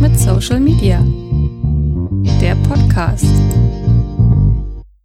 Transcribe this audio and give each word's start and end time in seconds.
mit 0.00 0.18
Social 0.18 0.60
Media. 0.60 1.04
Der 2.40 2.54
Podcast. 2.66 3.26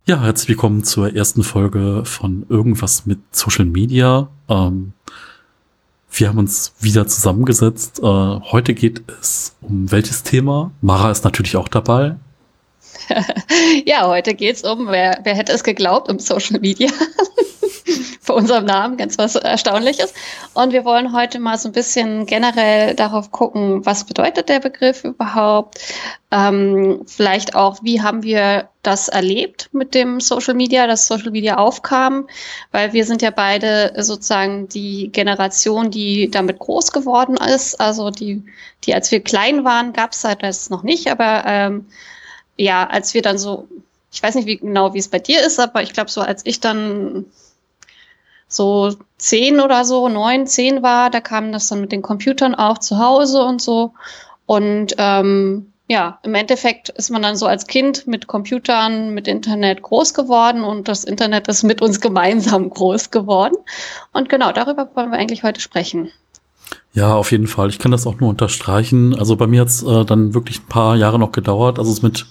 Ja, 0.07 0.21
herzlich 0.21 0.47
willkommen 0.47 0.85
zur 0.85 1.13
ersten 1.13 1.43
Folge 1.43 2.03
von 2.05 2.45
Irgendwas 2.47 3.05
mit 3.05 3.19
Social 3.31 3.65
Media. 3.65 4.29
Ähm, 4.47 4.93
wir 6.09 6.29
haben 6.29 6.37
uns 6.37 6.75
wieder 6.79 7.07
zusammengesetzt. 7.07 7.99
Äh, 7.99 8.03
heute 8.03 8.73
geht 8.73 9.03
es 9.19 9.57
um 9.61 9.91
welches 9.91 10.23
Thema? 10.23 10.71
Mara 10.79 11.11
ist 11.11 11.25
natürlich 11.25 11.57
auch 11.57 11.67
dabei. 11.67 12.15
ja, 13.85 14.07
heute 14.07 14.33
geht 14.33 14.55
es 14.55 14.63
um, 14.63 14.87
wer, 14.87 15.19
wer 15.23 15.35
hätte 15.35 15.51
es 15.51 15.65
geglaubt, 15.65 16.09
um 16.09 16.19
Social 16.19 16.61
Media. 16.61 16.89
Vor 18.21 18.35
unserem 18.35 18.65
Namen, 18.65 18.97
ganz 18.97 19.17
was 19.17 19.35
Erstaunliches. 19.35 20.13
Und 20.53 20.73
wir 20.73 20.85
wollen 20.85 21.13
heute 21.13 21.39
mal 21.39 21.57
so 21.57 21.69
ein 21.69 21.73
bisschen 21.73 22.25
generell 22.25 22.95
darauf 22.95 23.31
gucken, 23.31 23.85
was 23.85 24.05
bedeutet 24.05 24.49
der 24.49 24.59
Begriff 24.59 25.03
überhaupt? 25.03 25.79
Ähm, 26.31 27.03
vielleicht 27.05 27.55
auch, 27.55 27.83
wie 27.83 28.01
haben 28.01 28.23
wir 28.23 28.69
das 28.81 29.07
erlebt 29.07 29.69
mit 29.71 29.93
dem 29.93 30.19
Social 30.19 30.53
Media, 30.53 30.87
dass 30.87 31.07
Social 31.07 31.31
Media 31.31 31.57
aufkam? 31.57 32.27
Weil 32.71 32.93
wir 32.93 33.05
sind 33.05 33.21
ja 33.21 33.31
beide 33.31 33.93
sozusagen 33.97 34.67
die 34.67 35.09
Generation, 35.11 35.91
die 35.91 36.29
damit 36.31 36.59
groß 36.59 36.91
geworden 36.91 37.37
ist. 37.37 37.79
Also 37.79 38.09
die, 38.09 38.43
die 38.83 38.93
als 38.93 39.11
wir 39.11 39.21
klein 39.21 39.63
waren, 39.63 39.93
gab 39.93 40.13
es 40.13 40.23
halt 40.23 40.43
das 40.43 40.69
noch 40.69 40.83
nicht, 40.83 41.11
aber 41.11 41.43
ähm, 41.45 41.85
ja, 42.57 42.87
als 42.87 43.13
wir 43.13 43.21
dann 43.21 43.37
so, 43.37 43.67
ich 44.11 44.23
weiß 44.23 44.35
nicht 44.35 44.47
wie 44.47 44.57
genau, 44.57 44.93
wie 44.93 44.99
es 44.99 45.09
bei 45.09 45.19
dir 45.19 45.45
ist, 45.45 45.59
aber 45.59 45.83
ich 45.83 45.93
glaube, 45.93 46.09
so 46.09 46.21
als 46.21 46.41
ich 46.45 46.59
dann 46.59 47.25
so 48.47 48.95
zehn 49.17 49.59
oder 49.59 49.85
so, 49.85 50.09
neun, 50.09 50.47
zehn 50.47 50.83
war, 50.83 51.09
da 51.09 51.21
kam 51.21 51.51
das 51.51 51.67
dann 51.67 51.81
mit 51.81 51.91
den 51.91 52.01
Computern 52.01 52.55
auch 52.55 52.77
zu 52.77 52.99
Hause 52.99 53.43
und 53.43 53.61
so. 53.61 53.93
Und 54.45 54.95
ähm, 54.97 55.71
ja, 55.87 56.19
im 56.23 56.33
Endeffekt 56.33 56.89
ist 56.89 57.11
man 57.11 57.21
dann 57.21 57.35
so 57.35 57.45
als 57.45 57.67
Kind 57.67 58.07
mit 58.07 58.27
Computern, 58.27 59.13
mit 59.13 59.27
Internet 59.27 59.83
groß 59.83 60.13
geworden 60.13 60.63
und 60.63 60.87
das 60.87 61.03
Internet 61.03 61.47
ist 61.47 61.63
mit 61.63 61.81
uns 61.81 62.01
gemeinsam 62.01 62.69
groß 62.71 63.11
geworden. 63.11 63.55
Und 64.11 64.29
genau 64.29 64.51
darüber 64.51 64.89
wollen 64.95 65.11
wir 65.11 65.17
eigentlich 65.17 65.43
heute 65.43 65.61
sprechen. 65.61 66.11
Ja, 66.93 67.13
auf 67.13 67.31
jeden 67.31 67.47
Fall. 67.47 67.69
Ich 67.69 67.77
kann 67.77 67.91
das 67.91 68.07
auch 68.07 68.19
nur 68.19 68.29
unterstreichen. 68.29 69.13
Also 69.17 69.35
bei 69.35 69.47
mir 69.47 69.61
hat 69.61 69.67
es 69.67 69.83
äh, 69.83 70.05
dann 70.05 70.33
wirklich 70.33 70.61
ein 70.61 70.67
paar 70.67 70.95
Jahre 70.95 71.19
noch 71.19 71.31
gedauert. 71.31 71.77
Also 71.77 71.91
es 71.91 72.01
mit, 72.01 72.25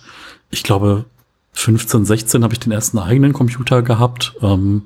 ich 0.51 0.65
glaube, 0.65 1.05
15, 1.53 2.05
16 2.05 2.43
habe 2.43 2.55
ich 2.55 2.61
den 2.61 2.73
ersten 2.73 2.99
eigenen 2.99 3.33
Computer 3.33 3.83
gehabt. 3.83 4.35
Ähm, 4.43 4.83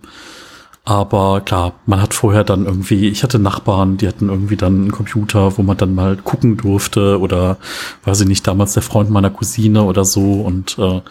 aber 0.88 1.42
klar, 1.42 1.74
man 1.84 2.00
hat 2.00 2.14
vorher 2.14 2.44
dann 2.44 2.64
irgendwie, 2.64 3.08
ich 3.08 3.22
hatte 3.22 3.38
Nachbarn, 3.38 3.98
die 3.98 4.08
hatten 4.08 4.30
irgendwie 4.30 4.56
dann 4.56 4.74
einen 4.80 4.90
Computer, 4.90 5.58
wo 5.58 5.62
man 5.62 5.76
dann 5.76 5.94
mal 5.94 6.16
gucken 6.16 6.56
durfte 6.56 7.20
oder 7.20 7.58
weiß 8.04 8.22
ich 8.22 8.26
nicht, 8.26 8.46
damals 8.46 8.72
der 8.72 8.82
Freund 8.82 9.10
meiner 9.10 9.28
Cousine 9.28 9.82
oder 9.82 10.06
so. 10.06 10.40
Und 10.40 10.78
äh, 10.78 11.02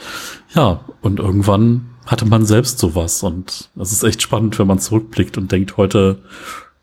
ja, 0.55 0.79
und 1.01 1.19
irgendwann 1.19 1.89
hatte 2.07 2.25
man 2.25 2.43
selbst 2.47 2.79
sowas. 2.79 3.21
Und 3.21 3.69
das 3.75 3.91
ist 3.91 4.01
echt 4.01 4.23
spannend, 4.23 4.57
wenn 4.57 4.65
man 4.65 4.79
zurückblickt 4.79 5.37
und 5.37 5.51
denkt, 5.51 5.77
heute 5.77 6.23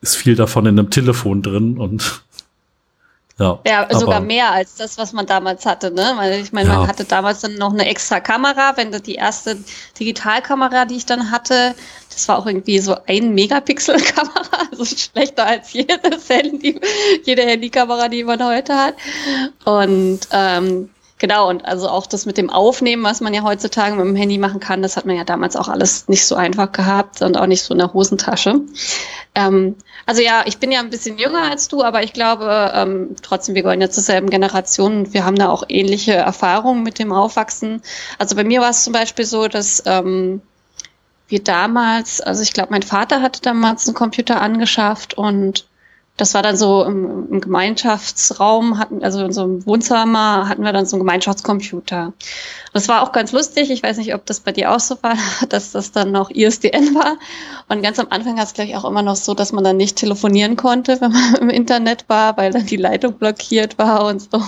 ist 0.01 0.15
viel 0.15 0.37
davon 0.37 0.67
in 0.67 0.79
einem 0.79 0.91
Telefon 0.91 1.43
drin 1.43 1.79
und 1.79 2.24
ja, 3.39 3.59
ja 3.67 3.89
sogar 3.99 4.21
mehr 4.21 4.53
als 4.53 4.77
das, 4.77 4.97
was 4.97 5.13
man 5.13 5.27
damals 5.27 5.67
hatte, 5.67 5.91
ne? 5.91 6.13
Weil 6.17 6.41
ich 6.41 6.53
meine, 6.53 6.69
ja. 6.69 6.79
man 6.79 6.89
hatte 6.89 7.05
damals 7.05 7.41
dann 7.41 7.55
noch 7.55 7.73
eine 7.73 7.87
extra 7.87 8.21
Kamera, 8.21 8.77
wenn 8.77 8.93
die 9.03 9.17
erste 9.17 9.57
Digitalkamera, 9.99 10.85
die 10.85 10.97
ich 10.97 11.07
dann 11.07 11.33
hatte, 11.33 11.75
das 12.11 12.29
war 12.29 12.39
auch 12.39 12.47
irgendwie 12.47 12.79
so 12.79 12.97
ein 13.07 13.35
Megapixel-Kamera, 13.35 14.69
also 14.71 14.85
schlechter 14.85 15.47
als 15.47 15.73
jedes 15.73 16.29
Handy, 16.29 16.81
jede 17.25 17.43
Handykamera, 17.43 18.09
die 18.09 18.23
man 18.23 18.45
heute 18.45 18.75
hat. 18.77 18.95
Und 19.65 20.21
ähm, 20.31 20.91
Genau, 21.25 21.49
und 21.49 21.65
also 21.65 21.89
auch 21.89 22.07
das 22.07 22.27
mit 22.27 22.37
dem 22.37 22.51
Aufnehmen, 22.51 23.03
was 23.03 23.23
man 23.23 23.33
ja 23.33 23.43
heutzutage 23.45 23.97
mit 23.97 24.05
dem 24.05 24.15
Handy 24.15 24.37
machen 24.37 24.61
kann, 24.61 24.83
das 24.83 24.99
hat 24.99 25.07
man 25.07 25.17
ja 25.17 25.25
damals 25.25 25.57
auch 25.57 25.69
alles 25.69 26.07
nicht 26.07 26.27
so 26.27 26.35
einfach 26.35 26.71
gehabt 26.71 27.23
und 27.23 27.39
auch 27.39 27.47
nicht 27.47 27.63
so 27.63 27.73
in 27.73 27.79
der 27.79 27.95
Hosentasche. 27.95 28.61
Ähm, 29.35 29.75
also 30.05 30.21
ja, 30.21 30.43
ich 30.45 30.59
bin 30.59 30.71
ja 30.71 30.81
ein 30.81 30.91
bisschen 30.91 31.17
jünger 31.17 31.51
als 31.51 31.69
du, 31.69 31.83
aber 31.83 32.03
ich 32.03 32.13
glaube 32.13 32.73
ähm, 32.75 33.17
trotzdem, 33.23 33.55
wir 33.55 33.63
gehören 33.63 33.81
ja 33.81 33.89
zur 33.89 34.03
selben 34.03 34.29
Generation 34.29 34.99
und 34.99 35.15
wir 35.15 35.25
haben 35.25 35.37
da 35.37 35.49
auch 35.49 35.65
ähnliche 35.67 36.13
Erfahrungen 36.13 36.83
mit 36.83 36.99
dem 36.99 37.11
Aufwachsen. 37.11 37.81
Also 38.19 38.37
bei 38.37 38.45
mir 38.45 38.61
war 38.61 38.69
es 38.69 38.85
zum 38.85 38.93
Beispiel 38.93 39.25
so, 39.25 39.49
dass 39.49 39.83
ähm, 39.87 40.43
wir 41.29 41.43
damals, 41.43 42.21
also 42.21 42.43
ich 42.43 42.53
glaube, 42.53 42.69
mein 42.71 42.83
Vater 42.83 43.23
hatte 43.23 43.41
damals 43.41 43.89
einen 43.89 43.95
Computer 43.95 44.43
angeschafft 44.43 45.15
und 45.15 45.65
das 46.17 46.33
war 46.35 46.43
dann 46.43 46.57
so 46.57 46.85
im, 46.85 47.29
im, 47.29 47.41
Gemeinschaftsraum, 47.41 48.79
hatten, 48.79 49.03
also 49.03 49.25
in 49.25 49.33
so 49.33 49.43
einem 49.43 49.67
Wohnzimmer 49.67 50.49
hatten 50.49 50.63
wir 50.63 50.73
dann 50.73 50.87
so 50.87 50.95
einen 50.95 51.01
Gemeinschaftscomputer. 51.01 52.13
Das 52.73 52.89
war 52.89 53.03
auch 53.03 53.11
ganz 53.11 53.33
lustig. 53.33 53.71
Ich 53.71 53.83
weiß 53.83 53.97
nicht, 53.97 54.15
ob 54.15 54.25
das 54.25 54.39
bei 54.39 54.53
dir 54.53 54.73
auch 54.73 54.79
so 54.79 54.97
war, 55.03 55.17
dass 55.49 55.73
das 55.73 55.91
dann 55.91 56.13
noch 56.13 56.31
ISDN 56.31 56.95
war. 56.95 57.17
Und 57.69 57.83
ganz 57.83 57.99
am 57.99 58.07
Anfang 58.11 58.37
war 58.37 58.45
es 58.45 58.55
gleich 58.55 58.77
auch 58.77 58.85
immer 58.85 59.03
noch 59.03 59.17
so, 59.17 59.35
dass 59.35 59.51
man 59.51 59.65
dann 59.65 59.77
nicht 59.77 59.97
telefonieren 59.97 60.57
konnte, 60.57 60.99
wenn 61.01 61.11
man 61.11 61.35
im 61.35 61.51
Internet 61.51 62.09
war, 62.09 62.37
weil 62.37 62.53
dann 62.53 62.67
die 62.67 62.77
Leitung 62.77 63.15
blockiert 63.15 63.77
war 63.79 64.07
und 64.07 64.23
so. 64.23 64.41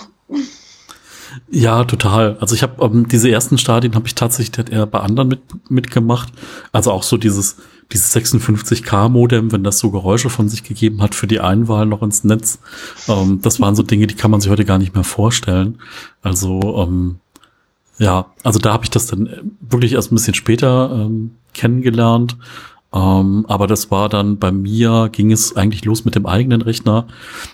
Ja, 1.51 1.85
total. 1.85 2.37
Also 2.41 2.55
ich 2.55 2.63
habe 2.63 2.85
ähm, 2.85 3.09
diese 3.09 3.31
ersten 3.31 3.59
Stadien 3.59 3.95
habe 3.95 4.07
ich 4.07 4.15
tatsächlich 4.15 4.71
eher 4.71 4.87
bei 4.87 5.01
anderen 5.01 5.29
mit, 5.29 5.41
mitgemacht. 5.71 6.33
Also 6.73 6.93
auch 6.93 7.03
so 7.03 7.17
dieses 7.17 7.57
dieses 7.93 8.15
56K-Modem, 8.17 9.53
wenn 9.53 9.63
das 9.63 9.79
so 9.79 9.91
Geräusche 9.91 10.29
von 10.29 10.49
sich 10.49 10.65
gegeben 10.65 11.03
hat 11.03 11.15
für 11.15 11.27
die 11.27 11.41
Einwahl 11.41 11.87
noch 11.87 12.03
ins 12.03 12.25
Netz. 12.25 12.59
Ähm, 13.09 13.41
das 13.43 13.61
waren 13.61 13.77
so 13.77 13.83
Dinge, 13.83 14.07
die 14.07 14.15
kann 14.15 14.31
man 14.31 14.41
sich 14.41 14.51
heute 14.51 14.65
gar 14.65 14.79
nicht 14.79 14.95
mehr 14.95 15.05
vorstellen. 15.05 15.79
Also 16.23 16.61
ähm, 16.79 17.21
ja, 17.99 18.27
also 18.43 18.59
da 18.59 18.73
habe 18.73 18.85
ich 18.85 18.91
das 18.91 19.07
dann 19.07 19.55
wirklich 19.61 19.93
erst 19.93 20.13
ein 20.13 20.17
bisschen 20.17 20.35
später 20.35 20.91
ähm, 20.93 21.33
kennengelernt. 21.55 22.37
Ähm, 22.97 23.45
aber 23.47 23.67
das 23.67 23.91
war 23.91 24.09
dann 24.09 24.39
bei 24.39 24.51
mir, 24.51 25.11
ging 25.13 25.31
es 25.31 25.55
eigentlich 25.55 25.85
los 25.85 26.07
mit 26.07 26.15
dem 26.15 26.25
eigenen 26.25 26.63
Rechner. 26.63 27.07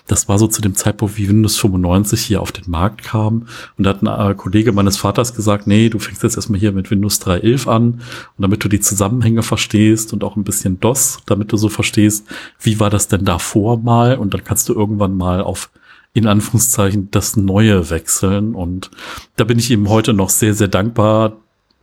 Das 0.07 0.29
war 0.29 0.39
so 0.39 0.47
zu 0.47 0.61
dem 0.61 0.73
Zeitpunkt, 0.73 1.17
wie 1.17 1.27
Windows 1.27 1.57
95 1.57 2.21
hier 2.21 2.41
auf 2.41 2.53
den 2.53 2.71
Markt 2.71 3.03
kam. 3.03 3.47
Und 3.77 3.83
da 3.83 3.89
hat 3.89 4.03
ein 4.03 4.31
äh, 4.31 4.35
Kollege 4.35 4.71
meines 4.71 4.95
Vaters 4.95 5.35
gesagt, 5.35 5.67
nee, 5.67 5.89
du 5.89 5.99
fängst 5.99 6.23
jetzt 6.23 6.37
erstmal 6.37 6.61
hier 6.61 6.71
mit 6.71 6.89
Windows 6.89 7.21
3.11 7.21 7.67
an. 7.67 7.83
Und 7.93 8.01
damit 8.37 8.63
du 8.63 8.69
die 8.69 8.79
Zusammenhänge 8.79 9.43
verstehst 9.43 10.13
und 10.13 10.23
auch 10.23 10.37
ein 10.37 10.45
bisschen 10.45 10.79
DOS, 10.79 11.19
damit 11.25 11.51
du 11.51 11.57
so 11.57 11.67
verstehst, 11.67 12.25
wie 12.61 12.79
war 12.79 12.89
das 12.89 13.09
denn 13.09 13.25
davor 13.25 13.79
mal? 13.79 14.17
Und 14.17 14.33
dann 14.33 14.45
kannst 14.45 14.69
du 14.69 14.73
irgendwann 14.73 15.17
mal 15.17 15.41
auf 15.41 15.71
in 16.13 16.27
Anführungszeichen 16.27 17.09
das 17.11 17.35
Neue 17.35 17.89
wechseln. 17.89 18.55
Und 18.55 18.91
da 19.35 19.43
bin 19.43 19.59
ich 19.59 19.71
ihm 19.71 19.89
heute 19.89 20.13
noch 20.13 20.29
sehr, 20.29 20.53
sehr 20.53 20.67
dankbar 20.69 21.33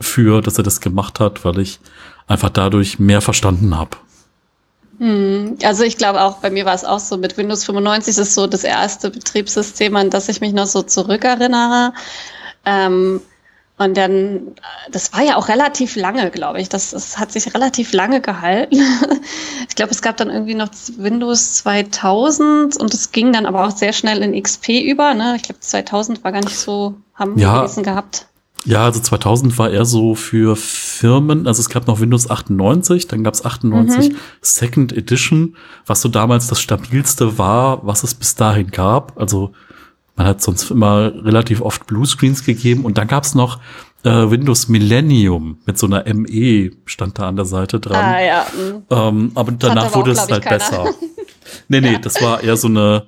für, 0.01 0.41
dass 0.41 0.57
er 0.57 0.65
das 0.65 0.81
gemacht 0.81 1.21
hat, 1.21 1.45
weil 1.45 1.59
ich 1.59 1.81
einfach 2.31 2.51
dadurch 2.51 2.99
mehr 2.99 3.21
verstanden 3.21 3.77
habe. 3.77 3.97
Hm, 4.99 5.57
also 5.65 5.83
ich 5.83 5.97
glaube 5.97 6.21
auch, 6.23 6.39
bei 6.39 6.51
mir 6.51 6.65
war 6.65 6.75
es 6.75 6.85
auch 6.85 7.01
so, 7.01 7.17
mit 7.17 7.37
Windows 7.37 7.65
95 7.65 8.19
ist 8.19 8.35
so 8.35 8.47
das 8.47 8.65
erste 8.65 9.11
Betriebssystem, 9.11 9.97
an 9.97 10.11
das 10.11 10.29
ich 10.29 10.41
mich 10.41 10.53
noch 10.53 10.67
so 10.67 10.83
zurückerinnere. 10.83 11.93
Ähm, 12.65 13.21
und 13.79 13.97
dann, 13.97 14.55
das 14.91 15.13
war 15.15 15.23
ja 15.23 15.37
auch 15.37 15.49
relativ 15.49 15.97
lange, 15.97 16.31
glaube 16.31 16.61
ich. 16.61 16.69
Das, 16.69 16.91
das 16.91 17.19
hat 17.19 17.33
sich 17.33 17.55
relativ 17.55 17.95
lange 17.95 18.21
gehalten. 18.21 18.77
ich 19.69 19.75
glaube, 19.75 19.91
es 19.91 20.03
gab 20.03 20.19
dann 20.19 20.29
irgendwie 20.29 20.55
noch 20.55 20.69
Windows 20.99 21.55
2000 21.55 22.77
und 22.77 22.93
es 22.93 23.11
ging 23.11 23.33
dann 23.33 23.47
aber 23.47 23.67
auch 23.67 23.75
sehr 23.75 23.95
schnell 23.95 24.23
in 24.23 24.41
XP 24.41 24.83
über. 24.83 25.15
Ne? 25.15 25.35
Ich 25.37 25.45
glaube, 25.45 25.61
2000 25.61 26.23
war 26.23 26.33
gar 26.33 26.43
nicht 26.43 26.59
so, 26.59 26.95
haben 27.15 27.37
wir 27.37 27.43
ja. 27.43 27.67
gehabt. 27.67 28.27
Ja, 28.67 28.85
also 28.85 29.01
2000 29.01 29.57
war 29.59 29.71
eher 29.71 29.87
so 29.87 30.15
für 30.15 30.55
Firmen, 30.55 31.47
also 31.47 31.61
es 31.61 31.71
gab 31.71 31.87
noch 31.87 32.01
Windows 32.01 32.29
98, 32.29 33.09
dann 33.09 33.25
gab 33.25 33.33
es 33.35 33.45
98 33.45 34.11
mhm. 34.11 34.17
Second 34.43 34.93
Edition, 34.93 35.57
was 35.87 36.03
so 36.03 36.11
damals 36.11 36.47
das 36.49 36.61
stabilste 36.61 37.39
war, 37.39 37.87
was 37.87 38.05
es 38.05 38.15
bis 38.15 38.35
dahin 38.35 38.71
gab. 38.71 39.19
Also 39.19 39.53
man 40.17 40.27
hat 40.27 40.43
sonst 40.43 40.71
immer 40.71 41.13
relativ 41.25 41.63
oft 41.63 41.87
Bluescreens 41.87 42.45
gegeben 42.45 42.85
und 42.85 42.99
dann 42.99 43.09
gab 43.09 43.25
es 43.25 43.35
noch 43.35 43.61
äh, 44.05 44.31
Windows 44.31 44.69
Millennium 44.69 45.59
mit 45.65 45.79
so 45.79 45.87
einer 45.87 46.05
ME 46.13 46.71
stand 46.85 47.19
da 47.19 47.29
an 47.29 47.37
der 47.37 47.47
Seite 47.47 47.81
dran. 47.81 48.05
Ah, 48.05 48.23
ja. 48.23 48.47
Mhm. 48.55 48.83
Ähm, 48.91 49.33
aber 49.35 49.53
danach 49.53 49.87
aber 49.87 49.95
wurde 49.97 50.13
auch, 50.13 50.25
es 50.25 50.31
halt 50.31 50.45
keiner. 50.45 50.59
besser. 50.59 50.85
nee, 51.69 51.81
nee, 51.81 51.93
ja. 51.93 51.99
das 51.99 52.21
war 52.23 52.43
eher 52.43 52.57
so 52.57 52.69
eine 52.69 53.05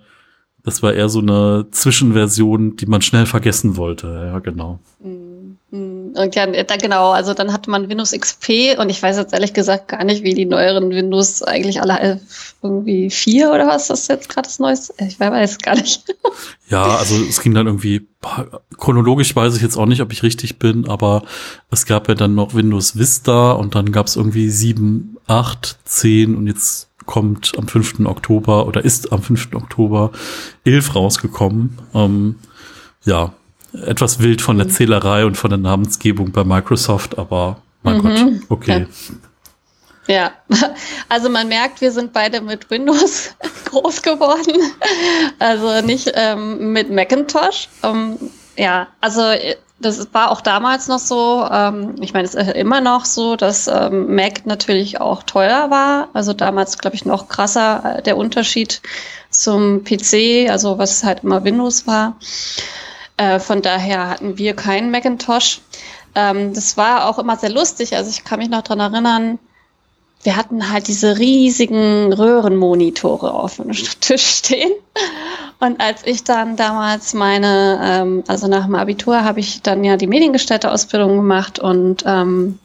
das 0.64 0.82
war 0.82 0.94
eher 0.94 1.08
so 1.08 1.18
eine 1.18 1.66
Zwischenversion, 1.70 2.76
die 2.76 2.86
man 2.86 3.02
schnell 3.02 3.26
vergessen 3.26 3.76
wollte. 3.76 4.06
Ja, 4.06 4.38
genau. 4.38 4.78
Mm, 5.00 5.56
mm. 5.70 6.02
Und 6.14 6.34
ja, 6.34 6.46
da, 6.46 6.76
genau, 6.76 7.10
also 7.10 7.34
dann 7.34 7.52
hatte 7.52 7.70
man 7.70 7.88
Windows 7.88 8.12
XP 8.12 8.78
und 8.78 8.90
ich 8.90 9.02
weiß 9.02 9.16
jetzt 9.16 9.32
ehrlich 9.32 9.54
gesagt 9.54 9.88
gar 9.88 10.04
nicht, 10.04 10.22
wie 10.22 10.34
die 10.34 10.44
neueren 10.44 10.90
Windows 10.90 11.42
eigentlich 11.42 11.80
alle 11.80 12.20
irgendwie 12.62 13.10
vier 13.10 13.50
oder 13.50 13.66
was 13.66 13.90
ist 13.90 14.08
jetzt 14.08 14.28
gerade 14.28 14.46
das 14.46 14.58
Neueste? 14.58 14.94
Ich 15.00 15.18
weiß 15.18 15.58
gar 15.58 15.74
nicht. 15.74 16.04
Ja, 16.68 16.96
also 16.96 17.16
es 17.16 17.42
ging 17.42 17.52
dann 17.52 17.66
irgendwie, 17.66 18.08
chronologisch 18.78 19.36
weiß 19.36 19.54
ich 19.56 19.60
jetzt 19.60 19.76
auch 19.76 19.84
nicht, 19.84 20.00
ob 20.00 20.10
ich 20.10 20.22
richtig 20.22 20.58
bin, 20.58 20.88
aber 20.88 21.22
es 21.70 21.84
gab 21.84 22.08
ja 22.08 22.14
dann 22.14 22.34
noch 22.34 22.54
Windows 22.54 22.96
Vista 22.96 23.52
und 23.52 23.74
dann 23.74 23.92
gab 23.92 24.06
es 24.06 24.16
irgendwie 24.16 24.48
sieben, 24.48 25.18
acht, 25.26 25.76
zehn 25.84 26.34
und 26.34 26.46
jetzt 26.46 26.88
kommt 27.12 27.52
am 27.58 27.68
5. 27.68 28.06
Oktober 28.06 28.66
oder 28.66 28.82
ist 28.82 29.12
am 29.12 29.22
5. 29.22 29.50
Oktober 29.52 30.12
11 30.64 30.94
rausgekommen. 30.94 31.78
Ähm, 31.94 32.36
ja, 33.04 33.34
etwas 33.74 34.20
wild 34.20 34.40
von 34.40 34.56
der. 34.56 34.70
Zählerei 34.70 35.26
und 35.26 35.36
von 35.36 35.50
der 35.50 35.58
Namensgebung 35.58 36.32
bei 36.32 36.42
Microsoft, 36.42 37.18
aber 37.18 37.58
mein 37.82 37.98
mhm. 37.98 38.02
Gott, 38.02 38.22
okay. 38.48 38.86
Ja. 40.08 40.14
ja. 40.14 40.32
also 41.10 41.28
man 41.28 41.48
merkt, 41.48 41.82
wir 41.82 41.92
sind 41.92 42.14
beide 42.14 42.40
mit 42.40 42.70
Windows 42.70 43.34
groß 43.66 44.00
geworden, 44.00 44.72
also 45.38 45.86
nicht 45.86 46.10
ähm, 46.14 46.72
mit 46.72 46.90
Macintosh. 46.90 47.68
Ähm, 47.82 48.16
ja, 48.56 48.88
also 49.02 49.20
das 49.82 50.14
war 50.14 50.30
auch 50.30 50.40
damals 50.40 50.88
noch 50.88 50.98
so, 50.98 51.46
ähm, 51.50 51.96
ich 52.00 52.12
meine, 52.12 52.26
es 52.26 52.34
ist 52.34 52.50
immer 52.52 52.80
noch 52.80 53.04
so, 53.04 53.36
dass 53.36 53.66
ähm, 53.68 54.14
Mac 54.14 54.46
natürlich 54.46 55.00
auch 55.00 55.22
teuer 55.22 55.70
war. 55.70 56.08
Also 56.12 56.32
damals, 56.32 56.78
glaube 56.78 56.96
ich, 56.96 57.04
noch 57.04 57.28
krasser 57.28 57.98
äh, 57.98 58.02
der 58.02 58.16
Unterschied 58.16 58.80
zum 59.30 59.84
PC, 59.84 60.50
also 60.50 60.78
was 60.78 61.04
halt 61.04 61.24
immer 61.24 61.44
Windows 61.44 61.86
war. 61.86 62.16
Äh, 63.16 63.38
von 63.38 63.62
daher 63.62 64.08
hatten 64.08 64.38
wir 64.38 64.54
keinen 64.54 64.90
Macintosh. 64.90 65.60
Ähm, 66.14 66.54
das 66.54 66.76
war 66.76 67.08
auch 67.08 67.18
immer 67.18 67.36
sehr 67.36 67.50
lustig. 67.50 67.96
Also 67.96 68.10
ich 68.10 68.24
kann 68.24 68.38
mich 68.38 68.48
noch 68.48 68.62
dran 68.62 68.80
erinnern, 68.80 69.38
wir 70.22 70.36
hatten 70.36 70.70
halt 70.70 70.86
diese 70.86 71.18
riesigen 71.18 72.12
Röhrenmonitore 72.12 73.34
auf 73.34 73.56
dem 73.56 73.72
Tisch 73.72 74.24
stehen. 74.24 74.72
Und 75.58 75.80
als 75.80 76.06
ich 76.06 76.24
dann 76.24 76.56
damals 76.56 77.14
meine, 77.14 77.80
ähm, 77.82 78.24
also 78.28 78.46
nach 78.48 78.66
dem 78.66 78.74
Abitur 78.74 79.24
habe 79.24 79.40
ich 79.40 79.62
dann 79.62 79.84
ja 79.84 79.96
die 79.96 80.06
Mediengestalter-Ausbildung 80.06 81.16
gemacht 81.16 81.58
und 81.58 82.04
ähm, 82.06 82.58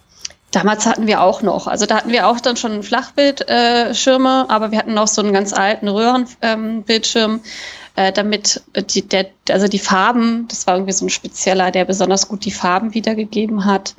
damals 0.52 0.86
hatten 0.86 1.08
wir 1.08 1.22
auch 1.22 1.42
noch, 1.42 1.68
also 1.68 1.86
da 1.86 1.98
hatten 1.98 2.12
wir 2.12 2.28
auch 2.28 2.40
dann 2.40 2.58
schon 2.58 2.84
Flachbildschirme, 2.84 4.46
äh, 4.48 4.52
aber 4.52 4.72
wir 4.72 4.80
hatten 4.80 4.94
noch 4.94 5.08
so 5.08 5.22
einen 5.22 5.34
ganz 5.34 5.54
alten 5.54 5.88
Röhrenbildschirm, 5.88 7.32
ähm, 7.32 7.42
äh, 7.98 8.12
damit 8.12 8.62
die, 8.94 9.02
der, 9.02 9.26
also 9.50 9.68
die 9.68 9.80
Farben, 9.80 10.48
das 10.50 10.68
war 10.68 10.76
irgendwie 10.76 10.94
so 10.94 11.06
ein 11.06 11.10
spezieller, 11.10 11.72
der 11.72 11.84
besonders 11.84 12.28
gut 12.28 12.46
die 12.46 12.52
Farben 12.52 12.94
wiedergegeben 12.94 13.66
hat, 13.66 13.96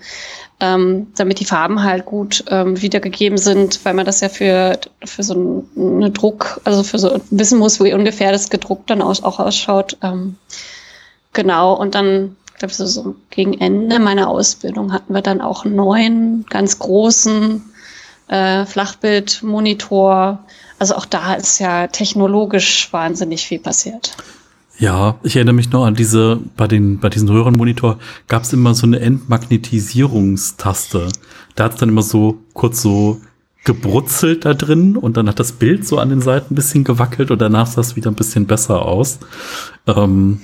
ähm, 0.61 1.09
damit 1.17 1.41
die 1.41 1.45
Farben 1.45 1.83
halt 1.83 2.07
gut 2.07 2.45
ähm, 2.49 2.81
wiedergegeben 2.81 3.39
sind, 3.39 3.85
weil 3.85 3.95
man 3.95 4.07
das 4.07 4.21
ja 4.21 4.29
für, 4.29 4.79
für 5.05 5.25
so 5.25 5.65
einen 5.77 6.15
Druck, 6.15 6.61
also 6.63 6.85
für 6.85 7.01
so 7.01 7.21
wissen 7.31 7.59
muss, 7.59 7.83
wie 7.83 7.93
ungefähr 7.93 8.31
das 8.31 8.51
gedruckt 8.51 8.89
dann 8.89 9.03
aus, 9.03 9.25
auch 9.25 9.41
ausschaut. 9.41 9.97
Ähm, 10.01 10.37
genau, 11.33 11.75
und 11.75 11.97
dann, 11.97 12.37
ich 12.53 12.59
glaube, 12.61 12.75
so, 12.75 12.87
so 12.87 13.17
gegen 13.31 13.55
Ende 13.55 13.99
meiner 13.99 14.29
Ausbildung 14.29 14.93
hatten 14.93 15.13
wir 15.13 15.23
dann 15.23 15.41
auch 15.41 15.65
einen 15.65 15.75
neuen, 15.75 16.47
ganz 16.49 16.79
großen 16.79 17.68
äh, 18.29 18.65
Flachbildmonitor, 18.67 20.39
also 20.79 20.95
auch 20.95 21.07
da 21.07 21.35
ist 21.35 21.59
ja 21.59 21.89
technologisch 21.89 22.93
wahnsinnig 22.93 23.47
viel 23.47 23.59
passiert. 23.59 24.17
Ja, 24.79 25.17
ich 25.25 25.35
erinnere 25.35 25.57
mich 25.57 25.73
noch 25.73 25.85
an 25.85 25.97
diese, 25.97 26.39
bei 26.57 26.69
den, 26.69 27.01
bei 27.01 27.09
diesen 27.09 27.29
Röhrenmonitor 27.29 27.99
gab 28.29 28.45
es 28.45 28.53
immer 28.53 28.75
so 28.75 28.87
eine 28.87 29.01
Entmagnetisierungstaste. 29.01 31.09
Da 31.57 31.65
hat 31.65 31.75
es 31.75 31.81
dann 31.81 31.89
immer 31.89 32.03
so 32.03 32.39
kurz 32.53 32.81
so 32.81 33.21
gebrutzelt 33.65 34.45
da 34.45 34.55
drin 34.55 34.97
und 34.97 35.17
dann 35.17 35.29
hat 35.29 35.41
das 35.41 35.51
Bild 35.53 35.87
so 35.87 35.99
an 35.99 36.11
den 36.11 36.23
Seiten 36.23 36.53
ein 36.53 36.55
bisschen 36.55 36.85
gewackelt 36.85 37.33
und 37.33 37.41
danach 37.41 37.67
sah 37.67 37.81
es 37.81 37.97
wieder 37.97 38.11
ein 38.11 38.15
bisschen 38.15 38.47
besser 38.47 38.83
aus. 38.83 39.19
Ähm, 39.87 40.41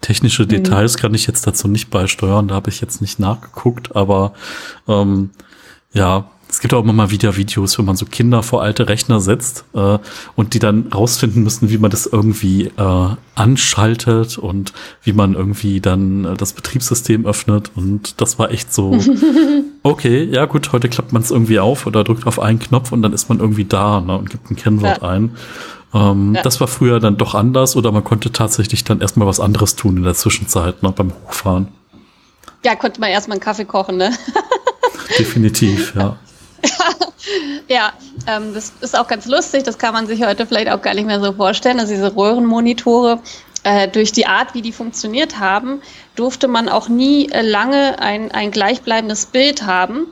technische 0.00 0.44
mhm. 0.44 0.48
Details 0.48 0.96
kann 0.96 1.14
ich 1.14 1.26
jetzt 1.26 1.46
dazu 1.46 1.68
nicht 1.68 1.90
beisteuern, 1.90 2.48
da 2.48 2.54
habe 2.54 2.70
ich 2.70 2.80
jetzt 2.80 3.02
nicht 3.02 3.20
nachgeguckt, 3.20 3.94
aber 3.94 4.32
ähm, 4.88 5.30
ja, 5.92 6.30
es 6.50 6.58
gibt 6.58 6.74
auch 6.74 6.82
immer 6.82 6.92
mal 6.92 7.10
wieder 7.10 7.36
Videos, 7.36 7.78
wo 7.78 7.82
man 7.82 7.94
so 7.94 8.04
Kinder 8.04 8.42
vor 8.42 8.62
alte 8.62 8.88
Rechner 8.88 9.20
setzt 9.20 9.64
äh, 9.72 9.98
und 10.34 10.52
die 10.52 10.58
dann 10.58 10.88
rausfinden 10.88 11.44
müssen, 11.44 11.70
wie 11.70 11.78
man 11.78 11.92
das 11.92 12.06
irgendwie 12.06 12.72
äh, 12.76 13.08
anschaltet 13.36 14.36
und 14.36 14.72
wie 15.02 15.12
man 15.12 15.34
irgendwie 15.34 15.80
dann 15.80 16.24
äh, 16.24 16.34
das 16.34 16.52
Betriebssystem 16.52 17.24
öffnet. 17.24 17.70
Und 17.76 18.20
das 18.20 18.40
war 18.40 18.50
echt 18.50 18.74
so, 18.74 18.98
okay, 19.84 20.24
ja 20.24 20.46
gut, 20.46 20.72
heute 20.72 20.88
klappt 20.88 21.12
man 21.12 21.22
es 21.22 21.30
irgendwie 21.30 21.60
auf 21.60 21.86
oder 21.86 22.02
drückt 22.02 22.26
auf 22.26 22.40
einen 22.40 22.58
Knopf 22.58 22.90
und 22.90 23.02
dann 23.02 23.12
ist 23.12 23.28
man 23.28 23.38
irgendwie 23.38 23.64
da 23.64 24.00
ne, 24.00 24.18
und 24.18 24.30
gibt 24.30 24.50
ein 24.50 24.56
Kennwort 24.56 25.02
ja. 25.02 25.08
ein. 25.08 25.36
Ähm, 25.94 26.34
ja. 26.34 26.42
Das 26.42 26.60
war 26.60 26.66
früher 26.66 26.98
dann 26.98 27.16
doch 27.16 27.36
anders 27.36 27.76
oder 27.76 27.92
man 27.92 28.02
konnte 28.02 28.32
tatsächlich 28.32 28.82
dann 28.82 29.00
erstmal 29.00 29.28
was 29.28 29.38
anderes 29.38 29.76
tun 29.76 29.98
in 29.98 30.02
der 30.02 30.14
Zwischenzeit, 30.14 30.82
ne, 30.82 30.90
beim 30.90 31.12
Hochfahren. 31.26 31.68
Ja, 32.64 32.74
konnte 32.74 33.00
man 33.00 33.10
erstmal 33.10 33.36
einen 33.36 33.44
Kaffee 33.44 33.64
kochen, 33.64 33.96
ne? 33.96 34.12
Definitiv, 35.16 35.94
ja. 35.94 36.16
ja, 37.68 37.92
ähm, 38.26 38.54
das 38.54 38.72
ist 38.80 38.98
auch 38.98 39.06
ganz 39.06 39.26
lustig. 39.26 39.64
Das 39.64 39.78
kann 39.78 39.94
man 39.94 40.06
sich 40.06 40.22
heute 40.24 40.46
vielleicht 40.46 40.70
auch 40.70 40.82
gar 40.82 40.94
nicht 40.94 41.06
mehr 41.06 41.20
so 41.20 41.32
vorstellen. 41.32 41.80
Also 41.80 41.92
diese 41.92 42.14
Röhrenmonitore, 42.14 43.20
äh, 43.62 43.88
durch 43.88 44.12
die 44.12 44.26
Art, 44.26 44.54
wie 44.54 44.62
die 44.62 44.72
funktioniert 44.72 45.38
haben, 45.38 45.82
durfte 46.16 46.48
man 46.48 46.68
auch 46.68 46.88
nie 46.88 47.30
äh, 47.30 47.42
lange 47.42 47.98
ein, 47.98 48.30
ein 48.32 48.50
gleichbleibendes 48.50 49.26
Bild 49.26 49.64
haben. 49.64 50.06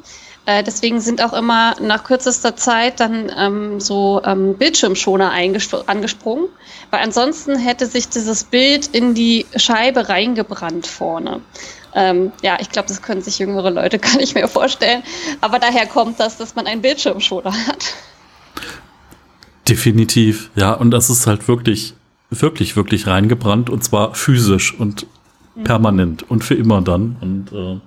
Äh, 0.45 0.63
deswegen 0.63 1.01
sind 1.01 1.23
auch 1.23 1.33
immer 1.33 1.75
nach 1.81 2.05
kürzester 2.05 2.57
Zeit 2.57 3.01
dann 3.01 3.33
ähm, 3.37 3.81
so 3.81 4.23
ähm, 4.25 4.57
Bildschirmschoner 4.57 5.31
angesprungen, 5.31 6.49
weil 6.91 7.01
ansonsten 7.01 7.59
hätte 7.59 7.87
sich 7.87 8.09
dieses 8.09 8.45
Bild 8.45 8.87
in 8.89 9.15
die 9.15 9.47
Scheibe 9.57 10.09
reingebrannt 10.09 10.87
vorne. 10.87 11.41
Ähm, 11.99 12.31
ja, 12.43 12.59
ich 12.61 12.71
glaube, 12.71 12.87
das 12.87 13.03
können 13.03 13.23
sich 13.23 13.41
jüngere 13.41 13.71
Leute 13.71 13.99
gar 13.99 14.17
nicht 14.19 14.37
mehr 14.37 14.47
vorstellen. 14.47 15.03
Aber 15.41 15.59
daher 15.59 15.87
kommt 15.87 16.21
das, 16.21 16.37
dass 16.37 16.55
man 16.55 16.69
einen 16.69 16.81
Bildschirmschoner 16.81 17.53
hat. 17.67 17.95
Definitiv, 19.69 20.51
ja. 20.55 20.73
Und 20.73 20.93
das 20.93 21.11
ist 21.11 21.27
halt 21.27 21.49
wirklich, 21.49 21.95
wirklich, 22.31 22.77
wirklich 22.77 23.09
reingebrannt 23.09 23.69
und 23.69 23.83
zwar 23.83 24.15
physisch 24.15 24.73
und 24.79 25.07
mhm. 25.57 25.65
permanent 25.65 26.31
und 26.31 26.45
für 26.45 26.55
immer 26.55 26.83
dann. 26.83 27.17
Und 27.21 27.53
äh, 27.53 27.81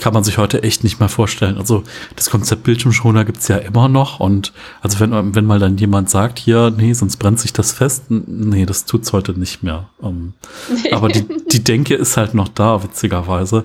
kann 0.00 0.12
man 0.12 0.24
sich 0.24 0.38
heute 0.38 0.62
echt 0.62 0.84
nicht 0.84 0.98
mehr 0.98 1.08
vorstellen. 1.08 1.56
Also 1.56 1.84
das 2.16 2.30
Konzept 2.30 2.64
Bildschirmschoner 2.64 3.24
gibt's 3.24 3.48
ja 3.48 3.56
immer 3.56 3.88
noch 3.88 4.20
und 4.20 4.52
also 4.80 5.00
wenn, 5.00 5.34
wenn 5.34 5.46
mal 5.46 5.58
dann 5.58 5.78
jemand 5.78 6.10
sagt, 6.10 6.38
hier, 6.38 6.72
nee, 6.76 6.92
sonst 6.92 7.16
brennt 7.16 7.40
sich 7.40 7.52
das 7.52 7.72
fest, 7.72 8.04
nee, 8.08 8.66
das 8.66 8.86
tut's 8.86 9.12
heute 9.12 9.38
nicht 9.38 9.62
mehr. 9.62 9.88
Ähm, 10.02 10.34
nee. 10.82 10.92
Aber 10.92 11.08
die, 11.08 11.24
die 11.52 11.62
Denke 11.62 11.94
ist 11.94 12.16
halt 12.16 12.34
noch 12.34 12.48
da, 12.48 12.82
witzigerweise. 12.82 13.64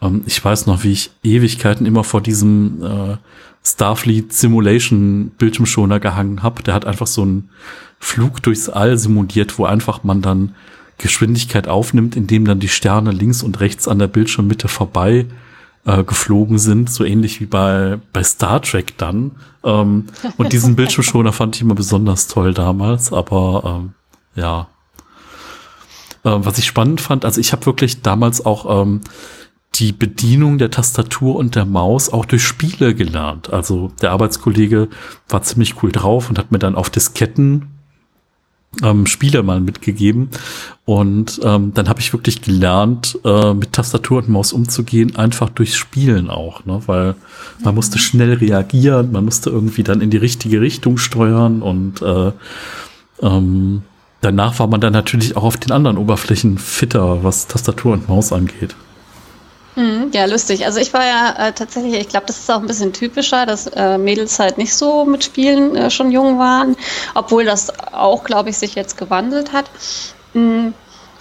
Ähm, 0.00 0.22
ich 0.26 0.42
weiß 0.42 0.66
noch, 0.66 0.82
wie 0.82 0.92
ich 0.92 1.10
Ewigkeiten 1.22 1.86
immer 1.86 2.04
vor 2.04 2.22
diesem 2.22 2.82
äh, 2.82 3.16
Starfleet 3.64 4.32
Simulation 4.32 5.32
Bildschirmschoner 5.36 6.00
gehangen 6.00 6.42
habe. 6.42 6.62
Der 6.62 6.74
hat 6.74 6.86
einfach 6.86 7.06
so 7.06 7.22
einen 7.22 7.50
Flug 7.98 8.42
durchs 8.42 8.68
All 8.68 8.96
simuliert, 8.96 9.58
wo 9.58 9.64
einfach 9.64 10.04
man 10.04 10.22
dann 10.22 10.54
Geschwindigkeit 10.98 11.68
aufnimmt, 11.68 12.16
indem 12.16 12.46
dann 12.46 12.60
die 12.60 12.68
Sterne 12.68 13.10
links 13.10 13.42
und 13.42 13.60
rechts 13.60 13.88
an 13.88 13.98
der 13.98 14.06
Bildschirmmitte 14.06 14.68
vorbei 14.68 15.26
äh, 15.86 16.04
geflogen 16.04 16.58
sind, 16.58 16.90
so 16.90 17.04
ähnlich 17.04 17.40
wie 17.40 17.46
bei, 17.46 17.98
bei 18.12 18.22
Star 18.22 18.60
Trek 18.60 18.98
dann. 18.98 19.32
Ähm, 19.64 20.06
und 20.36 20.52
diesen 20.52 20.76
Bildschirmschoner 20.76 21.32
fand 21.32 21.56
ich 21.56 21.62
immer 21.62 21.74
besonders 21.74 22.26
toll 22.26 22.52
damals, 22.52 23.12
aber 23.12 23.80
ähm, 23.82 23.94
ja. 24.34 24.68
Äh, 26.24 26.30
was 26.44 26.58
ich 26.58 26.66
spannend 26.66 27.00
fand, 27.00 27.24
also 27.24 27.40
ich 27.40 27.52
habe 27.52 27.66
wirklich 27.66 28.02
damals 28.02 28.44
auch 28.44 28.82
ähm, 28.82 29.00
die 29.74 29.92
Bedienung 29.92 30.58
der 30.58 30.70
Tastatur 30.70 31.36
und 31.36 31.54
der 31.54 31.66
Maus 31.66 32.08
auch 32.08 32.24
durch 32.24 32.42
Spiele 32.42 32.94
gelernt. 32.94 33.52
Also 33.52 33.92
der 34.00 34.10
Arbeitskollege 34.10 34.88
war 35.28 35.42
ziemlich 35.42 35.82
cool 35.82 35.92
drauf 35.92 36.28
und 36.28 36.38
hat 36.38 36.50
mir 36.50 36.58
dann 36.58 36.74
auf 36.74 36.90
Disketten 36.90 37.75
ähm, 38.82 39.06
Spiele 39.06 39.42
mal 39.42 39.60
mitgegeben. 39.60 40.30
Und 40.84 41.40
ähm, 41.42 41.72
dann 41.74 41.88
habe 41.88 42.00
ich 42.00 42.12
wirklich 42.12 42.42
gelernt, 42.42 43.18
äh, 43.24 43.54
mit 43.54 43.72
Tastatur 43.72 44.18
und 44.18 44.28
Maus 44.28 44.52
umzugehen, 44.52 45.16
einfach 45.16 45.50
durchs 45.50 45.76
Spielen 45.76 46.30
auch, 46.30 46.64
ne? 46.64 46.80
Weil 46.86 47.16
man 47.64 47.74
musste 47.74 47.98
schnell 47.98 48.34
reagieren, 48.34 49.10
man 49.12 49.24
musste 49.24 49.50
irgendwie 49.50 49.82
dann 49.82 50.00
in 50.00 50.10
die 50.10 50.16
richtige 50.16 50.60
Richtung 50.60 50.98
steuern 50.98 51.62
und 51.62 52.02
äh, 52.02 52.30
ähm, 53.20 53.82
danach 54.20 54.58
war 54.58 54.68
man 54.68 54.80
dann 54.80 54.92
natürlich 54.92 55.36
auch 55.36 55.44
auf 55.44 55.56
den 55.56 55.72
anderen 55.72 55.98
Oberflächen 55.98 56.58
fitter, 56.58 57.24
was 57.24 57.48
Tastatur 57.48 57.94
und 57.94 58.08
Maus 58.08 58.32
angeht. 58.32 58.76
Mhm, 59.76 60.10
ja, 60.14 60.24
lustig. 60.24 60.64
Also 60.64 60.80
ich 60.80 60.92
war 60.94 61.04
ja 61.04 61.48
äh, 61.48 61.52
tatsächlich, 61.52 61.94
ich 61.94 62.08
glaube, 62.08 62.26
das 62.26 62.38
ist 62.38 62.50
auch 62.50 62.60
ein 62.60 62.66
bisschen 62.66 62.94
typischer, 62.94 63.44
dass 63.44 63.66
äh, 63.66 63.98
Mädels 63.98 64.38
halt 64.38 64.56
nicht 64.56 64.74
so 64.74 65.04
mit 65.04 65.22
Spielen 65.22 65.76
äh, 65.76 65.90
schon 65.90 66.10
jung 66.10 66.38
waren, 66.38 66.76
obwohl 67.14 67.44
das 67.44 67.70
auch, 67.92 68.24
glaube 68.24 68.48
ich, 68.50 68.56
sich 68.56 68.74
jetzt 68.74 68.96
gewandelt 68.96 69.52
hat. 69.52 69.70
Mhm. 70.32 70.72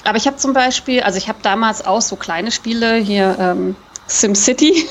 Aber 0.05 0.17
ich 0.17 0.25
habe 0.25 0.37
zum 0.37 0.53
Beispiel, 0.53 1.01
also 1.01 1.17
ich 1.17 1.27
habe 1.27 1.39
damals 1.41 1.85
auch 1.85 2.01
so 2.01 2.15
kleine 2.15 2.51
Spiele 2.51 2.95
hier. 2.95 3.35
Ähm, 3.39 3.75
SimCity, 4.07 4.71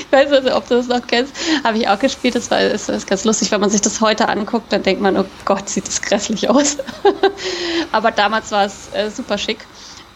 ich 0.00 0.12
weiß 0.12 0.30
nicht, 0.42 0.52
ob 0.52 0.66
du 0.66 0.74
das 0.74 0.88
noch 0.88 1.06
kennst, 1.06 1.32
habe 1.62 1.78
ich 1.78 1.88
auch 1.88 1.98
gespielt. 1.98 2.34
Das 2.34 2.50
war 2.50 2.60
ist, 2.60 2.88
ist 2.88 3.06
ganz 3.06 3.24
lustig, 3.24 3.52
wenn 3.52 3.60
man 3.60 3.70
sich 3.70 3.80
das 3.80 4.00
heute 4.00 4.28
anguckt, 4.28 4.72
dann 4.72 4.82
denkt 4.82 5.00
man, 5.00 5.16
oh 5.16 5.24
Gott, 5.44 5.68
sieht 5.68 5.86
das 5.86 6.02
grässlich 6.02 6.50
aus. 6.50 6.78
Aber 7.92 8.10
damals 8.10 8.50
war 8.50 8.64
es 8.64 8.92
äh, 8.92 9.10
super 9.10 9.38
schick. 9.38 9.58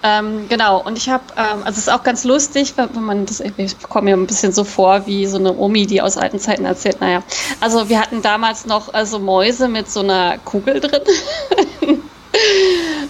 Ähm, 0.02 0.48
genau, 0.48 0.80
und 0.82 0.96
ich 0.96 1.10
habe, 1.10 1.24
ähm, 1.36 1.58
also 1.64 1.72
es 1.72 1.78
ist 1.78 1.92
auch 1.92 2.02
ganz 2.02 2.24
lustig, 2.24 2.74
wenn, 2.76 3.02
man 3.02 3.26
das, 3.26 3.40
ich 3.40 3.78
komme 3.82 4.06
mir 4.10 4.16
ein 4.16 4.26
bisschen 4.26 4.52
so 4.52 4.64
vor 4.64 5.06
wie 5.06 5.26
so 5.26 5.36
eine 5.36 5.54
Omi, 5.54 5.86
die 5.86 6.00
aus 6.00 6.16
alten 6.16 6.38
Zeiten 6.38 6.64
erzählt. 6.64 7.00
Naja, 7.00 7.22
also 7.60 7.88
wir 7.90 8.00
hatten 8.00 8.22
damals 8.22 8.64
noch 8.64 8.94
also 8.94 9.18
Mäuse 9.18 9.68
mit 9.68 9.90
so 9.90 10.00
einer 10.00 10.38
Kugel 10.38 10.80
drin. 10.80 11.02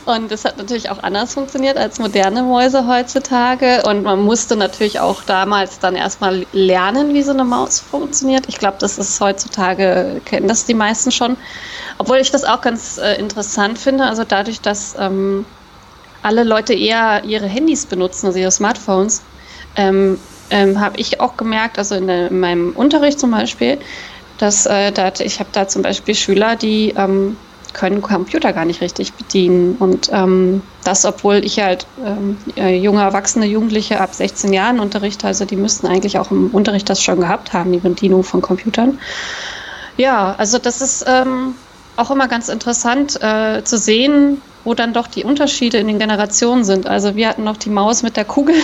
Und 0.06 0.32
das 0.32 0.44
hat 0.44 0.56
natürlich 0.56 0.90
auch 0.90 1.02
anders 1.02 1.35
funktioniert 1.35 1.76
als 1.76 1.99
moderne 1.99 2.42
Mäuse 2.42 2.87
heutzutage. 2.87 3.82
Und 3.87 4.02
man 4.02 4.20
musste 4.23 4.56
natürlich 4.56 4.99
auch 4.99 5.23
damals 5.23 5.78
dann 5.78 5.94
erstmal 5.94 6.47
lernen, 6.52 7.14
wie 7.14 7.23
so 7.23 7.30
eine 7.30 7.44
Maus 7.44 7.80
funktioniert. 7.80 8.47
Ich 8.49 8.59
glaube, 8.59 8.78
das 8.80 8.99
ist 8.99 9.20
heutzutage, 9.20 10.20
kennen 10.25 10.49
das 10.49 10.64
die 10.64 10.75
meisten 10.75 11.12
schon. 11.12 11.37
Obwohl 11.99 12.16
ich 12.16 12.30
das 12.30 12.44
auch 12.44 12.62
ganz 12.62 12.99
äh, 12.99 13.14
interessant 13.16 13.78
finde. 13.78 14.04
Also 14.04 14.25
dadurch, 14.25 14.61
dass 14.61 14.97
ähm, 14.99 15.44
alle 16.23 16.45
Leute 16.45 16.75
eher 16.75 17.25
ihre 17.25 17.47
Handys 17.47 17.87
benutzen, 17.87 18.27
also 18.27 18.39
ihre 18.39 18.50
Smartphones, 18.50 19.23
ähm, 19.77 20.19
ähm, 20.50 20.81
habe 20.81 20.99
ich 20.99 21.21
auch 21.21 21.37
gemerkt, 21.37 21.79
also 21.79 21.95
in, 21.95 22.07
der, 22.07 22.29
in, 22.29 22.41
meinem 22.41 22.73
Unterricht 22.73 23.21
zum 23.21 23.31
Beispiel, 23.31 23.79
dass 24.39 24.67
äh, 24.67 24.91
da, 24.93 25.12
ich 25.21 25.39
habe 25.39 25.50
da 25.53 25.69
zum 25.69 25.83
Beispiel 25.83 26.15
Schüler, 26.15 26.57
die 26.57 26.95
ähm, 26.97 27.37
können 27.73 28.03
Computer 28.03 28.53
gar 28.53 28.65
nicht 28.65 28.81
richtig 28.81 29.12
bedienen. 29.12 29.77
Und 29.79 30.11
ähm, 30.12 30.62
das, 30.85 31.05
obwohl 31.05 31.45
ich 31.45 31.61
halt 31.61 31.87
ähm, 32.05 32.37
äh, 32.57 32.77
junge 32.77 33.03
Erwachsene, 33.03 33.47
Jugendliche 33.47 34.00
ab 34.00 34.15
16 34.15 34.53
Jahren 34.53 34.81
unterrichte, 34.81 35.27
also 35.27 35.45
die 35.45 35.57
müssten 35.57 35.87
eigentlich 35.87 36.19
auch 36.19 36.31
im 36.31 36.49
Unterricht 36.50 36.89
das 36.91 37.03
schon 37.03 37.21
gehabt 37.21 37.53
haben, 37.53 37.73
die 37.73 37.79
Bedienung 37.79 38.25
von 38.25 38.41
Computern. 38.41 38.99
Ja, 39.97 40.35
also 40.37 40.59
das 40.59 40.81
ist 40.81 41.05
ähm, 41.07 41.55
auch 41.97 42.11
immer 42.11 42.27
ganz 42.27 42.49
interessant 42.49 43.23
äh, 43.23 43.62
zu 43.62 43.79
sehen, 43.79 44.41
wo 44.64 44.75
dann 44.75 44.93
doch 44.93 45.07
die 45.07 45.25
Unterschiede 45.25 45.79
in 45.79 45.88
den 45.88 45.99
Generationen 45.99 46.64
sind. 46.64 46.87
Also 46.87 47.17
wir 47.17 47.29
hatten 47.29 47.45
noch 47.45 47.57
die 47.57 47.71
Maus 47.71 48.02
mit 48.02 48.17
der 48.17 48.25
Kugel 48.25 48.55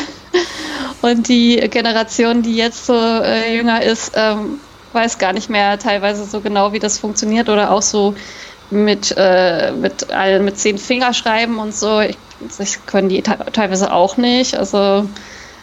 und 1.03 1.29
die 1.29 1.57
Generation, 1.71 2.43
die 2.43 2.57
jetzt 2.57 2.87
so 2.87 2.95
äh, 2.95 3.57
jünger 3.57 3.83
ist, 3.83 4.13
ähm, 4.15 4.61
weiß 4.93 5.19
gar 5.19 5.33
nicht 5.33 5.51
mehr 5.51 5.79
teilweise 5.79 6.25
so 6.25 6.41
genau, 6.41 6.73
wie 6.73 6.79
das 6.79 6.99
funktioniert 6.99 7.49
oder 7.49 7.71
auch 7.71 7.83
so 7.83 8.15
mit, 8.71 9.15
äh, 9.17 9.73
mit, 9.73 10.07
äh, 10.11 10.39
mit 10.39 10.59
zehn 10.59 10.79
Fingerschreiben 10.79 11.59
und 11.59 11.75
so. 11.75 12.01
Ich, 12.01 12.17
das 12.59 12.85
können 12.87 13.09
die 13.09 13.23
teilweise 13.23 13.93
auch 13.93 14.17
nicht. 14.17 14.57
Also 14.57 15.09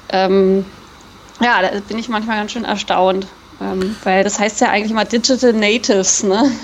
ähm, 0.10 0.66
ja, 1.42 1.62
da 1.62 1.80
bin 1.88 1.98
ich 1.98 2.10
manchmal 2.10 2.38
ganz 2.38 2.52
schön 2.52 2.66
erstaunt. 2.66 3.28
Ähm, 3.62 3.96
weil 4.04 4.24
das 4.24 4.40
heißt 4.40 4.62
ja 4.62 4.70
eigentlich 4.70 4.92
immer 4.92 5.06
Digital 5.06 5.54
Natives, 5.54 6.24
ne? 6.24 6.52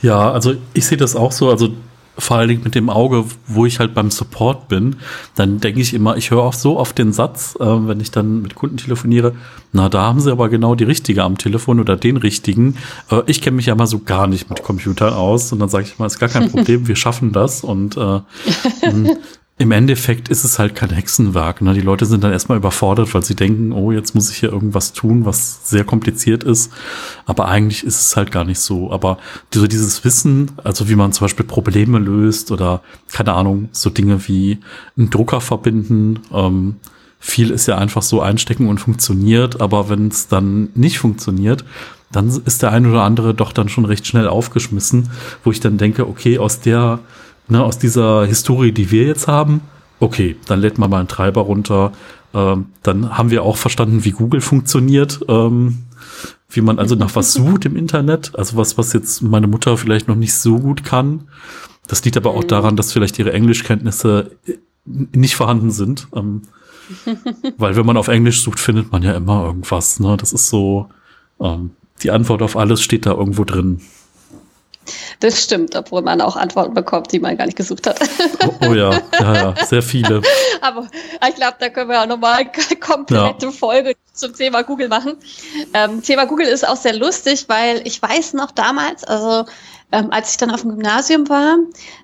Ja, 0.00 0.30
also 0.30 0.54
ich 0.74 0.86
sehe 0.86 0.96
das 0.96 1.16
auch 1.16 1.32
so. 1.32 1.50
Also 1.50 1.70
vor 2.18 2.36
allen 2.36 2.48
Dingen 2.48 2.64
mit 2.64 2.74
dem 2.74 2.90
Auge, 2.90 3.24
wo 3.46 3.64
ich 3.64 3.78
halt 3.78 3.94
beim 3.94 4.10
Support 4.10 4.68
bin, 4.68 4.96
dann 5.36 5.60
denke 5.60 5.80
ich 5.80 5.94
immer, 5.94 6.16
ich 6.16 6.30
höre 6.30 6.42
auch 6.42 6.52
so 6.52 6.78
oft 6.78 6.98
den 6.98 7.12
Satz, 7.12 7.56
äh, 7.60 7.64
wenn 7.64 8.00
ich 8.00 8.10
dann 8.10 8.42
mit 8.42 8.54
Kunden 8.54 8.76
telefoniere, 8.76 9.34
na, 9.72 9.88
da 9.88 10.02
haben 10.02 10.20
sie 10.20 10.32
aber 10.32 10.48
genau 10.48 10.74
die 10.74 10.84
richtige 10.84 11.22
am 11.22 11.38
Telefon 11.38 11.78
oder 11.78 11.96
den 11.96 12.16
richtigen. 12.16 12.76
Äh, 13.10 13.22
ich 13.26 13.40
kenne 13.40 13.56
mich 13.56 13.66
ja 13.66 13.74
mal 13.74 13.86
so 13.86 14.00
gar 14.00 14.26
nicht 14.26 14.50
mit 14.50 14.62
Computern 14.62 15.12
aus 15.14 15.52
und 15.52 15.60
dann 15.60 15.68
sage 15.68 15.84
ich 15.84 15.98
mal, 15.98 16.06
ist 16.06 16.18
gar 16.18 16.28
kein 16.28 16.50
Problem, 16.50 16.88
wir 16.88 16.96
schaffen 16.96 17.32
das 17.32 17.62
und 17.62 17.96
äh, 17.96 18.20
im 19.60 19.72
Endeffekt 19.72 20.28
ist 20.28 20.44
es 20.44 20.60
halt 20.60 20.76
kein 20.76 20.90
Hexenwerk. 20.90 21.60
Ne? 21.60 21.74
Die 21.74 21.80
Leute 21.80 22.06
sind 22.06 22.22
dann 22.22 22.30
erstmal 22.30 22.58
überfordert, 22.58 23.12
weil 23.12 23.24
sie 23.24 23.34
denken, 23.34 23.72
oh, 23.72 23.90
jetzt 23.90 24.14
muss 24.14 24.30
ich 24.30 24.38
hier 24.38 24.52
irgendwas 24.52 24.92
tun, 24.92 25.24
was 25.24 25.68
sehr 25.68 25.82
kompliziert 25.82 26.44
ist. 26.44 26.72
Aber 27.26 27.48
eigentlich 27.48 27.82
ist 27.82 28.00
es 28.00 28.16
halt 28.16 28.30
gar 28.30 28.44
nicht 28.44 28.60
so. 28.60 28.92
Aber 28.92 29.18
so 29.52 29.66
dieses 29.66 30.04
Wissen, 30.04 30.52
also 30.62 30.88
wie 30.88 30.94
man 30.94 31.12
zum 31.12 31.24
Beispiel 31.24 31.44
Probleme 31.44 31.98
löst 31.98 32.52
oder 32.52 32.82
keine 33.10 33.32
Ahnung, 33.32 33.68
so 33.72 33.90
Dinge 33.90 34.28
wie 34.28 34.58
einen 34.96 35.10
Drucker 35.10 35.40
verbinden, 35.40 36.20
ähm, 36.32 36.76
viel 37.18 37.50
ist 37.50 37.66
ja 37.66 37.76
einfach 37.76 38.02
so 38.02 38.22
einstecken 38.22 38.68
und 38.68 38.78
funktioniert. 38.78 39.60
Aber 39.60 39.88
wenn 39.88 40.06
es 40.06 40.28
dann 40.28 40.68
nicht 40.76 41.00
funktioniert, 41.00 41.64
dann 42.12 42.28
ist 42.28 42.62
der 42.62 42.70
ein 42.70 42.86
oder 42.86 43.02
andere 43.02 43.34
doch 43.34 43.50
dann 43.50 43.68
schon 43.68 43.84
recht 43.84 44.06
schnell 44.06 44.28
aufgeschmissen, 44.28 45.10
wo 45.42 45.50
ich 45.50 45.58
dann 45.58 45.78
denke, 45.78 46.06
okay, 46.08 46.38
aus 46.38 46.60
der 46.60 47.00
ne, 47.48 47.62
aus 47.62 47.78
dieser 47.78 48.26
Historie, 48.26 48.72
die 48.72 48.90
wir 48.90 49.04
jetzt 49.04 49.28
haben, 49.28 49.60
okay, 50.00 50.36
dann 50.46 50.60
lädt 50.60 50.78
man 50.78 50.90
mal 50.90 50.98
einen 50.98 51.08
Treiber 51.08 51.42
runter. 51.42 51.92
Ähm, 52.34 52.66
dann 52.82 53.16
haben 53.16 53.30
wir 53.30 53.42
auch 53.42 53.56
verstanden, 53.56 54.04
wie 54.04 54.12
Google 54.12 54.40
funktioniert, 54.40 55.20
ähm, 55.28 55.84
wie 56.50 56.60
man 56.60 56.78
also 56.78 56.94
nach 56.94 57.14
was 57.14 57.32
sucht 57.32 57.64
im 57.64 57.76
Internet. 57.76 58.32
Also 58.34 58.56
was, 58.56 58.78
was 58.78 58.92
jetzt 58.92 59.22
meine 59.22 59.46
Mutter 59.46 59.76
vielleicht 59.76 60.08
noch 60.08 60.16
nicht 60.16 60.34
so 60.34 60.58
gut 60.58 60.84
kann. 60.84 61.28
Das 61.86 62.04
liegt 62.04 62.16
aber 62.16 62.30
auch 62.30 62.42
mhm. 62.42 62.48
daran, 62.48 62.76
dass 62.76 62.92
vielleicht 62.92 63.18
ihre 63.18 63.32
Englischkenntnisse 63.32 64.30
nicht 64.84 65.36
vorhanden 65.36 65.70
sind. 65.70 66.08
Ähm, 66.14 66.42
weil 67.58 67.76
wenn 67.76 67.86
man 67.86 67.96
auf 67.96 68.08
Englisch 68.08 68.42
sucht, 68.42 68.60
findet 68.60 68.92
man 68.92 69.02
ja 69.02 69.12
immer 69.12 69.44
irgendwas. 69.44 70.00
Ne? 70.00 70.16
Das 70.16 70.32
ist 70.32 70.48
so, 70.48 70.88
ähm, 71.40 71.70
die 72.02 72.10
Antwort 72.10 72.42
auf 72.42 72.56
alles 72.56 72.82
steht 72.82 73.06
da 73.06 73.12
irgendwo 73.12 73.44
drin. 73.44 73.80
Das 75.20 75.42
stimmt, 75.42 75.74
obwohl 75.76 76.02
man 76.02 76.20
auch 76.20 76.36
Antworten 76.36 76.74
bekommt, 76.74 77.12
die 77.12 77.20
man 77.20 77.36
gar 77.36 77.46
nicht 77.46 77.56
gesucht 77.56 77.86
hat. 77.86 77.98
Oh, 78.44 78.68
oh 78.68 78.74
ja, 78.74 79.00
ja, 79.20 79.34
ja, 79.34 79.54
sehr 79.66 79.82
viele. 79.82 80.22
Aber 80.60 80.88
ich 81.28 81.34
glaube, 81.34 81.56
da 81.58 81.68
können 81.68 81.90
wir 81.90 82.02
auch 82.02 82.06
nochmal 82.06 82.40
eine 82.40 82.50
komplette 82.80 83.46
ja. 83.46 83.52
Folge 83.52 83.94
zum 84.12 84.34
Thema 84.34 84.62
Google 84.62 84.88
machen. 84.88 85.16
Ähm, 85.74 86.02
Thema 86.02 86.26
Google 86.26 86.46
ist 86.46 86.66
auch 86.66 86.76
sehr 86.76 86.94
lustig, 86.94 87.46
weil 87.48 87.82
ich 87.84 88.00
weiß 88.00 88.34
noch 88.34 88.50
damals, 88.50 89.04
also 89.04 89.48
ähm, 89.92 90.08
als 90.10 90.32
ich 90.32 90.36
dann 90.36 90.50
auf 90.50 90.62
dem 90.62 90.70
Gymnasium 90.70 91.28
war, 91.28 91.56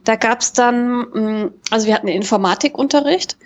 da 0.05 0.17
gab 0.17 0.41
es 0.41 0.53
dann, 0.53 0.99
mh, 0.99 1.21
mm, 1.21 1.53
also 1.71 1.87
wir 1.87 1.95
hatten 1.95 2.09
Informatikunterricht 2.09 3.37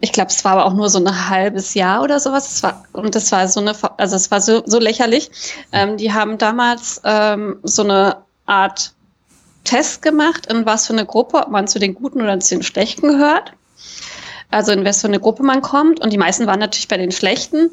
ich 0.00 0.12
glaube, 0.12 0.30
es 0.30 0.44
war 0.44 0.52
aber 0.52 0.64
auch 0.64 0.72
nur 0.72 0.88
so 0.88 0.98
ein 0.98 1.28
halbes 1.28 1.74
Jahr 1.74 2.02
oder 2.02 2.18
sowas. 2.18 2.48
Das 2.48 2.62
war, 2.62 2.84
und 2.92 3.14
das 3.14 3.30
war 3.32 3.46
so 3.48 3.60
eine, 3.60 3.74
also 3.98 4.16
es 4.16 4.30
war 4.30 4.40
so, 4.40 4.62
so 4.64 4.78
lächerlich. 4.78 5.30
Ähm, 5.72 5.98
die 5.98 6.12
haben 6.12 6.38
damals 6.38 7.00
ähm, 7.04 7.58
so 7.62 7.82
eine 7.82 8.16
Art 8.46 8.92
Test 9.64 10.02
gemacht, 10.02 10.46
in 10.46 10.66
was 10.66 10.86
für 10.86 10.92
eine 10.92 11.06
Gruppe, 11.06 11.38
ob 11.38 11.48
man 11.48 11.66
zu 11.66 11.78
den 11.78 11.94
Guten 11.94 12.20
oder 12.20 12.38
zu 12.40 12.54
den 12.54 12.62
Schlechten 12.62 13.08
gehört. 13.08 13.52
Also 14.50 14.72
in 14.72 14.84
was 14.84 15.00
für 15.00 15.08
eine 15.08 15.20
Gruppe 15.20 15.42
man 15.42 15.62
kommt. 15.62 16.00
Und 16.00 16.12
die 16.12 16.18
meisten 16.18 16.46
waren 16.46 16.60
natürlich 16.60 16.88
bei 16.88 16.98
den 16.98 17.12
Schlechten. 17.12 17.70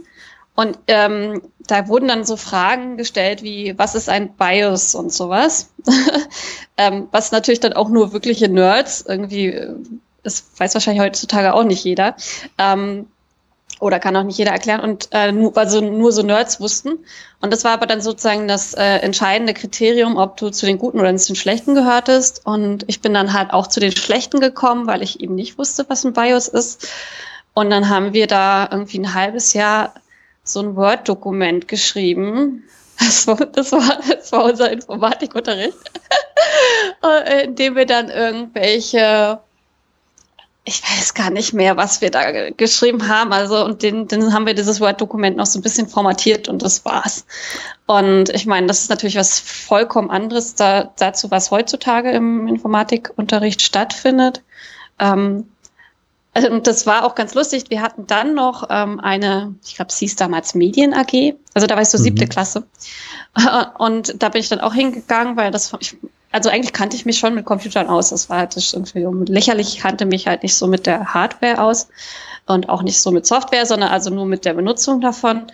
Und 0.55 0.77
ähm, 0.87 1.41
da 1.67 1.87
wurden 1.87 2.07
dann 2.07 2.25
so 2.25 2.35
Fragen 2.37 2.97
gestellt 2.97 3.43
wie, 3.43 3.77
was 3.77 3.95
ist 3.95 4.09
ein 4.09 4.33
BIOS 4.35 4.95
und 4.95 5.13
sowas. 5.13 5.69
ähm, 6.77 7.07
was 7.11 7.31
natürlich 7.31 7.59
dann 7.59 7.73
auch 7.73 7.89
nur 7.89 8.13
wirkliche 8.13 8.49
Nerds 8.49 9.05
irgendwie, 9.07 9.59
das 10.23 10.45
weiß 10.57 10.73
wahrscheinlich 10.73 11.03
heutzutage 11.03 11.53
auch 11.53 11.63
nicht 11.63 11.83
jeder, 11.83 12.15
ähm, 12.57 13.07
oder 13.81 13.99
kann 13.99 14.15
auch 14.15 14.23
nicht 14.23 14.37
jeder 14.37 14.51
erklären 14.51 14.79
und 14.79 15.09
äh, 15.11 15.31
nur, 15.31 15.57
also 15.57 15.81
nur 15.81 16.11
so 16.11 16.21
Nerds 16.21 16.61
wussten. 16.61 16.99
Und 17.41 17.51
das 17.51 17.63
war 17.63 17.71
aber 17.71 17.87
dann 17.87 17.99
sozusagen 18.01 18.47
das 18.47 18.73
äh, 18.75 18.97
entscheidende 18.99 19.53
Kriterium, 19.53 20.17
ob 20.17 20.37
du 20.37 20.51
zu 20.51 20.67
den 20.67 20.77
Guten 20.77 20.99
oder 20.99 21.15
zu 21.17 21.33
den 21.33 21.35
Schlechten 21.35 21.73
gehörtest. 21.73 22.45
Und 22.45 22.85
ich 22.87 23.01
bin 23.01 23.13
dann 23.13 23.33
halt 23.33 23.51
auch 23.51 23.67
zu 23.67 23.79
den 23.79 23.95
Schlechten 23.95 24.39
gekommen, 24.39 24.85
weil 24.85 25.01
ich 25.01 25.19
eben 25.19 25.33
nicht 25.33 25.57
wusste, 25.57 25.85
was 25.89 26.05
ein 26.05 26.13
BIOS 26.13 26.47
ist. 26.47 26.87
Und 27.53 27.71
dann 27.71 27.89
haben 27.89 28.13
wir 28.13 28.27
da 28.27 28.69
irgendwie 28.71 28.99
ein 28.99 29.13
halbes 29.15 29.53
Jahr 29.53 29.95
so 30.43 30.59
ein 30.59 30.75
Word-Dokument 30.75 31.67
geschrieben. 31.67 32.63
Das 32.99 33.25
war, 33.25 33.35
das 33.37 33.71
war, 33.71 33.99
das 34.07 34.31
war 34.31 34.43
unser 34.43 34.71
Informatikunterricht, 34.71 35.75
äh, 37.03 37.45
in 37.45 37.55
dem 37.55 37.75
wir 37.75 37.87
dann 37.87 38.09
irgendwelche 38.09 39.39
ich 40.63 40.83
weiß 40.83 41.15
gar 41.15 41.31
nicht 41.31 41.53
mehr, 41.53 41.75
was 41.75 42.01
wir 42.01 42.11
da 42.11 42.51
geschrieben 42.51 43.07
haben. 43.07 43.33
Also, 43.33 43.65
und 43.65 43.81
den, 43.81 44.07
den 44.07 44.31
haben 44.31 44.45
wir 44.45 44.53
dieses 44.53 44.79
Word-Dokument 44.79 45.35
noch 45.37 45.47
so 45.47 45.57
ein 45.57 45.63
bisschen 45.63 45.87
formatiert 45.87 46.47
und 46.47 46.61
das 46.61 46.85
war's. 46.85 47.25
Und 47.87 48.29
ich 48.29 48.45
meine, 48.45 48.67
das 48.67 48.81
ist 48.81 48.89
natürlich 48.89 49.15
was 49.15 49.39
vollkommen 49.39 50.11
anderes 50.11 50.53
da, 50.53 50.91
dazu, 50.97 51.31
was 51.31 51.49
heutzutage 51.49 52.11
im 52.11 52.47
Informatikunterricht 52.47 53.61
stattfindet. 53.61 54.43
Ähm, 54.99 55.47
also, 56.33 56.49
und 56.49 56.67
das 56.67 56.85
war 56.85 57.05
auch 57.05 57.15
ganz 57.15 57.33
lustig. 57.33 57.65
Wir 57.69 57.81
hatten 57.81 58.05
dann 58.05 58.35
noch 58.35 58.67
ähm, 58.69 58.99
eine, 58.99 59.55
ich 59.65 59.75
glaube, 59.75 59.89
es 59.89 59.97
hieß 59.97 60.15
damals 60.15 60.53
Medien 60.53 60.93
AG. 60.93 61.33
Also 61.55 61.67
da 61.67 61.75
war 61.75 61.81
ich 61.81 61.89
so 61.89 61.97
siebte 61.97 62.25
mhm. 62.25 62.29
Klasse. 62.29 62.67
Und 63.77 64.21
da 64.21 64.29
bin 64.29 64.39
ich 64.39 64.49
dann 64.49 64.61
auch 64.61 64.73
hingegangen, 64.73 65.35
weil 65.35 65.51
das, 65.51 65.73
ich 65.79 65.97
also 66.31 66.49
eigentlich 66.49 66.73
kannte 66.73 66.95
ich 66.95 67.05
mich 67.05 67.19
schon 67.19 67.35
mit 67.35 67.45
Computern 67.45 67.87
aus. 67.87 68.09
Das 68.09 68.29
war 68.29 68.39
halt 68.39 68.55
das 68.55 68.73
irgendwie 68.73 69.05
lächerlich. 69.31 69.75
Ich 69.75 69.79
kannte 69.79 70.05
mich 70.05 70.27
halt 70.27 70.43
nicht 70.43 70.55
so 70.55 70.67
mit 70.67 70.85
der 70.85 71.13
Hardware 71.13 71.61
aus 71.61 71.89
und 72.45 72.69
auch 72.69 72.83
nicht 72.83 73.01
so 73.01 73.11
mit 73.11 73.25
Software, 73.25 73.65
sondern 73.65 73.89
also 73.89 74.09
nur 74.09 74.25
mit 74.25 74.45
der 74.45 74.53
Benutzung 74.53 75.01
davon. 75.01 75.47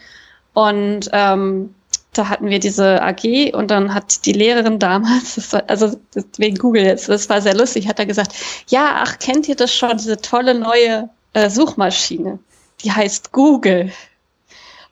Und 0.54 1.10
ähm, 1.14 1.74
da 2.14 2.30
hatten 2.30 2.50
wir 2.50 2.60
diese 2.60 3.02
AG 3.02 3.54
und 3.54 3.70
dann 3.72 3.94
hat 3.94 4.26
die 4.26 4.34
Lehrerin 4.34 4.80
damals, 4.80 5.52
war, 5.54 5.64
also 5.68 6.00
wegen 6.38 6.58
Google 6.58 6.84
jetzt, 6.84 7.10
das 7.10 7.30
war 7.30 7.42
sehr 7.42 7.56
lustig, 7.56 7.88
hat 7.88 8.00
er 8.00 8.06
gesagt, 8.06 8.34
ja, 8.68 9.02
ach, 9.04 9.20
kennt 9.20 9.48
ihr 9.48 9.56
das 9.56 9.74
schon, 9.74 9.98
diese 9.98 10.18
tolle 10.18 10.56
neue 10.56 11.10
äh, 11.34 11.50
Suchmaschine? 11.50 12.40
Die 12.82 12.92
heißt 12.92 13.32
Google. 13.32 13.92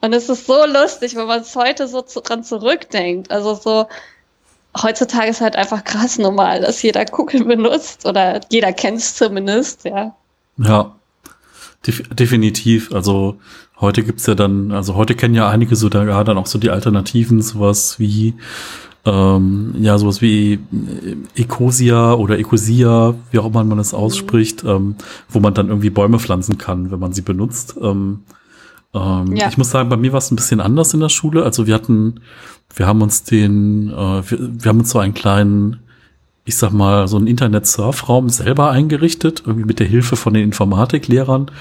Und 0.01 0.13
es 0.13 0.29
ist 0.29 0.45
so 0.45 0.65
lustig, 0.65 1.15
wenn 1.15 1.27
man 1.27 1.41
es 1.41 1.55
heute 1.55 1.87
so 1.87 2.01
zu, 2.01 2.21
dran 2.21 2.43
zurückdenkt. 2.43 3.31
Also 3.31 3.55
so, 3.55 3.87
heutzutage 4.81 5.29
ist 5.29 5.41
halt 5.41 5.55
einfach 5.55 5.83
krass 5.83 6.17
normal, 6.17 6.61
dass 6.61 6.81
jeder 6.81 7.05
Google 7.05 7.45
benutzt 7.45 8.05
oder 8.05 8.41
jeder 8.51 8.73
kennt 8.73 8.99
es 8.99 9.15
zumindest, 9.15 9.85
ja. 9.85 10.15
Ja, 10.57 10.95
def 11.85 12.03
definitiv. 12.09 12.93
Also 12.93 13.37
heute 13.79 14.03
gibt's 14.03 14.25
ja 14.25 14.35
dann, 14.35 14.71
also 14.71 14.95
heute 14.95 15.15
kennen 15.15 15.35
ja 15.35 15.49
einige 15.49 15.75
sogar 15.75 16.23
dann 16.23 16.37
auch 16.37 16.47
so 16.47 16.57
die 16.57 16.69
Alternativen, 16.69 17.41
sowas 17.41 17.99
wie 17.99 18.35
ähm, 19.05 19.75
ja, 19.79 19.97
sowas 19.97 20.21
wie 20.21 20.53
äh, 20.53 20.59
Ecosia 21.41 22.13
oder 22.13 22.39
Ecosia, 22.39 23.13
wie 23.31 23.39
auch 23.39 23.45
immer 23.45 23.63
man 23.63 23.77
es 23.77 23.93
ausspricht, 23.93 24.63
mhm. 24.63 24.69
ähm, 24.69 24.95
wo 25.29 25.39
man 25.39 25.53
dann 25.53 25.69
irgendwie 25.69 25.91
Bäume 25.91 26.19
pflanzen 26.19 26.57
kann, 26.57 26.91
wenn 26.91 26.99
man 26.99 27.13
sie 27.13 27.21
benutzt. 27.21 27.75
Ähm, 27.79 28.21
ähm, 28.95 29.35
ja. 29.35 29.49
Ich 29.49 29.57
muss 29.57 29.71
sagen, 29.71 29.89
bei 29.89 29.97
mir 29.97 30.13
war 30.13 30.19
es 30.19 30.31
ein 30.31 30.37
bisschen 30.37 30.61
anders 30.61 30.93
in 30.93 31.01
der 31.01 31.09
Schule. 31.09 31.43
Also 31.43 31.67
wir 31.67 31.75
hatten, 31.75 32.21
wir 32.73 32.87
haben 32.87 33.01
uns 33.01 33.23
den, 33.23 33.89
äh, 33.89 33.93
wir, 33.93 34.39
wir 34.39 34.69
haben 34.69 34.79
uns 34.79 34.89
so 34.89 34.99
einen 34.99 35.13
kleinen, 35.13 35.81
ich 36.45 36.55
sag 36.55 36.71
mal, 36.71 37.07
so 37.07 37.17
einen 37.17 37.27
Internet-Surfraum 37.27 38.29
selber 38.29 38.71
eingerichtet, 38.71 39.43
irgendwie 39.45 39.65
mit 39.65 39.79
der 39.79 39.87
Hilfe 39.87 40.15
von 40.15 40.33
den 40.33 40.43
Informatiklehrern, 40.43 41.51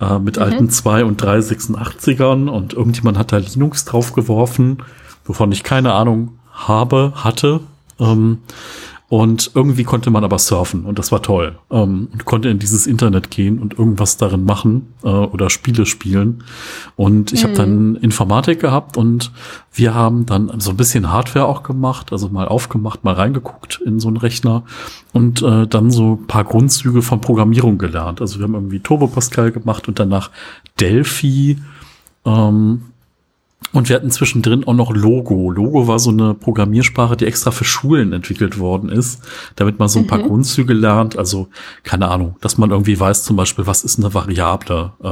äh, 0.00 0.18
mit 0.18 0.36
mhm. 0.36 0.42
alten 0.42 0.70
2 0.70 1.04
und 1.04 1.22
386ern 1.22 2.48
und 2.48 2.74
irgendjemand 2.74 3.16
hat 3.16 3.32
da 3.32 3.38
Linux 3.38 3.86
draufgeworfen, 3.86 4.82
wovon 5.24 5.50
ich 5.50 5.62
keine 5.62 5.94
Ahnung 5.94 6.38
habe, 6.52 7.12
hatte. 7.16 7.60
Ähm, 7.98 8.38
und 9.12 9.50
irgendwie 9.54 9.84
konnte 9.84 10.10
man 10.10 10.24
aber 10.24 10.38
surfen 10.38 10.86
und 10.86 10.98
das 10.98 11.12
war 11.12 11.20
toll. 11.20 11.58
Ähm, 11.70 12.08
und 12.10 12.24
konnte 12.24 12.48
in 12.48 12.58
dieses 12.58 12.86
Internet 12.86 13.30
gehen 13.30 13.58
und 13.58 13.78
irgendwas 13.78 14.16
darin 14.16 14.46
machen 14.46 14.94
äh, 15.04 15.08
oder 15.08 15.50
Spiele 15.50 15.84
spielen. 15.84 16.44
Und 16.96 17.30
ich 17.30 17.42
mhm. 17.42 17.48
habe 17.48 17.56
dann 17.58 17.96
Informatik 17.96 18.60
gehabt 18.60 18.96
und 18.96 19.30
wir 19.70 19.92
haben 19.92 20.24
dann 20.24 20.58
so 20.60 20.70
ein 20.70 20.78
bisschen 20.78 21.12
Hardware 21.12 21.44
auch 21.44 21.62
gemacht, 21.62 22.10
also 22.10 22.30
mal 22.30 22.48
aufgemacht, 22.48 23.04
mal 23.04 23.12
reingeguckt 23.12 23.82
in 23.84 24.00
so 24.00 24.08
einen 24.08 24.16
Rechner 24.16 24.62
und 25.12 25.42
äh, 25.42 25.66
dann 25.66 25.90
so 25.90 26.18
paar 26.26 26.44
Grundzüge 26.44 27.02
von 27.02 27.20
Programmierung 27.20 27.76
gelernt. 27.76 28.22
Also 28.22 28.38
wir 28.38 28.44
haben 28.44 28.54
irgendwie 28.54 28.80
Turbo 28.80 29.08
Pascal 29.08 29.52
gemacht 29.52 29.88
und 29.88 29.98
danach 29.98 30.30
Delphi. 30.80 31.58
Ähm, 32.24 32.91
und 33.72 33.88
wir 33.88 33.96
hatten 33.96 34.10
zwischendrin 34.10 34.64
auch 34.64 34.74
noch 34.74 34.94
Logo. 34.94 35.50
Logo 35.50 35.88
war 35.88 35.98
so 35.98 36.10
eine 36.10 36.34
Programmiersprache, 36.34 37.16
die 37.16 37.26
extra 37.26 37.50
für 37.50 37.64
Schulen 37.64 38.12
entwickelt 38.12 38.58
worden 38.58 38.88
ist, 38.88 39.22
damit 39.56 39.78
man 39.78 39.88
so 39.88 39.98
ein 39.98 40.06
paar 40.06 40.18
mhm. 40.18 40.28
Grundzüge 40.28 40.74
lernt. 40.74 41.16
Also 41.16 41.48
keine 41.82 42.08
Ahnung, 42.08 42.36
dass 42.40 42.58
man 42.58 42.70
irgendwie 42.70 42.98
weiß 42.98 43.24
zum 43.24 43.36
Beispiel, 43.36 43.66
was 43.66 43.84
ist 43.84 43.98
eine 43.98 44.12
Variable. 44.12 44.92
Äh, 45.02 45.08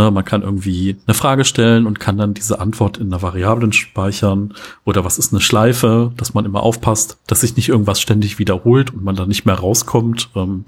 ne, 0.00 0.10
man 0.10 0.24
kann 0.24 0.42
irgendwie 0.42 0.96
eine 1.06 1.14
Frage 1.14 1.44
stellen 1.44 1.86
und 1.86 2.00
kann 2.00 2.18
dann 2.18 2.34
diese 2.34 2.60
Antwort 2.60 2.98
in 2.98 3.06
einer 3.06 3.22
Variablen 3.22 3.72
speichern. 3.72 4.54
Oder 4.84 5.04
was 5.04 5.18
ist 5.18 5.32
eine 5.32 5.40
Schleife, 5.40 6.12
dass 6.16 6.34
man 6.34 6.44
immer 6.44 6.62
aufpasst, 6.62 7.18
dass 7.26 7.40
sich 7.40 7.56
nicht 7.56 7.68
irgendwas 7.68 8.00
ständig 8.00 8.38
wiederholt 8.38 8.92
und 8.92 9.04
man 9.04 9.16
dann 9.16 9.28
nicht 9.28 9.46
mehr 9.46 9.56
rauskommt. 9.56 10.30
Ähm, 10.34 10.64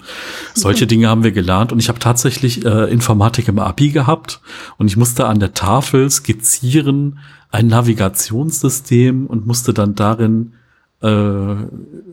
solche 0.55 0.85
mhm. 0.85 0.89
Dinge 0.89 1.09
haben 1.09 1.25
wir 1.25 1.33
gelernt. 1.33 1.73
Und 1.73 1.79
ich 1.79 1.89
habe 1.89 1.99
tatsächlich 1.99 2.65
äh, 2.65 2.91
Informatik 2.91 3.49
im 3.49 3.59
Abi 3.59 3.91
gehabt 3.91 4.41
und 4.79 4.87
ich 4.87 4.97
musste 4.97 5.27
an 5.27 5.41
der 5.41 5.55
Tafel 5.55 6.11
skizzieren, 6.11 7.08
ein 7.51 7.67
Navigationssystem 7.67 9.27
und 9.27 9.47
musste 9.47 9.73
dann 9.73 9.95
darin 9.95 10.55
äh, 11.01 11.55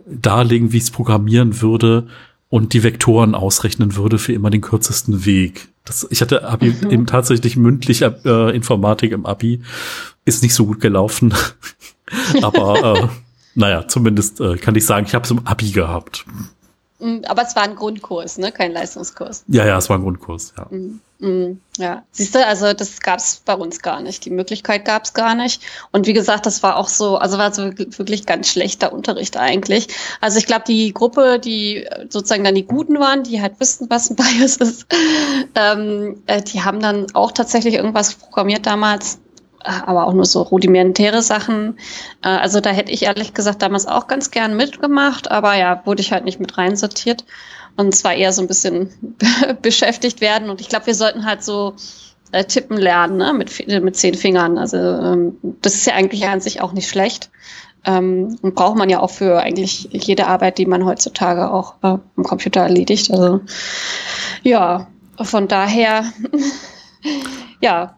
darlegen, 0.07 0.71
wie 0.71 0.77
ich 0.77 0.83
es 0.83 0.91
programmieren 0.91 1.61
würde 1.61 2.07
und 2.49 2.73
die 2.73 2.83
Vektoren 2.83 3.35
ausrechnen 3.35 3.95
würde 3.95 4.17
für 4.17 4.33
immer 4.33 4.49
den 4.49 4.61
kürzesten 4.61 5.25
Weg. 5.25 5.69
Das, 5.83 6.07
ich 6.09 6.21
hatte 6.21 6.43
Abi 6.47 6.71
mhm. 6.71 6.91
eben 6.91 7.05
tatsächlich 7.05 7.57
mündlich 7.57 8.01
äh, 8.01 8.55
Informatik 8.55 9.11
im 9.11 9.25
Abi. 9.25 9.61
Ist 10.25 10.41
nicht 10.41 10.53
so 10.53 10.65
gut 10.65 10.79
gelaufen. 10.79 11.33
Aber 12.41 12.97
äh, 12.97 13.07
naja, 13.55 13.87
zumindest 13.87 14.41
äh, 14.41 14.57
kann 14.57 14.75
ich 14.75 14.85
sagen, 14.85 15.05
ich 15.07 15.15
habe 15.15 15.25
es 15.25 15.31
im 15.31 15.45
Abi 15.45 15.71
gehabt. 15.71 16.25
Mm, 16.99 17.19
aber 17.25 17.43
es 17.43 17.55
war 17.55 17.63
ein 17.63 17.75
Grundkurs, 17.75 18.37
ne? 18.37 18.51
Kein 18.51 18.71
Leistungskurs. 18.71 19.43
Ja, 19.47 19.65
ja, 19.65 19.77
es 19.77 19.89
war 19.89 19.97
ein 19.97 20.03
Grundkurs, 20.03 20.53
ja. 20.57 20.67
Mm, 20.69 20.99
mm, 21.19 21.59
ja, 21.77 22.03
siehst 22.11 22.35
du, 22.35 22.45
also 22.45 22.73
das 22.73 22.99
gab 22.99 23.19
es 23.19 23.41
bei 23.45 23.53
uns 23.53 23.81
gar 23.81 24.01
nicht. 24.01 24.25
Die 24.25 24.29
Möglichkeit 24.29 24.85
gab 24.85 25.03
es 25.03 25.13
gar 25.13 25.35
nicht. 25.35 25.61
Und 25.91 26.07
wie 26.07 26.13
gesagt, 26.13 26.45
das 26.45 26.63
war 26.63 26.77
auch 26.77 26.87
so, 26.87 27.17
also 27.17 27.37
war 27.37 27.53
so 27.53 27.71
wirklich 27.77 28.25
ganz 28.25 28.49
schlechter 28.49 28.93
Unterricht 28.93 29.37
eigentlich. 29.37 29.87
Also 30.21 30.37
ich 30.37 30.45
glaube, 30.45 30.63
die 30.67 30.93
Gruppe, 30.93 31.39
die 31.39 31.87
sozusagen 32.09 32.43
dann 32.43 32.55
die 32.55 32.65
Guten 32.65 32.99
waren, 32.99 33.23
die 33.23 33.41
halt 33.41 33.59
wussten, 33.59 33.89
was 33.89 34.09
ein 34.09 34.15
Bias 34.17 34.57
ist, 34.57 34.87
ähm, 35.55 36.21
äh, 36.27 36.41
die 36.41 36.61
haben 36.61 36.79
dann 36.79 37.07
auch 37.13 37.31
tatsächlich 37.31 37.75
irgendwas 37.75 38.15
programmiert 38.15 38.65
damals 38.65 39.19
aber 39.65 40.05
auch 40.05 40.13
nur 40.13 40.25
so 40.25 40.41
rudimentäre 40.41 41.21
Sachen. 41.21 41.77
Äh, 42.23 42.29
also 42.29 42.59
da 42.59 42.69
hätte 42.69 42.91
ich 42.91 43.03
ehrlich 43.03 43.33
gesagt 43.33 43.61
damals 43.61 43.87
auch 43.87 44.07
ganz 44.07 44.31
gern 44.31 44.55
mitgemacht, 44.55 45.31
aber 45.31 45.55
ja, 45.55 45.81
wurde 45.85 46.01
ich 46.01 46.11
halt 46.11 46.25
nicht 46.25 46.39
mit 46.39 46.57
reinsortiert. 46.57 47.25
Und 47.77 47.93
zwar 47.95 48.13
eher 48.13 48.31
so 48.31 48.41
ein 48.41 48.47
bisschen 48.47 48.89
beschäftigt 49.61 50.21
werden. 50.21 50.49
Und 50.49 50.61
ich 50.61 50.69
glaube, 50.69 50.87
wir 50.87 50.95
sollten 50.95 51.25
halt 51.25 51.43
so 51.43 51.75
äh, 52.31 52.45
tippen 52.45 52.77
lernen, 52.77 53.17
ne? 53.17 53.33
mit, 53.33 53.67
mit 53.67 53.95
zehn 53.95 54.13
Fingern. 54.13 54.57
Also 54.57 54.77
ähm, 54.77 55.37
das 55.61 55.75
ist 55.75 55.85
ja 55.85 55.93
eigentlich 55.93 56.25
an 56.27 56.41
sich 56.41 56.61
auch 56.61 56.73
nicht 56.73 56.89
schlecht. 56.89 57.29
Ähm, 57.85 58.37
und 58.41 58.55
braucht 58.55 58.77
man 58.77 58.89
ja 58.89 58.99
auch 58.99 59.11
für 59.11 59.39
eigentlich 59.39 59.89
jede 59.91 60.27
Arbeit, 60.27 60.57
die 60.57 60.65
man 60.65 60.85
heutzutage 60.85 61.51
auch 61.51 61.75
äh, 61.83 61.97
am 62.17 62.23
Computer 62.23 62.61
erledigt. 62.61 63.11
Also 63.11 63.41
ja, 64.41 64.87
von 65.21 65.47
daher, 65.47 66.05
ja, 67.61 67.95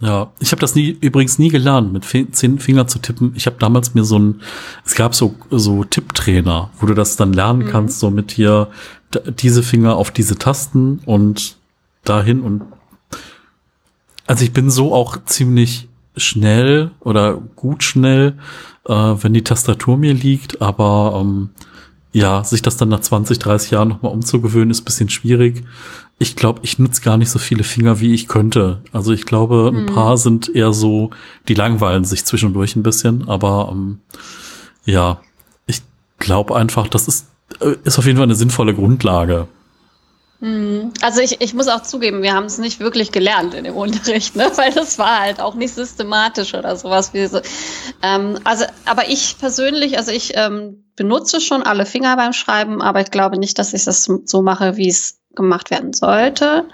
ja, 0.00 0.30
ich 0.38 0.52
habe 0.52 0.60
das 0.60 0.76
nie 0.76 0.96
übrigens 1.00 1.40
nie 1.40 1.48
gelernt, 1.48 1.92
mit 1.92 2.04
zehn 2.04 2.58
Finger 2.60 2.86
zu 2.86 3.00
tippen. 3.00 3.32
Ich 3.34 3.46
habe 3.46 3.56
damals 3.58 3.94
mir 3.94 4.04
so 4.04 4.16
ein, 4.16 4.42
es 4.84 4.94
gab 4.94 5.14
so 5.14 5.34
so 5.50 5.82
Tipptrainer, 5.82 6.70
wo 6.78 6.86
du 6.86 6.94
das 6.94 7.16
dann 7.16 7.32
lernen 7.32 7.64
mhm. 7.64 7.70
kannst, 7.70 7.98
so 7.98 8.10
mit 8.10 8.30
hier 8.30 8.68
diese 9.38 9.62
Finger 9.62 9.96
auf 9.96 10.10
diese 10.10 10.36
Tasten 10.36 11.00
und 11.06 11.56
dahin 12.04 12.40
und 12.40 12.62
also 14.26 14.44
ich 14.44 14.52
bin 14.52 14.70
so 14.70 14.94
auch 14.94 15.16
ziemlich 15.24 15.88
schnell 16.16 16.90
oder 17.00 17.34
gut 17.56 17.82
schnell, 17.82 18.38
äh, 18.86 18.92
wenn 18.92 19.32
die 19.32 19.44
Tastatur 19.44 19.96
mir 19.96 20.12
liegt, 20.12 20.60
aber 20.60 21.18
ähm, 21.20 21.50
ja, 22.12 22.42
sich 22.44 22.62
das 22.62 22.76
dann 22.76 22.88
nach 22.88 23.00
20, 23.00 23.38
30 23.38 23.70
Jahren 23.70 23.88
nochmal 23.88 24.12
umzugewöhnen, 24.12 24.70
ist 24.70 24.82
bisschen 24.82 25.08
schwierig. 25.08 25.64
Ich 26.18 26.36
glaube, 26.36 26.60
ich 26.62 26.78
nutze 26.78 27.02
gar 27.02 27.16
nicht 27.16 27.30
so 27.30 27.38
viele 27.38 27.64
Finger, 27.64 28.00
wie 28.00 28.12
ich 28.12 28.28
könnte. 28.28 28.82
Also 28.92 29.12
ich 29.12 29.24
glaube, 29.24 29.70
ein 29.72 29.86
hm. 29.88 29.94
paar 29.94 30.16
sind 30.16 30.54
eher 30.54 30.72
so, 30.72 31.10
die 31.46 31.54
langweilen 31.54 32.04
sich 32.04 32.24
zwischendurch 32.24 32.76
ein 32.76 32.82
bisschen, 32.82 33.28
aber 33.28 33.68
ähm, 33.72 34.00
ja, 34.84 35.20
ich 35.66 35.82
glaube 36.18 36.56
einfach, 36.56 36.88
das 36.88 37.08
ist, 37.08 37.28
ist 37.84 37.98
auf 37.98 38.06
jeden 38.06 38.18
Fall 38.18 38.24
eine 38.24 38.34
sinnvolle 38.34 38.74
Grundlage. 38.74 39.48
Hm. 40.40 40.92
Also 41.02 41.20
ich, 41.20 41.40
ich 41.40 41.52
muss 41.54 41.66
auch 41.66 41.82
zugeben, 41.82 42.22
wir 42.22 42.32
haben 42.32 42.44
es 42.44 42.58
nicht 42.58 42.78
wirklich 42.78 43.10
gelernt 43.10 43.54
in 43.54 43.64
dem 43.64 43.74
Unterricht, 43.74 44.36
ne? 44.36 44.50
weil 44.56 44.72
das 44.72 44.98
war 44.98 45.20
halt 45.20 45.40
auch 45.40 45.54
nicht 45.54 45.74
systematisch 45.74 46.54
oder 46.54 46.76
sowas 46.76 47.12
wie 47.12 47.26
so. 47.26 47.40
Ähm, 48.02 48.38
also, 48.44 48.64
aber 48.84 49.08
ich 49.08 49.36
persönlich, 49.38 49.98
also 49.98 50.12
ich 50.12 50.36
ähm, 50.36 50.84
benutze 50.94 51.40
schon 51.40 51.62
alle 51.62 51.86
Finger 51.86 52.16
beim 52.16 52.32
Schreiben, 52.32 52.80
aber 52.82 53.00
ich 53.00 53.10
glaube 53.10 53.38
nicht, 53.38 53.58
dass 53.58 53.74
ich 53.74 53.84
das 53.84 54.08
so 54.24 54.42
mache, 54.42 54.76
wie 54.76 54.88
es 54.88 55.18
gemacht 55.34 55.70
werden 55.70 55.92
sollte. 55.92 56.66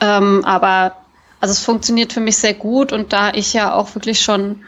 Ähm, 0.00 0.44
aber 0.44 0.96
also 1.40 1.52
es 1.52 1.60
funktioniert 1.60 2.12
für 2.12 2.20
mich 2.20 2.36
sehr 2.36 2.54
gut 2.54 2.92
und 2.92 3.12
da 3.12 3.32
ich 3.32 3.52
ja 3.52 3.74
auch 3.74 3.94
wirklich 3.96 4.20
schon 4.20 4.62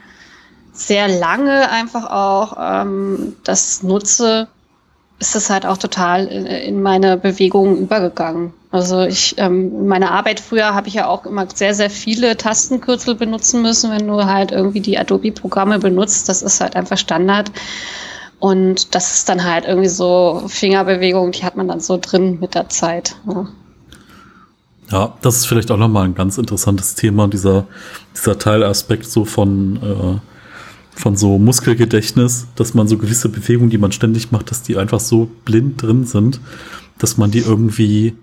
sehr 0.72 1.08
lange 1.08 1.70
einfach 1.70 2.10
auch 2.10 2.56
ähm, 2.60 3.36
das 3.44 3.82
nutze, 3.82 4.48
ist 5.18 5.34
es 5.34 5.48
halt 5.48 5.64
auch 5.64 5.78
total 5.78 6.26
in, 6.26 6.46
in 6.46 6.82
meine 6.82 7.16
Bewegungen 7.16 7.78
übergegangen. 7.78 8.52
Also 8.70 9.02
ich, 9.02 9.34
ähm, 9.38 9.72
in 9.72 9.86
meiner 9.86 10.10
Arbeit 10.10 10.40
früher 10.40 10.74
habe 10.74 10.88
ich 10.88 10.94
ja 10.94 11.06
auch 11.06 11.24
immer 11.24 11.46
sehr, 11.52 11.74
sehr 11.74 11.88
viele 11.88 12.36
Tastenkürzel 12.36 13.14
benutzen 13.14 13.62
müssen, 13.62 13.90
wenn 13.90 14.06
du 14.06 14.24
halt 14.26 14.52
irgendwie 14.52 14.80
die 14.80 14.98
Adobe-Programme 14.98 15.78
benutzt. 15.78 16.28
Das 16.28 16.42
ist 16.42 16.60
halt 16.60 16.76
einfach 16.76 16.98
Standard. 16.98 17.50
Und 18.38 18.94
das 18.94 19.14
ist 19.14 19.28
dann 19.30 19.44
halt 19.44 19.64
irgendwie 19.64 19.88
so 19.88 20.42
Fingerbewegung, 20.46 21.32
die 21.32 21.44
hat 21.44 21.56
man 21.56 21.68
dann 21.68 21.80
so 21.80 21.98
drin 22.00 22.38
mit 22.38 22.54
der 22.54 22.68
Zeit. 22.68 23.16
Ja. 23.26 23.46
Ja, 24.90 25.14
das 25.20 25.36
ist 25.36 25.46
vielleicht 25.46 25.70
auch 25.72 25.78
nochmal 25.78 26.04
ein 26.04 26.14
ganz 26.14 26.38
interessantes 26.38 26.94
Thema, 26.94 27.26
dieser, 27.26 27.66
dieser 28.14 28.38
Teilaspekt 28.38 29.06
so 29.06 29.24
von, 29.24 29.76
äh, 29.82 30.35
von 30.96 31.14
so 31.14 31.38
Muskelgedächtnis, 31.38 32.46
dass 32.56 32.74
man 32.74 32.88
so 32.88 32.96
gewisse 32.96 33.28
Bewegungen, 33.28 33.70
die 33.70 33.78
man 33.78 33.92
ständig 33.92 34.32
macht, 34.32 34.50
dass 34.50 34.62
die 34.62 34.76
einfach 34.76 34.98
so 34.98 35.30
blind 35.44 35.80
drin 35.82 36.04
sind, 36.04 36.40
dass 36.98 37.18
man 37.18 37.30
die 37.30 37.40
irgendwie 37.40 38.14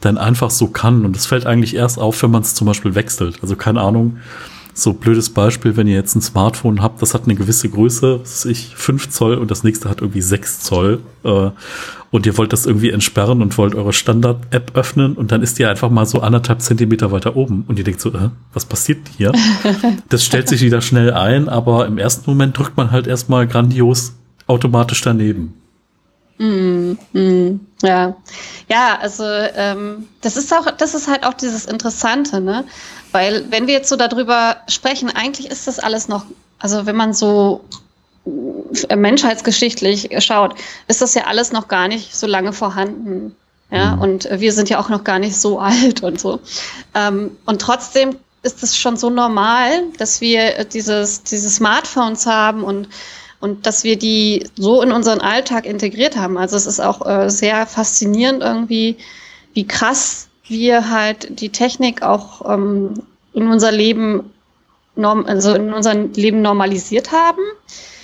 dann 0.00 0.16
einfach 0.16 0.50
so 0.50 0.68
kann. 0.68 1.04
Und 1.04 1.16
das 1.16 1.26
fällt 1.26 1.46
eigentlich 1.46 1.74
erst 1.74 1.98
auf, 1.98 2.22
wenn 2.22 2.30
man 2.30 2.42
es 2.42 2.54
zum 2.54 2.66
Beispiel 2.66 2.94
wechselt. 2.94 3.38
Also 3.42 3.56
keine 3.56 3.80
Ahnung, 3.80 4.18
so 4.72 4.92
blödes 4.92 5.30
Beispiel, 5.30 5.76
wenn 5.76 5.86
ihr 5.86 5.94
jetzt 5.94 6.14
ein 6.14 6.22
Smartphone 6.22 6.82
habt, 6.82 7.02
das 7.02 7.14
hat 7.14 7.24
eine 7.24 7.34
gewisse 7.34 7.68
Größe, 7.68 8.20
was 8.20 8.44
ich, 8.44 8.74
5 8.76 9.10
Zoll 9.10 9.34
und 9.34 9.50
das 9.50 9.64
nächste 9.64 9.88
hat 9.88 10.00
irgendwie 10.00 10.22
6 10.22 10.60
Zoll. 10.60 11.00
Äh, 11.24 11.50
und 12.10 12.26
ihr 12.26 12.36
wollt 12.36 12.52
das 12.52 12.66
irgendwie 12.66 12.90
entsperren 12.90 13.40
und 13.40 13.56
wollt 13.56 13.74
eure 13.74 13.92
Standard-App 13.92 14.72
öffnen 14.74 15.14
und 15.14 15.30
dann 15.30 15.42
ist 15.42 15.58
die 15.58 15.66
einfach 15.66 15.90
mal 15.90 16.06
so 16.06 16.20
anderthalb 16.20 16.60
Zentimeter 16.60 17.12
weiter 17.12 17.36
oben 17.36 17.64
und 17.68 17.78
ihr 17.78 17.84
denkt 17.84 18.00
so, 18.00 18.12
äh, 18.12 18.30
was 18.52 18.64
passiert 18.64 18.98
hier? 19.16 19.32
das 20.08 20.24
stellt 20.24 20.48
sich 20.48 20.62
wieder 20.62 20.80
schnell 20.80 21.12
ein, 21.12 21.48
aber 21.48 21.86
im 21.86 21.98
ersten 21.98 22.28
Moment 22.28 22.58
drückt 22.58 22.76
man 22.76 22.90
halt 22.90 23.06
erstmal 23.06 23.46
grandios 23.46 24.14
automatisch 24.48 25.00
daneben. 25.02 25.54
Mm, 26.40 26.96
mm, 27.12 27.60
ja, 27.82 28.16
ja, 28.66 28.98
also 28.98 29.24
ähm, 29.26 30.08
das 30.22 30.38
ist 30.38 30.50
auch, 30.54 30.70
das 30.70 30.94
ist 30.94 31.06
halt 31.06 31.26
auch 31.26 31.34
dieses 31.34 31.66
Interessante, 31.66 32.40
ne? 32.40 32.64
Weil 33.12 33.44
wenn 33.50 33.66
wir 33.66 33.74
jetzt 33.74 33.90
so 33.90 33.96
darüber 33.96 34.56
sprechen, 34.66 35.10
eigentlich 35.14 35.50
ist 35.50 35.66
das 35.66 35.78
alles 35.78 36.08
noch, 36.08 36.24
also 36.58 36.86
wenn 36.86 36.96
man 36.96 37.12
so 37.12 37.62
menschheitsgeschichtlich 38.96 40.08
schaut, 40.24 40.54
ist 40.88 41.02
das 41.02 41.12
ja 41.12 41.24
alles 41.24 41.52
noch 41.52 41.68
gar 41.68 41.88
nicht 41.88 42.16
so 42.16 42.26
lange 42.26 42.54
vorhanden. 42.54 43.36
Ja, 43.70 43.96
mhm. 43.96 44.02
und 44.02 44.28
wir 44.32 44.54
sind 44.54 44.70
ja 44.70 44.80
auch 44.80 44.88
noch 44.88 45.04
gar 45.04 45.18
nicht 45.18 45.36
so 45.36 45.58
alt 45.60 46.02
und 46.02 46.18
so. 46.18 46.40
Ähm, 46.94 47.36
und 47.44 47.60
trotzdem 47.60 48.16
ist 48.42 48.62
es 48.62 48.78
schon 48.78 48.96
so 48.96 49.10
normal, 49.10 49.82
dass 49.98 50.22
wir 50.22 50.64
dieses, 50.64 51.22
diese 51.22 51.50
Smartphones 51.50 52.24
haben 52.24 52.64
und, 52.64 52.88
und 53.40 53.66
dass 53.66 53.84
wir 53.84 53.96
die 53.96 54.46
so 54.56 54.82
in 54.82 54.92
unseren 54.92 55.20
Alltag 55.20 55.66
integriert 55.66 56.16
haben. 56.16 56.36
Also 56.36 56.56
es 56.56 56.66
ist 56.66 56.80
auch 56.80 57.06
äh, 57.06 57.30
sehr 57.30 57.66
faszinierend 57.66 58.42
irgendwie, 58.42 58.96
wie 59.54 59.66
krass 59.66 60.28
wir 60.46 60.90
halt 60.90 61.40
die 61.40 61.50
Technik 61.50 62.02
auch 62.02 62.52
ähm, 62.52 62.94
in 63.32 63.48
unser 63.48 63.72
Leben 63.72 64.30
norm 64.96 65.24
also 65.26 65.54
in 65.54 65.72
unser 65.72 65.94
Leben 65.94 66.42
normalisiert 66.42 67.12
haben 67.12 67.42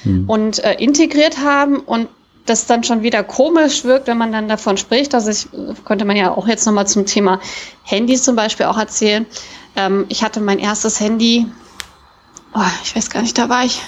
hm. 0.02 0.28
und 0.28 0.62
äh, 0.64 0.74
integriert 0.74 1.38
haben 1.38 1.80
und 1.80 2.08
das 2.46 2.66
dann 2.66 2.84
schon 2.84 3.02
wieder 3.02 3.24
komisch 3.24 3.84
wirkt, 3.84 4.06
wenn 4.06 4.18
man 4.18 4.30
dann 4.32 4.48
davon 4.48 4.76
spricht. 4.76 5.14
Also 5.14 5.30
ich 5.30 5.48
könnte 5.84 6.04
man 6.04 6.16
ja 6.16 6.30
auch 6.32 6.46
jetzt 6.46 6.64
nochmal 6.64 6.86
zum 6.86 7.04
Thema 7.04 7.40
Handys 7.82 8.22
zum 8.22 8.36
Beispiel 8.36 8.66
auch 8.66 8.78
erzählen. 8.78 9.26
Ähm, 9.74 10.06
ich 10.08 10.22
hatte 10.22 10.40
mein 10.40 10.60
erstes 10.60 11.00
Handy, 11.00 11.46
oh, 12.54 12.60
ich 12.84 12.94
weiß 12.94 13.10
gar 13.10 13.22
nicht, 13.22 13.36
da 13.36 13.48
war 13.48 13.64
ich. 13.64 13.82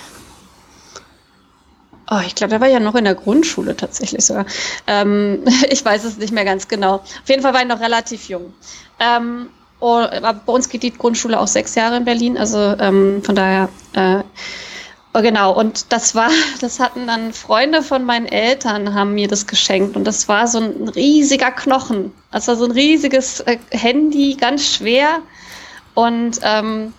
Oh, 2.10 2.20
ich 2.26 2.34
glaube, 2.34 2.52
da 2.52 2.60
war 2.60 2.68
ja 2.68 2.80
noch 2.80 2.94
in 2.94 3.04
der 3.04 3.14
Grundschule 3.14 3.76
tatsächlich 3.76 4.24
sogar. 4.24 4.46
Ähm, 4.86 5.44
ich 5.70 5.84
weiß 5.84 6.04
es 6.04 6.16
nicht 6.16 6.32
mehr 6.32 6.44
ganz 6.44 6.68
genau. 6.68 6.96
Auf 6.96 7.28
jeden 7.28 7.42
Fall 7.42 7.52
war 7.54 7.62
ich 7.62 7.68
noch 7.68 7.80
relativ 7.80 8.28
jung. 8.28 8.52
Ähm, 8.98 9.48
Oh, 9.80 10.04
bei 10.10 10.52
uns 10.52 10.68
geht 10.68 10.82
die 10.82 10.92
Grundschule 10.92 11.38
auch 11.38 11.46
sechs 11.46 11.74
Jahre 11.76 11.98
in 11.98 12.04
Berlin, 12.04 12.36
also 12.36 12.58
ähm, 12.58 13.22
von 13.22 13.36
daher 13.36 13.68
äh, 13.92 14.24
oh, 15.14 15.22
genau. 15.22 15.52
Und 15.52 15.92
das 15.92 16.16
war, 16.16 16.30
das 16.60 16.80
hatten 16.80 17.06
dann 17.06 17.32
Freunde 17.32 17.82
von 17.82 18.04
meinen 18.04 18.26
Eltern 18.26 18.94
haben 18.94 19.14
mir 19.14 19.28
das 19.28 19.46
geschenkt 19.46 19.96
und 19.96 20.04
das 20.04 20.26
war 20.26 20.48
so 20.48 20.58
ein 20.58 20.88
riesiger 20.88 21.52
Knochen, 21.52 22.12
also 22.32 22.56
so 22.56 22.64
ein 22.64 22.72
riesiges 22.72 23.40
äh, 23.40 23.58
Handy, 23.70 24.34
ganz 24.34 24.66
schwer 24.66 25.20
und 25.94 26.40
ähm, 26.42 26.92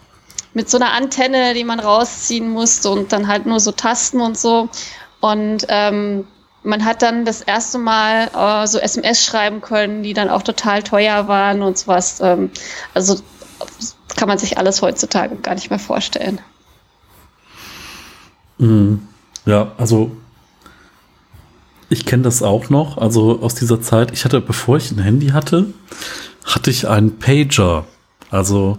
mit 0.60 0.70
so 0.70 0.78
einer 0.78 0.92
Antenne, 0.92 1.54
die 1.54 1.64
man 1.64 1.80
rausziehen 1.80 2.50
musste 2.50 2.90
und 2.90 3.14
dann 3.14 3.30
halt 3.30 3.46
nur 3.46 3.62
so 3.62 3.72
Tasten 3.72 4.20
und 4.20 4.38
so 4.38 4.68
und 5.22 5.66
ähm, 5.70 6.28
man 6.64 6.84
hat 6.84 7.02
dann 7.02 7.24
das 7.24 7.40
erste 7.40 7.78
Mal 7.78 8.30
äh, 8.36 8.68
so 8.68 8.78
SMS 8.78 9.24
schreiben 9.24 9.62
können, 9.62 10.04
die 10.04 10.14
dann 10.14 10.30
auch 10.30 10.42
total 10.42 10.84
teuer 10.84 11.30
waren 11.30 11.62
und 11.62 11.78
sowas. 11.78 12.20
Ähm, 12.22 12.52
also 12.94 13.22
kann 14.18 14.28
man 14.28 14.38
sich 14.38 14.58
alles 14.58 14.82
heutzutage 14.82 15.38
gar 15.38 15.56
nicht 15.56 15.70
mehr 15.70 15.80
vorstellen. 15.80 16.40
Mhm. 18.58 19.08
Ja, 19.46 19.72
also 19.78 20.12
ich 21.88 22.06
kenne 22.06 22.24
das 22.24 22.44
auch 22.44 22.70
noch. 22.70 22.98
Also 22.98 23.40
aus 23.42 23.56
dieser 23.56 23.82
Zeit, 23.82 24.12
ich 24.12 24.26
hatte, 24.26 24.42
bevor 24.42 24.76
ich 24.76 24.92
ein 24.92 25.00
Handy 25.00 25.28
hatte, 25.28 25.68
hatte 26.44 26.70
ich 26.70 26.86
einen 26.90 27.18
Pager. 27.18 27.86
Also 28.30 28.78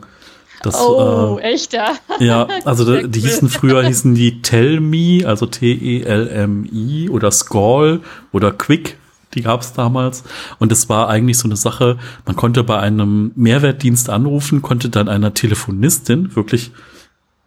das, 0.63 0.81
oh, 0.81 1.39
äh, 1.41 1.53
echt, 1.53 1.73
ja. 1.73 1.95
Ja, 2.19 2.47
also 2.65 2.85
die, 2.85 3.09
die 3.09 3.21
hießen 3.21 3.49
früher 3.49 3.83
hießen 3.83 4.15
die 4.15 4.43
Tell 4.43 4.81
Me, 4.81 5.27
also 5.27 5.47
T-E-L-M-I 5.47 7.09
oder 7.09 7.31
Scall 7.31 8.01
oder 8.33 8.53
Quick, 8.53 8.99
die 9.35 9.43
gab 9.43 9.63
es 9.63 9.73
damals. 9.73 10.25
Und 10.59 10.73
es 10.73 10.89
war 10.89 11.09
eigentlich 11.09 11.39
so 11.39 11.49
eine 11.49 11.57
Sache, 11.57 11.99
man 12.27 12.37
konnte 12.37 12.65
bei 12.65 12.79
einem 12.79 13.33
Mehrwertdienst 13.37 14.11
anrufen, 14.11 14.61
konnte 14.63 14.91
dann 14.91 15.09
einer 15.09 15.35
Telefonistin 15.35 16.35
wirklich 16.37 16.73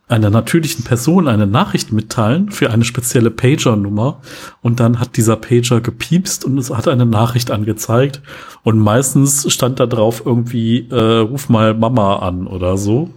einer 0.07 0.29
natürlichen 0.29 0.83
Person 0.83 1.27
eine 1.27 1.47
Nachricht 1.47 1.91
mitteilen 1.91 2.51
für 2.51 2.69
eine 2.69 2.83
spezielle 2.83 3.31
Pager-Nummer 3.31 4.21
und 4.61 4.79
dann 4.79 4.99
hat 4.99 5.15
dieser 5.17 5.37
Pager 5.37 5.81
gepiepst 5.81 6.43
und 6.45 6.57
es 6.57 6.69
hat 6.69 6.87
eine 6.87 7.05
Nachricht 7.05 7.51
angezeigt 7.51 8.21
und 8.63 8.79
meistens 8.79 9.51
stand 9.51 9.79
da 9.79 9.85
drauf 9.85 10.21
irgendwie 10.25 10.87
äh, 10.89 11.19
ruf 11.19 11.49
mal 11.49 11.73
Mama 11.73 12.17
an 12.17 12.47
oder 12.47 12.77
so. 12.77 13.09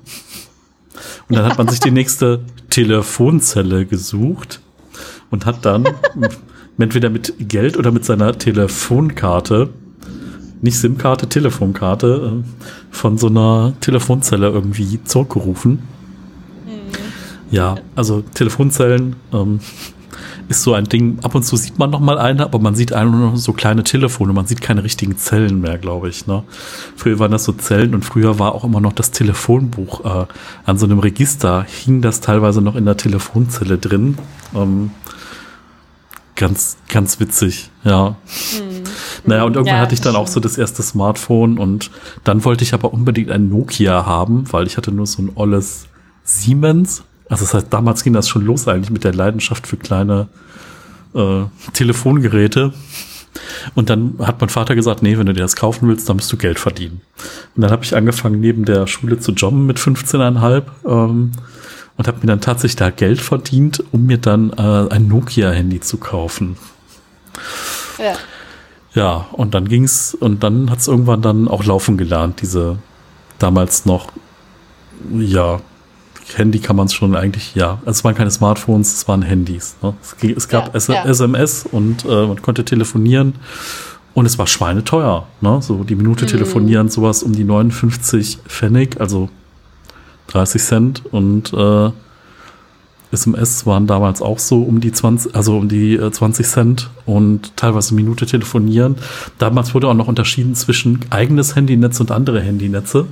Und 1.28 1.36
dann 1.36 1.44
hat 1.44 1.58
man 1.58 1.68
sich 1.68 1.80
die 1.80 1.90
nächste 1.92 2.40
Telefonzelle 2.70 3.84
gesucht 3.84 4.60
und 5.30 5.44
hat 5.44 5.66
dann 5.66 5.88
entweder 6.78 7.10
mit 7.10 7.34
Geld 7.38 7.76
oder 7.76 7.90
mit 7.90 8.04
seiner 8.04 8.38
Telefonkarte 8.38 9.70
nicht 10.62 10.78
SIM-Karte, 10.78 11.28
Telefonkarte 11.28 12.42
äh, 12.42 12.64
von 12.90 13.18
so 13.18 13.26
einer 13.26 13.74
Telefonzelle 13.80 14.48
irgendwie 14.48 15.02
zurückgerufen. 15.04 15.95
Ja, 17.50 17.76
also 17.94 18.22
Telefonzellen 18.22 19.16
ähm, 19.32 19.60
ist 20.48 20.62
so 20.62 20.74
ein 20.74 20.84
Ding. 20.84 21.18
Ab 21.22 21.34
und 21.34 21.44
zu 21.44 21.56
sieht 21.56 21.78
man 21.78 21.90
noch 21.90 22.00
mal 22.00 22.18
eine, 22.18 22.44
aber 22.44 22.58
man 22.58 22.74
sieht 22.74 22.92
einfach 22.92 23.16
nur 23.16 23.30
noch 23.30 23.36
so 23.36 23.52
kleine 23.52 23.84
Telefone. 23.84 24.32
Man 24.32 24.46
sieht 24.46 24.60
keine 24.60 24.84
richtigen 24.84 25.16
Zellen 25.16 25.60
mehr, 25.60 25.78
glaube 25.78 26.08
ich. 26.08 26.26
Ne? 26.26 26.42
Früher 26.96 27.18
waren 27.18 27.32
das 27.32 27.44
so 27.44 27.52
Zellen 27.52 27.94
und 27.94 28.04
früher 28.04 28.38
war 28.38 28.54
auch 28.54 28.64
immer 28.64 28.80
noch 28.80 28.92
das 28.92 29.10
Telefonbuch 29.10 30.04
äh, 30.04 30.26
an 30.64 30.78
so 30.78 30.86
einem 30.86 30.98
Register. 30.98 31.64
Hing 31.64 32.02
das 32.02 32.20
teilweise 32.20 32.60
noch 32.62 32.76
in 32.76 32.84
der 32.84 32.96
Telefonzelle 32.96 33.78
drin. 33.78 34.18
Ähm, 34.54 34.90
ganz, 36.36 36.76
ganz 36.88 37.18
witzig, 37.18 37.70
ja. 37.82 38.16
Hm. 38.56 38.84
Naja, 39.24 39.44
und 39.44 39.56
irgendwann 39.56 39.76
ja, 39.76 39.82
hatte 39.82 39.94
ich 39.94 40.00
dann 40.00 40.14
auch 40.14 40.28
so 40.28 40.38
das 40.38 40.56
erste 40.56 40.82
Smartphone 40.82 41.58
und 41.58 41.90
dann 42.22 42.44
wollte 42.44 42.62
ich 42.62 42.74
aber 42.74 42.92
unbedingt 42.92 43.30
ein 43.30 43.48
Nokia 43.48 44.06
haben, 44.06 44.44
weil 44.52 44.66
ich 44.66 44.76
hatte 44.76 44.92
nur 44.92 45.06
so 45.06 45.22
ein 45.22 45.32
olles 45.34 45.88
Siemens 46.22 47.04
also 47.28 47.44
das 47.44 47.54
heißt, 47.54 47.66
damals 47.70 48.04
ging 48.04 48.12
das 48.12 48.28
schon 48.28 48.44
los 48.44 48.68
eigentlich 48.68 48.90
mit 48.90 49.04
der 49.04 49.14
Leidenschaft 49.14 49.66
für 49.66 49.76
kleine 49.76 50.28
äh, 51.14 51.44
Telefongeräte. 51.72 52.72
Und 53.74 53.90
dann 53.90 54.14
hat 54.20 54.40
mein 54.40 54.48
Vater 54.48 54.74
gesagt, 54.74 55.02
nee, 55.02 55.18
wenn 55.18 55.26
du 55.26 55.34
dir 55.34 55.42
das 55.42 55.56
kaufen 55.56 55.88
willst, 55.88 56.08
dann 56.08 56.16
musst 56.16 56.32
du 56.32 56.36
Geld 56.36 56.58
verdienen. 56.58 57.00
Und 57.54 57.62
dann 57.62 57.70
habe 57.70 57.84
ich 57.84 57.94
angefangen, 57.94 58.40
neben 58.40 58.64
der 58.64 58.86
Schule 58.86 59.18
zu 59.18 59.32
jobben 59.32 59.66
mit 59.66 59.78
15,5 59.78 60.62
ähm, 60.86 61.32
und 61.96 62.08
habe 62.08 62.18
mir 62.20 62.26
dann 62.26 62.40
tatsächlich 62.40 62.76
da 62.76 62.90
Geld 62.90 63.20
verdient, 63.20 63.82
um 63.92 64.06
mir 64.06 64.18
dann 64.18 64.50
äh, 64.50 64.92
ein 64.92 65.08
Nokia-Handy 65.08 65.80
zu 65.80 65.98
kaufen. 65.98 66.56
Ja. 67.98 68.14
Ja, 68.94 69.26
und 69.32 69.52
dann 69.52 69.68
ging's 69.68 70.14
und 70.14 70.42
dann 70.42 70.70
hat's 70.70 70.88
irgendwann 70.88 71.20
dann 71.20 71.48
auch 71.48 71.64
laufen 71.64 71.98
gelernt, 71.98 72.40
diese 72.40 72.78
damals 73.38 73.84
noch, 73.84 74.10
ja, 75.14 75.60
Handy 76.34 76.58
kann 76.58 76.76
man 76.76 76.86
es 76.86 76.94
schon 76.94 77.14
eigentlich, 77.14 77.54
ja. 77.54 77.78
Also 77.86 77.98
es 77.98 78.04
waren 78.04 78.14
keine 78.14 78.30
Smartphones, 78.30 78.92
es 78.94 79.08
waren 79.08 79.22
Handys. 79.22 79.76
Ne? 79.82 79.94
Es, 80.02 80.16
es, 80.36 80.48
gab 80.48 80.74
ja, 80.74 80.94
ja. 80.94 81.04
SMS 81.04 81.64
und 81.70 82.04
äh, 82.04 82.26
man 82.26 82.42
konnte 82.42 82.64
telefonieren. 82.64 83.34
Und 84.14 84.24
es 84.24 84.38
war 84.38 84.46
schweineteuer. 84.46 85.26
Ne? 85.40 85.60
So 85.60 85.84
die 85.84 85.94
Minute 85.94 86.24
mhm. 86.24 86.28
telefonieren, 86.28 86.88
sowas 86.88 87.22
um 87.22 87.32
die 87.32 87.44
59 87.44 88.38
Pfennig, 88.48 88.98
also 89.00 89.28
30 90.28 90.62
Cent. 90.62 91.02
Und 91.10 91.52
äh, 91.52 91.90
SMS 93.12 93.66
waren 93.66 93.86
damals 93.86 94.22
auch 94.22 94.38
so 94.38 94.62
um 94.62 94.80
die 94.80 94.90
20, 94.90 95.34
also 95.34 95.58
um 95.58 95.68
die 95.68 95.94
äh, 95.94 96.10
20 96.10 96.46
Cent 96.46 96.90
und 97.04 97.56
teilweise 97.56 97.94
Minute 97.94 98.26
telefonieren. 98.26 98.96
Damals 99.38 99.74
wurde 99.74 99.88
auch 99.88 99.94
noch 99.94 100.08
unterschieden 100.08 100.54
zwischen 100.54 101.00
eigenes 101.10 101.54
Handynetz 101.54 102.00
und 102.00 102.10
andere 102.10 102.40
Handynetze 102.40 103.06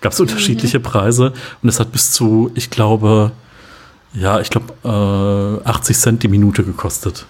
gab 0.00 0.12
es 0.12 0.20
unterschiedliche 0.20 0.78
mhm. 0.78 0.82
Preise 0.82 1.32
und 1.62 1.68
es 1.68 1.80
hat 1.80 1.92
bis 1.92 2.12
zu, 2.12 2.50
ich 2.54 2.70
glaube, 2.70 3.32
ja, 4.14 4.40
ich 4.40 4.50
glaube, 4.50 5.62
äh, 5.64 5.68
80 5.68 5.98
Cent 5.98 6.22
die 6.22 6.28
Minute 6.28 6.64
gekostet. 6.64 7.26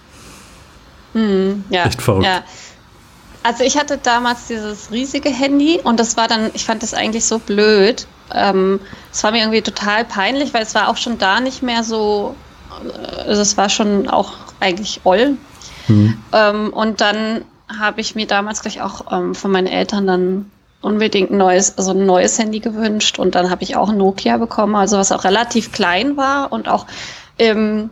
Mhm, 1.13 1.65
ja, 1.69 1.85
Echt 1.85 2.01
verrückt. 2.01 2.25
Ja. 2.25 2.43
Also 3.43 3.63
ich 3.63 3.77
hatte 3.77 3.97
damals 3.97 4.47
dieses 4.47 4.91
riesige 4.91 5.29
Handy 5.29 5.79
und 5.81 5.99
das 5.99 6.17
war 6.17 6.27
dann, 6.27 6.51
ich 6.53 6.65
fand 6.65 6.83
das 6.83 6.93
eigentlich 6.93 7.25
so 7.25 7.39
blöd. 7.39 8.05
Ähm, 8.33 8.79
es 9.11 9.23
war 9.23 9.31
mir 9.31 9.39
irgendwie 9.39 9.61
total 9.61 10.03
peinlich, 10.03 10.53
weil 10.53 10.63
es 10.63 10.75
war 10.75 10.89
auch 10.89 10.97
schon 10.97 11.17
da 11.17 11.39
nicht 11.39 11.63
mehr 11.63 11.83
so, 11.83 12.35
äh, 12.83 13.21
also 13.21 13.41
es 13.41 13.55
war 13.55 13.69
schon 13.69 14.09
auch 14.09 14.33
eigentlich 14.59 15.01
oll. 15.05 15.37
Mhm. 15.87 16.17
Ähm, 16.33 16.73
und 16.73 16.99
dann 16.99 17.45
habe 17.79 18.01
ich 18.01 18.15
mir 18.15 18.27
damals 18.27 18.61
gleich 18.61 18.81
auch 18.81 19.11
ähm, 19.11 19.33
von 19.35 19.51
meinen 19.51 19.67
Eltern 19.67 20.07
dann 20.07 20.51
unbedingt 20.81 21.31
ein 21.31 21.37
neues, 21.37 21.77
also 21.77 21.91
ein 21.91 22.05
neues 22.05 22.37
Handy 22.37 22.59
gewünscht 22.59 23.19
und 23.19 23.35
dann 23.35 23.49
habe 23.49 23.63
ich 23.63 23.75
auch 23.75 23.89
ein 23.89 23.97
Nokia 23.97 24.37
bekommen, 24.37 24.75
also 24.75 24.97
was 24.97 25.11
auch 25.11 25.23
relativ 25.23 25.71
klein 25.71 26.17
war 26.17 26.51
und 26.51 26.67
auch 26.67 26.85
ähm, 27.39 27.89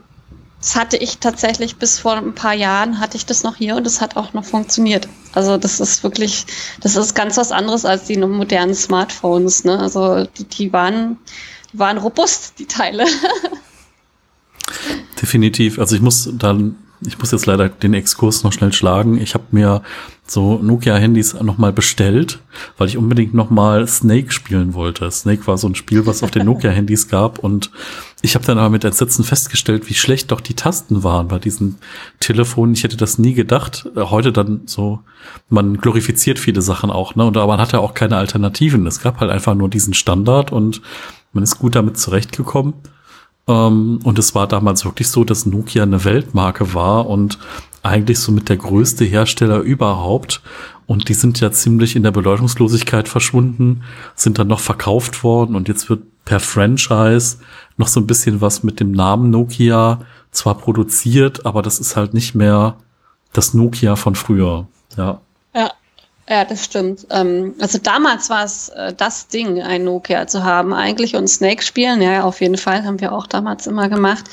das 0.65 0.75
hatte 0.75 0.97
ich 0.97 1.19
tatsächlich 1.19 1.75
bis 1.75 1.99
vor 1.99 2.15
ein 2.15 2.33
paar 2.33 2.55
Jahren 2.55 2.99
hatte 2.99 3.17
ich 3.17 3.27
das 3.27 3.43
noch 3.43 3.55
hier 3.55 3.75
und 3.75 3.85
es 3.85 4.01
hat 4.01 4.17
auch 4.17 4.33
noch 4.33 4.45
funktioniert. 4.45 5.07
Also 5.33 5.57
das 5.57 5.79
ist 5.79 6.03
wirklich, 6.03 6.47
das 6.81 6.95
ist 6.95 7.13
ganz 7.13 7.37
was 7.37 7.51
anderes 7.51 7.85
als 7.85 8.05
die 8.05 8.17
modernen 8.17 8.73
Smartphones. 8.73 9.63
Ne? 9.63 9.77
Also 9.77 10.25
die, 10.25 10.45
die 10.45 10.73
waren, 10.73 11.17
die 11.71 11.77
waren 11.77 11.99
robust, 11.99 12.57
die 12.57 12.65
Teile. 12.65 13.05
Definitiv. 15.21 15.77
Also 15.77 15.95
ich 15.95 16.01
muss 16.01 16.31
dann 16.33 16.77
ich 17.01 17.19
muss 17.19 17.31
jetzt 17.31 17.45
leider 17.45 17.69
den 17.69 17.93
Exkurs 17.93 18.43
noch 18.43 18.53
schnell 18.53 18.73
schlagen. 18.73 19.19
Ich 19.19 19.34
habe 19.34 19.45
mir 19.51 19.81
so 20.27 20.58
Nokia-Handys 20.58 21.36
nochmal 21.41 21.71
bestellt, 21.71 22.39
weil 22.77 22.88
ich 22.88 22.97
unbedingt 22.97 23.34
nochmal 23.34 23.88
Snake 23.88 24.31
spielen 24.31 24.73
wollte. 24.73 25.10
Snake 25.12 25.45
war 25.45 25.58
so 25.58 25.67
ein 25.67 25.75
Spiel, 25.75 26.05
was 26.05 26.23
auf 26.23 26.31
den 26.31 26.45
Nokia-Handys 26.47 27.08
gab 27.08 27.39
und 27.39 27.71
ich 28.21 28.34
habe 28.34 28.45
dann 28.45 28.58
aber 28.58 28.71
mit 28.71 28.84
Entsetzen 28.84 29.23
festgestellt, 29.23 29.88
wie 29.88 29.93
schlecht 29.93 30.31
doch 30.31 30.41
die 30.41 30.55
Tasten 30.55 31.03
waren 31.03 31.27
bei 31.27 31.38
diesen 31.38 31.77
Telefonen. 32.19 32.73
Ich 32.73 32.84
hätte 32.84 32.97
das 32.97 33.19
nie 33.19 33.34
gedacht. 33.34 33.88
Heute 33.95 34.31
dann 34.31 34.62
so, 34.65 35.01
man 35.47 35.77
glorifiziert 35.77 36.39
viele 36.39 36.63
Sachen 36.63 36.89
auch, 36.89 37.13
ne? 37.15 37.23
Und 37.23 37.38
aber 37.38 37.47
man 37.53 37.60
hatte 37.60 37.79
auch 37.81 37.93
keine 37.93 38.17
Alternativen. 38.17 38.88
Es 38.88 39.01
gab 39.01 39.19
halt 39.19 39.29
einfach 39.29 39.53
nur 39.53 39.69
diesen 39.69 39.93
Standard 39.93 40.51
und 40.51 40.81
man 41.34 41.43
ist 41.43 41.60
gut 41.60 41.75
damit 41.75 41.99
zurechtgekommen. 41.99 42.73
Ähm, 43.47 43.99
und 44.03 44.19
es 44.19 44.36
war 44.36 44.47
damals 44.47 44.86
wirklich 44.86 45.10
so, 45.10 45.23
dass 45.23 45.45
Nokia 45.45 45.84
eine 45.84 46.03
Weltmarke 46.03 46.73
war 46.73 47.08
und 47.08 47.39
eigentlich 47.84 48.19
so 48.19 48.31
mit 48.31 48.49
der 48.49 48.58
größte 48.58 49.05
Hersteller 49.05 49.60
überhaupt. 49.60 50.41
Und 50.88 51.10
die 51.10 51.13
sind 51.13 51.39
ja 51.39 51.51
ziemlich 51.51 51.95
in 51.95 52.03
der 52.03 52.12
Bedeutungslosigkeit 52.12 53.08
verschwunden, 53.08 53.84
sind 54.15 54.38
dann 54.38 54.47
noch 54.47 54.60
verkauft 54.60 55.23
worden 55.23 55.55
und 55.55 55.67
jetzt 55.67 55.89
wird 55.89 56.03
per 56.25 56.39
Franchise 56.39 57.38
noch 57.77 57.88
so 57.88 57.99
ein 57.99 58.08
bisschen 58.08 58.41
was 58.41 58.63
mit 58.63 58.79
dem 58.79 58.91
Namen 58.91 59.29
Nokia 59.29 60.01
zwar 60.31 60.55
produziert, 60.58 61.45
aber 61.45 61.62
das 61.62 61.79
ist 61.79 61.95
halt 61.95 62.13
nicht 62.13 62.36
mehr 62.36 62.77
das 63.34 63.53
Nokia 63.53 63.95
von 63.95 64.15
früher. 64.15 64.67
Ja. 64.97 65.21
Ja. 65.53 65.71
Ja, 66.27 66.43
das 66.43 66.65
stimmt. 66.65 67.05
Ähm, 67.11 67.53
also 67.59 67.77
damals 67.77 68.31
war 68.31 68.43
es 68.43 68.69
äh, 68.69 68.93
das 68.93 69.27
Ding, 69.27 69.61
ein 69.61 69.83
Nokia 69.83 70.25
zu 70.25 70.43
haben 70.43 70.73
eigentlich 70.73 71.15
und 71.15 71.27
Snake 71.27 71.61
spielen. 71.61 72.01
Ja, 72.01 72.23
auf 72.23 72.41
jeden 72.41 72.57
Fall 72.57 72.83
haben 72.83 72.99
wir 72.99 73.11
auch 73.11 73.27
damals 73.27 73.67
immer 73.67 73.89
gemacht. 73.89 74.25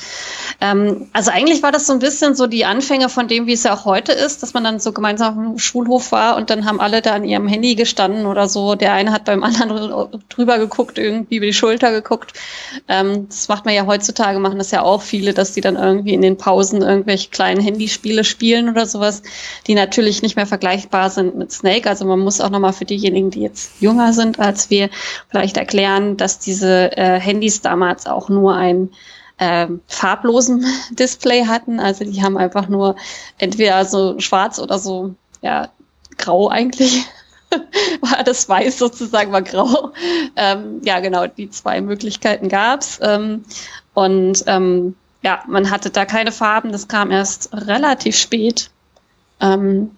Ähm, 0.59 1.11
also 1.13 1.29
eigentlich 1.29 1.61
war 1.61 1.71
das 1.71 1.85
so 1.85 1.93
ein 1.93 1.99
bisschen 1.99 2.33
so 2.33 2.47
die 2.47 2.65
Anfänge 2.65 3.09
von 3.09 3.27
dem, 3.27 3.45
wie 3.45 3.53
es 3.53 3.61
ja 3.61 3.75
auch 3.75 3.85
heute 3.85 4.11
ist, 4.11 4.41
dass 4.41 4.55
man 4.55 4.63
dann 4.63 4.79
so 4.79 4.91
gemeinsam 4.91 5.37
auf 5.37 5.45
dem 5.51 5.59
Schulhof 5.59 6.11
war 6.11 6.35
und 6.35 6.49
dann 6.49 6.65
haben 6.65 6.79
alle 6.79 7.03
da 7.03 7.11
an 7.11 7.25
ihrem 7.25 7.47
Handy 7.47 7.75
gestanden 7.75 8.25
oder 8.25 8.49
so. 8.49 8.73
Der 8.73 8.93
eine 8.93 9.11
hat 9.11 9.25
beim 9.25 9.43
anderen 9.43 10.09
drüber 10.29 10.57
geguckt, 10.57 10.97
irgendwie 10.97 11.35
über 11.35 11.45
die 11.45 11.53
Schulter 11.53 11.91
geguckt. 11.91 12.33
Ähm, 12.87 13.27
das 13.29 13.49
macht 13.49 13.65
man 13.65 13.75
ja 13.75 13.85
heutzutage, 13.85 14.39
machen 14.39 14.57
das 14.57 14.71
ja 14.71 14.81
auch 14.81 15.03
viele, 15.03 15.35
dass 15.35 15.53
die 15.53 15.61
dann 15.61 15.75
irgendwie 15.75 16.15
in 16.15 16.23
den 16.23 16.37
Pausen 16.37 16.81
irgendwelche 16.81 17.29
kleinen 17.29 17.61
Handyspiele 17.61 18.23
spielen 18.23 18.67
oder 18.67 18.87
sowas, 18.87 19.21
die 19.67 19.75
natürlich 19.75 20.23
nicht 20.23 20.35
mehr 20.35 20.47
vergleichbar 20.47 21.11
sind 21.11 21.35
mit 21.35 21.51
Snake. 21.51 21.82
Weg. 21.83 21.87
Also 21.89 22.05
man 22.05 22.19
muss 22.19 22.41
auch 22.41 22.49
nochmal 22.49 22.73
für 22.73 22.85
diejenigen, 22.85 23.29
die 23.29 23.41
jetzt 23.41 23.81
jünger 23.81 24.13
sind 24.13 24.39
als 24.39 24.69
wir, 24.69 24.89
vielleicht 25.29 25.57
erklären, 25.57 26.17
dass 26.17 26.39
diese 26.39 26.95
äh, 26.97 27.19
Handys 27.19 27.61
damals 27.61 28.05
auch 28.07 28.29
nur 28.29 28.55
ein 28.55 28.89
äh, 29.37 29.67
farblosen 29.87 30.65
Display 30.91 31.45
hatten. 31.45 31.79
Also 31.79 32.05
die 32.05 32.23
haben 32.23 32.37
einfach 32.37 32.67
nur 32.67 32.95
entweder 33.37 33.85
so 33.85 34.19
schwarz 34.19 34.59
oder 34.59 34.79
so, 34.79 35.15
ja, 35.41 35.69
grau 36.17 36.49
eigentlich. 36.49 37.05
war 38.01 38.23
das 38.23 38.49
Weiß 38.49 38.79
sozusagen, 38.79 39.31
war 39.31 39.43
grau. 39.43 39.91
Ähm, 40.35 40.81
ja, 40.83 40.99
genau, 40.99 41.27
die 41.27 41.49
zwei 41.49 41.81
Möglichkeiten 41.81 42.49
gab's. 42.49 42.99
Ähm, 43.01 43.43
und 43.93 44.43
ähm, 44.47 44.95
ja, 45.21 45.43
man 45.47 45.69
hatte 45.69 45.91
da 45.91 46.05
keine 46.05 46.31
Farben, 46.31 46.71
das 46.71 46.87
kam 46.87 47.11
erst 47.11 47.53
relativ 47.53 48.17
spät. 48.17 48.71
Ähm, 49.39 49.91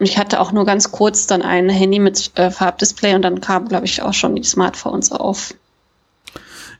ich 0.00 0.18
hatte 0.18 0.40
auch 0.40 0.52
nur 0.52 0.64
ganz 0.64 0.92
kurz 0.92 1.26
dann 1.26 1.42
ein 1.42 1.68
Handy 1.68 1.98
mit 1.98 2.32
äh, 2.36 2.50
Farbdisplay 2.50 3.14
und 3.14 3.22
dann 3.22 3.40
kamen, 3.40 3.68
glaube 3.68 3.86
ich, 3.86 4.02
auch 4.02 4.14
schon 4.14 4.34
die 4.34 4.42
Smartphones 4.42 5.12
auf. 5.12 5.54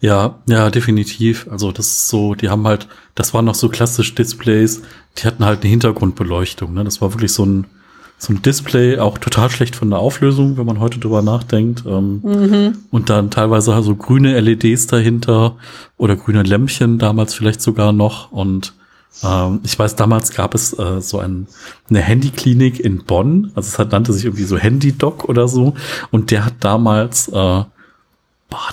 Ja, 0.01 0.39
ja, 0.47 0.71
definitiv. 0.71 1.47
Also 1.51 1.73
das 1.73 1.87
ist 1.87 2.09
so, 2.09 2.35
die 2.35 2.49
haben 2.49 2.67
halt, 2.67 2.89
das 3.15 3.35
waren 3.35 3.45
noch 3.45 3.55
so 3.55 3.69
klassisch 3.69 4.15
Displays, 4.15 4.83
die 5.19 5.27
hatten 5.27 5.45
halt 5.45 5.61
eine 5.61 5.71
Hintergrundbeleuchtung. 5.71 6.73
Ne? 6.73 6.85
Das 6.85 7.03
war 7.03 7.13
wirklich 7.13 7.33
so 7.33 7.45
ein, 7.45 7.67
so 8.17 8.33
ein 8.33 8.41
Display, 8.41 8.99
auch 8.99 9.19
total 9.19 9.51
schlecht 9.51 9.77
von 9.77 9.91
der 9.91 9.99
Auflösung, 9.99 10.57
wenn 10.57 10.67
man 10.67 10.81
heute 10.81 10.99
drüber 10.99 11.21
nachdenkt. 11.21 11.85
Ähm, 11.87 12.21
mhm. 12.23 12.79
Und 12.91 13.11
dann 13.11 13.31
teilweise 13.31 13.83
so 13.83 13.95
grüne 13.95 14.39
LEDs 14.41 14.87
dahinter 14.87 15.57
oder 15.99 16.17
grüne 16.17 16.43
Lämpchen 16.43 16.99
damals 16.99 17.35
vielleicht 17.35 17.61
sogar 17.61 17.93
noch. 17.93 18.33
Und 18.33 18.73
ähm, 19.23 19.61
ich 19.65 19.79
weiß, 19.79 19.97
damals 19.97 20.33
gab 20.33 20.55
es 20.55 20.79
äh, 20.79 21.01
so 21.01 21.19
ein, 21.19 21.47
eine 21.89 22.01
Handyklinik 22.01 22.81
in 22.81 23.05
Bonn. 23.05 23.53
Also 23.55 23.69
es 23.69 23.79
hat, 23.79 23.93
nannte 23.93 24.13
sich 24.13 24.25
irgendwie 24.25 24.45
so 24.45 24.57
Handydoc 24.57 25.25
oder 25.29 25.49
so. 25.49 25.75
Und 26.11 26.31
der 26.31 26.45
hat 26.45 26.55
damals, 26.61 27.29
äh, 27.29 27.33
boah, 27.33 27.69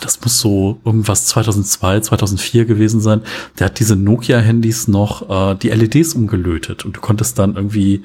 das 0.02 0.21
muss 0.21 0.39
so 0.39 0.80
irgendwas 0.86 1.26
2002, 1.26 2.02
2004 2.02 2.65
gewesen 2.65 3.02
sein. 3.02 3.21
Der 3.60 3.65
hat 3.65 3.80
diese 3.80 3.95
Nokia-Handys 3.95 4.88
noch 4.88 5.30
äh, 5.30 5.56
die 5.56 5.69
LEDs 5.69 6.13
umgelötet. 6.13 6.86
Und 6.86 6.97
du 6.97 7.02
konntest 7.02 7.39
dann 7.39 7.56
irgendwie 7.56 8.04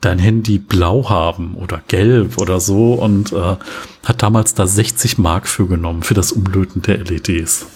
dein 0.00 0.18
Handy 0.18 0.58
blau 0.58 1.08
haben 1.08 1.54
oder 1.54 1.82
gelb 1.88 2.38
oder 2.38 2.58
so. 2.60 2.94
Und 2.94 3.32
äh, 3.32 3.56
hat 4.04 4.22
damals 4.22 4.54
da 4.54 4.66
60 4.66 5.18
Mark 5.18 5.46
für 5.46 5.66
genommen, 5.66 6.02
für 6.02 6.14
das 6.14 6.32
Umlöten 6.32 6.82
der 6.82 6.98
LEDs. 6.98 7.66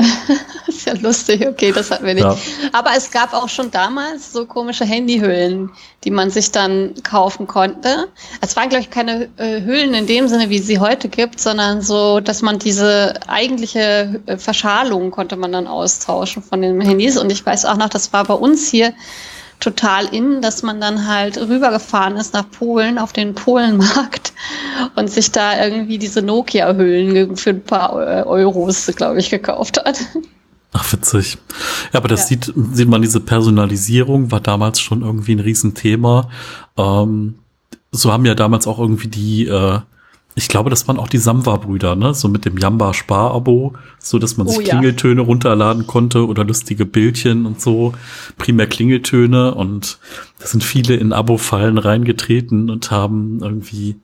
ist 0.66 0.86
ja 0.86 0.94
lustig, 0.94 1.46
okay, 1.46 1.72
das 1.72 1.90
hatten 1.90 2.06
wir 2.06 2.14
nicht. 2.14 2.24
Ja. 2.24 2.36
Aber 2.72 2.90
es 2.96 3.10
gab 3.10 3.32
auch 3.32 3.48
schon 3.48 3.70
damals 3.70 4.32
so 4.32 4.46
komische 4.46 4.84
Handyhüllen, 4.84 5.70
die 6.04 6.10
man 6.10 6.30
sich 6.30 6.50
dann 6.50 6.94
kaufen 7.02 7.46
konnte. 7.46 8.08
Es 8.40 8.56
waren, 8.56 8.68
glaube 8.68 8.82
ich, 8.82 8.90
keine 8.90 9.28
äh, 9.36 9.62
Hüllen 9.62 9.94
in 9.94 10.06
dem 10.06 10.28
Sinne, 10.28 10.50
wie 10.50 10.58
sie 10.58 10.78
heute 10.78 11.08
gibt, 11.08 11.40
sondern 11.40 11.82
so, 11.82 12.20
dass 12.20 12.42
man 12.42 12.58
diese 12.58 13.14
eigentliche 13.26 14.20
äh, 14.26 14.36
Verschalung 14.36 15.10
konnte 15.10 15.36
man 15.36 15.52
dann 15.52 15.66
austauschen 15.66 16.42
von 16.42 16.62
den 16.62 16.80
Handys. 16.80 17.18
Und 17.18 17.30
ich 17.30 17.44
weiß 17.44 17.64
auch 17.66 17.76
noch, 17.76 17.88
das 17.88 18.12
war 18.12 18.24
bei 18.24 18.34
uns 18.34 18.68
hier 18.68 18.94
total 19.60 20.06
in, 20.06 20.42
dass 20.42 20.62
man 20.62 20.80
dann 20.80 21.06
halt 21.06 21.36
rübergefahren 21.36 22.16
ist 22.16 22.34
nach 22.34 22.50
Polen 22.50 22.98
auf 22.98 23.12
den 23.12 23.34
Polenmarkt 23.34 24.32
und 24.96 25.10
sich 25.10 25.30
da 25.30 25.62
irgendwie 25.62 25.98
diese 25.98 26.22
Nokia-Hüllen 26.22 27.36
für 27.36 27.50
ein 27.50 27.62
paar 27.62 27.92
Euros, 28.26 28.86
glaube 28.96 29.20
ich, 29.20 29.30
gekauft 29.30 29.78
hat. 29.84 30.00
Ach, 30.72 30.92
witzig. 30.92 31.38
Ja, 31.92 31.98
aber 31.98 32.08
das 32.08 32.22
ja. 32.22 32.26
sieht, 32.26 32.52
sieht 32.72 32.88
man, 32.88 33.02
diese 33.02 33.20
Personalisierung 33.20 34.30
war 34.30 34.40
damals 34.40 34.80
schon 34.80 35.02
irgendwie 35.02 35.34
ein 35.34 35.40
Riesenthema. 35.40 36.30
Ähm, 36.76 37.36
so 37.92 38.12
haben 38.12 38.24
ja 38.24 38.34
damals 38.34 38.66
auch 38.66 38.78
irgendwie 38.78 39.08
die, 39.08 39.46
äh, 39.46 39.80
ich 40.34 40.48
glaube, 40.48 40.70
das 40.70 40.86
waren 40.88 40.98
auch 40.98 41.08
die 41.08 41.18
Samwa-Brüder, 41.18 41.96
ne? 41.96 42.14
So 42.14 42.28
mit 42.28 42.44
dem 42.44 42.56
Jamba-Spar-Abo, 42.56 43.74
so 43.98 44.18
dass 44.18 44.36
man 44.36 44.46
oh, 44.46 44.50
sich 44.50 44.66
ja. 44.66 44.78
Klingeltöne 44.78 45.20
runterladen 45.20 45.86
konnte 45.86 46.26
oder 46.26 46.44
lustige 46.44 46.86
Bildchen 46.86 47.46
und 47.46 47.60
so. 47.60 47.94
Primär 48.38 48.66
Klingeltöne 48.66 49.54
und 49.54 49.98
da 50.38 50.46
sind 50.46 50.62
viele 50.62 50.94
in 50.94 51.12
Abo-Fallen 51.12 51.78
reingetreten 51.78 52.70
und 52.70 52.90
haben 52.90 53.40
irgendwie 53.42 53.96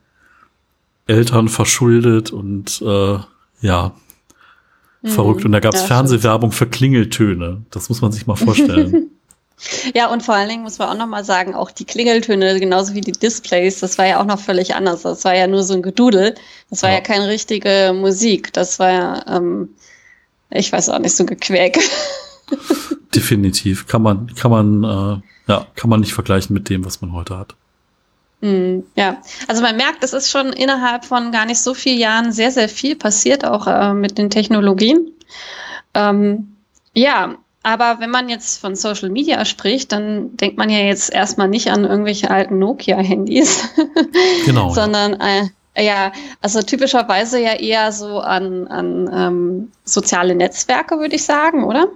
Eltern 1.07 1.49
verschuldet 1.49 2.33
und 2.33 2.83
äh, 2.83 3.19
ja, 3.61 3.93
Verrückt. 5.07 5.45
Und 5.45 5.53
da 5.53 5.61
gab 5.61 5.75
es 5.75 5.83
ja, 5.83 5.87
Fernsehwerbung 5.87 6.53
für 6.53 6.67
Klingeltöne. 6.67 7.63
Das 7.71 7.89
muss 7.89 8.01
man 8.01 8.13
sich 8.13 8.27
mal 8.27 8.37
vorstellen. 8.37 9.11
ja, 9.95 10.09
und 10.11 10.23
vor 10.23 10.35
allen 10.35 10.49
Dingen 10.49 10.63
muss 10.63 10.79
man 10.79 10.89
auch 10.91 10.97
noch 10.97 11.07
mal 11.07 11.25
sagen, 11.25 11.55
auch 11.55 11.71
die 11.71 11.87
Klingeltöne, 11.87 12.61
genauso 12.61 12.95
wie 12.95 13.01
die 13.01 13.13
Displays, 13.13 13.81
das 13.81 13.97
war 13.97 14.07
ja 14.07 14.21
auch 14.21 14.27
noch 14.27 14.39
völlig 14.39 14.75
anders. 14.75 15.03
Das 15.03 15.25
war 15.25 15.35
ja 15.35 15.47
nur 15.47 15.63
so 15.63 15.75
ein 15.75 15.83
Gedudel. 15.83 16.35
Das 16.69 16.83
war 16.83 16.91
ja, 16.91 16.97
ja 16.97 17.01
keine 17.01 17.29
richtige 17.29 17.95
Musik. 17.95 18.53
Das 18.53 18.79
war 18.79 18.91
ja, 18.91 19.37
ähm, 19.37 19.71
ich 20.51 20.71
weiß 20.71 20.91
auch 20.91 20.99
nicht, 20.99 21.17
so 21.17 21.25
ein 21.25 21.29
Gequäk. 21.29 21.79
Definitiv. 23.15 23.87
Kann 23.87 24.03
man, 24.03 24.35
kann 24.35 24.51
man, 24.51 24.85
äh, 24.85 25.51
ja, 25.51 25.67
kann 25.75 25.89
man 25.89 26.01
nicht 26.01 26.13
vergleichen 26.13 26.53
mit 26.53 26.69
dem, 26.69 26.85
was 26.85 27.01
man 27.01 27.13
heute 27.13 27.39
hat. 27.39 27.55
Mm, 28.43 28.81
ja, 28.95 29.23
also 29.49 29.63
man 29.63 29.77
merkt, 29.77 30.05
es 30.05 30.13
ist 30.13 30.31
schon 30.31 30.53
innerhalb 30.53 31.07
von 31.07 31.33
gar 31.33 31.47
nicht 31.47 31.61
so 31.61 31.73
vielen 31.73 31.99
Jahren 31.99 32.31
sehr, 32.31 32.51
sehr 32.51 32.69
viel 32.69 32.95
passiert, 32.95 33.47
auch 33.47 33.67
äh, 33.67 33.95
mit 33.95 34.19
den 34.19 34.29
Technologien. 34.29 35.11
Ähm, 35.95 36.57
ja, 36.93 37.37
aber 37.67 37.99
wenn 37.99 38.11
man 38.11 38.29
jetzt 38.29 38.61
von 38.61 38.77
Social 38.77 39.11
Media 39.11 39.45
spricht, 39.45 39.91
dann 39.91 40.37
denkt 40.37 40.57
man 40.57 40.71
ja 40.71 40.79
jetzt 40.79 41.13
erstmal 41.13 41.49
nicht 41.49 41.69
an 41.69 41.85
irgendwelche 41.85 42.31
alten 42.31 42.61
Nokia-Handys, 42.61 43.71
genau, 44.47 44.73
sondern 44.73 45.15
äh, 45.15 45.49
ja, 45.77 46.13
also 46.41 46.63
typischerweise 46.63 47.41
ja 47.43 47.55
eher 47.55 47.91
so 47.91 48.21
an, 48.21 48.69
an 48.69 49.11
ähm, 49.13 49.73
soziale 49.85 50.37
Netzwerke, 50.37 51.01
würde 51.01 51.17
ich 51.17 51.25
sagen, 51.25 51.65
oder? 51.65 51.89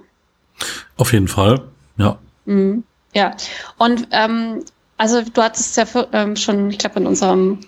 Auf 0.97 1.13
jeden 1.13 1.29
Fall, 1.29 1.61
ja. 1.95 2.17
Mhm. 2.43 2.83
Ja, 3.13 3.37
und 3.77 4.09
ähm, 4.11 4.65
also 4.97 5.21
du 5.21 5.41
hattest 5.41 5.77
ja 5.77 5.85
ähm, 6.11 6.35
schon, 6.35 6.69
ich 6.69 6.79
glaube, 6.79 6.99
in 6.99 7.07
unserem 7.07 7.59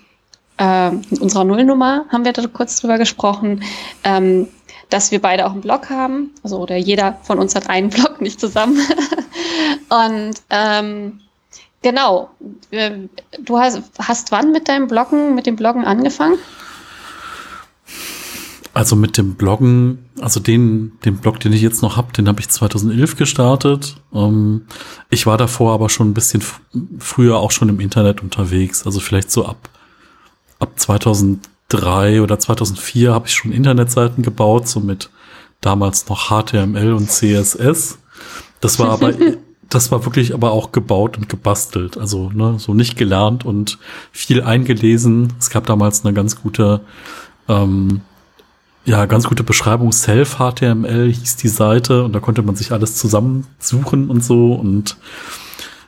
äh, 0.58 0.88
in 0.88 1.18
unserer 1.20 1.44
Nullnummer 1.44 2.04
haben 2.10 2.26
wir 2.26 2.34
da 2.34 2.46
kurz 2.48 2.82
drüber 2.82 2.98
gesprochen, 2.98 3.64
ähm, 4.04 4.48
dass 4.94 5.10
wir 5.10 5.20
beide 5.20 5.44
auch 5.44 5.50
einen 5.50 5.60
Blog 5.60 5.90
haben. 5.90 6.30
Also 6.44 6.56
oder 6.58 6.76
jeder 6.76 7.18
von 7.24 7.40
uns 7.40 7.56
hat 7.56 7.68
einen 7.68 7.90
Blog, 7.90 8.20
nicht 8.20 8.38
zusammen. 8.38 8.80
Und 9.88 10.34
ähm, 10.50 11.20
genau, 11.82 12.30
du 12.70 13.58
hast, 13.58 13.82
hast 13.98 14.30
wann 14.30 14.52
mit 14.52 14.68
deinem 14.68 14.86
Bloggen, 14.86 15.34
mit 15.34 15.46
dem 15.46 15.56
Bloggen 15.56 15.84
angefangen? 15.84 16.38
Also 18.72 18.94
mit 18.94 19.18
dem 19.18 19.34
Bloggen, 19.34 20.10
also 20.20 20.38
den, 20.38 20.92
den 21.04 21.16
Blog, 21.16 21.40
den 21.40 21.52
ich 21.52 21.62
jetzt 21.62 21.82
noch 21.82 21.96
habe, 21.96 22.12
den 22.12 22.28
habe 22.28 22.38
ich 22.38 22.48
2011 22.48 23.16
gestartet. 23.16 23.96
Ähm, 24.12 24.66
ich 25.10 25.26
war 25.26 25.38
davor 25.38 25.74
aber 25.74 25.88
schon 25.88 26.10
ein 26.10 26.14
bisschen 26.14 26.42
früher 27.00 27.38
auch 27.38 27.50
schon 27.50 27.68
im 27.68 27.80
Internet 27.80 28.22
unterwegs. 28.22 28.86
Also 28.86 29.00
vielleicht 29.00 29.32
so 29.32 29.44
ab, 29.44 29.68
ab 30.60 30.78
2003 31.68 32.22
oder 32.22 32.38
2004 32.38 33.12
habe 33.12 33.26
ich 33.26 33.34
schon 33.34 33.52
Internetseiten 33.52 34.22
gebaut, 34.22 34.68
so 34.68 34.80
mit 34.80 35.10
damals 35.60 36.08
noch 36.08 36.28
HTML 36.28 36.92
und 36.92 37.10
CSS. 37.10 37.98
Das 38.60 38.78
war 38.78 38.90
aber, 38.90 39.12
das 39.70 39.90
war 39.90 40.04
wirklich 40.04 40.34
aber 40.34 40.52
auch 40.52 40.72
gebaut 40.72 41.16
und 41.16 41.28
gebastelt. 41.28 41.96
Also, 41.98 42.30
ne, 42.30 42.56
so 42.58 42.74
nicht 42.74 42.96
gelernt 42.96 43.44
und 43.44 43.78
viel 44.12 44.42
eingelesen. 44.42 45.32
Es 45.38 45.50
gab 45.50 45.66
damals 45.66 46.04
eine 46.04 46.14
ganz 46.14 46.40
gute, 46.40 46.80
ähm, 47.48 48.02
ja, 48.84 49.06
ganz 49.06 49.26
gute 49.26 49.42
Beschreibung. 49.42 49.92
Self-HTML 49.92 51.10
hieß 51.10 51.36
die 51.36 51.48
Seite 51.48 52.04
und 52.04 52.12
da 52.12 52.20
konnte 52.20 52.42
man 52.42 52.54
sich 52.54 52.72
alles 52.72 52.96
zusammensuchen 52.96 54.10
und 54.10 54.22
so 54.22 54.52
und 54.52 54.96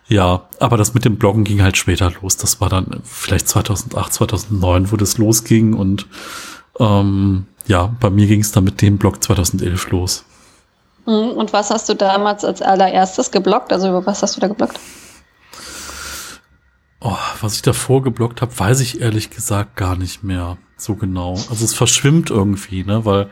ja, 0.08 0.48
aber 0.60 0.76
das 0.76 0.94
mit 0.94 1.04
dem 1.04 1.16
Bloggen 1.16 1.44
ging 1.44 1.62
halt 1.62 1.76
später 1.76 2.12
los. 2.22 2.36
Das 2.36 2.60
war 2.60 2.68
dann 2.68 3.00
vielleicht 3.02 3.48
2008, 3.48 4.12
2009, 4.12 4.92
wo 4.92 4.96
das 4.96 5.18
losging 5.18 5.74
und 5.74 6.06
ähm, 6.78 7.46
ja, 7.66 7.94
bei 8.00 8.10
mir 8.10 8.26
ging 8.26 8.40
es 8.40 8.52
dann 8.52 8.64
mit 8.64 8.80
dem 8.82 8.98
Blog 8.98 9.22
2011 9.22 9.90
los. 9.90 10.24
Mhm, 11.06 11.30
und 11.30 11.52
was 11.52 11.70
hast 11.70 11.88
du 11.88 11.94
damals 11.94 12.44
als 12.44 12.62
allererstes 12.62 13.30
geblockt? 13.30 13.72
Also 13.72 13.88
über 13.88 14.06
was 14.06 14.22
hast 14.22 14.36
du 14.36 14.40
da 14.40 14.48
geblockt? 14.48 14.78
Oh, 17.00 17.16
was 17.40 17.54
ich 17.54 17.62
davor 17.62 18.02
geblockt 18.02 18.42
habe, 18.42 18.58
weiß 18.58 18.80
ich 18.80 19.00
ehrlich 19.00 19.30
gesagt 19.30 19.76
gar 19.76 19.96
nicht 19.96 20.22
mehr 20.22 20.56
so 20.76 20.94
genau. 20.94 21.32
Also 21.32 21.64
es 21.64 21.74
verschwimmt 21.74 22.30
irgendwie, 22.30 22.84
ne, 22.84 23.04
weil 23.04 23.28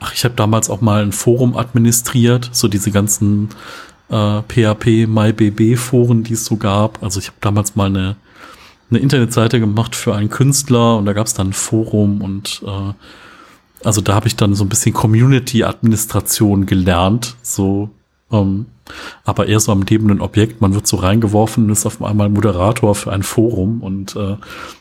ach, 0.00 0.12
ich 0.12 0.24
habe 0.24 0.34
damals 0.34 0.70
auch 0.70 0.80
mal 0.80 1.02
ein 1.02 1.12
Forum 1.12 1.56
administriert, 1.56 2.50
so 2.52 2.68
diese 2.68 2.90
ganzen 2.90 3.50
äh, 4.14 4.42
PHP 4.42 5.06
MyBB 5.06 5.76
Foren, 5.76 6.22
die 6.22 6.34
es 6.34 6.44
so 6.44 6.56
gab. 6.56 7.02
Also 7.02 7.20
ich 7.20 7.26
habe 7.26 7.38
damals 7.40 7.76
mal 7.76 7.86
eine 7.86 8.16
eine 8.90 9.00
Internetseite 9.00 9.60
gemacht 9.60 9.96
für 9.96 10.14
einen 10.14 10.30
Künstler 10.30 10.96
und 10.98 11.06
da 11.06 11.12
gab 11.12 11.26
es 11.26 11.34
dann 11.34 11.48
ein 11.48 11.52
Forum 11.52 12.22
und 12.22 12.62
äh, 12.66 12.92
also 13.84 14.00
da 14.00 14.14
habe 14.14 14.28
ich 14.28 14.36
dann 14.36 14.54
so 14.54 14.64
ein 14.64 14.68
bisschen 14.68 14.94
Community-Administration 14.94 16.64
gelernt, 16.64 17.36
so, 17.42 17.90
ähm, 18.30 18.66
aber 19.24 19.46
eher 19.46 19.60
so 19.60 19.72
am 19.72 19.82
lebenden 19.82 20.20
Objekt. 20.20 20.60
Man 20.60 20.74
wird 20.74 20.86
so 20.86 20.96
reingeworfen 20.96 21.64
und 21.64 21.70
ist 21.70 21.84
auf 21.84 22.02
einmal 22.02 22.30
Moderator 22.30 22.94
für 22.94 23.12
ein 23.12 23.22
Forum 23.22 23.82
und 23.82 24.16
äh, 24.16 24.36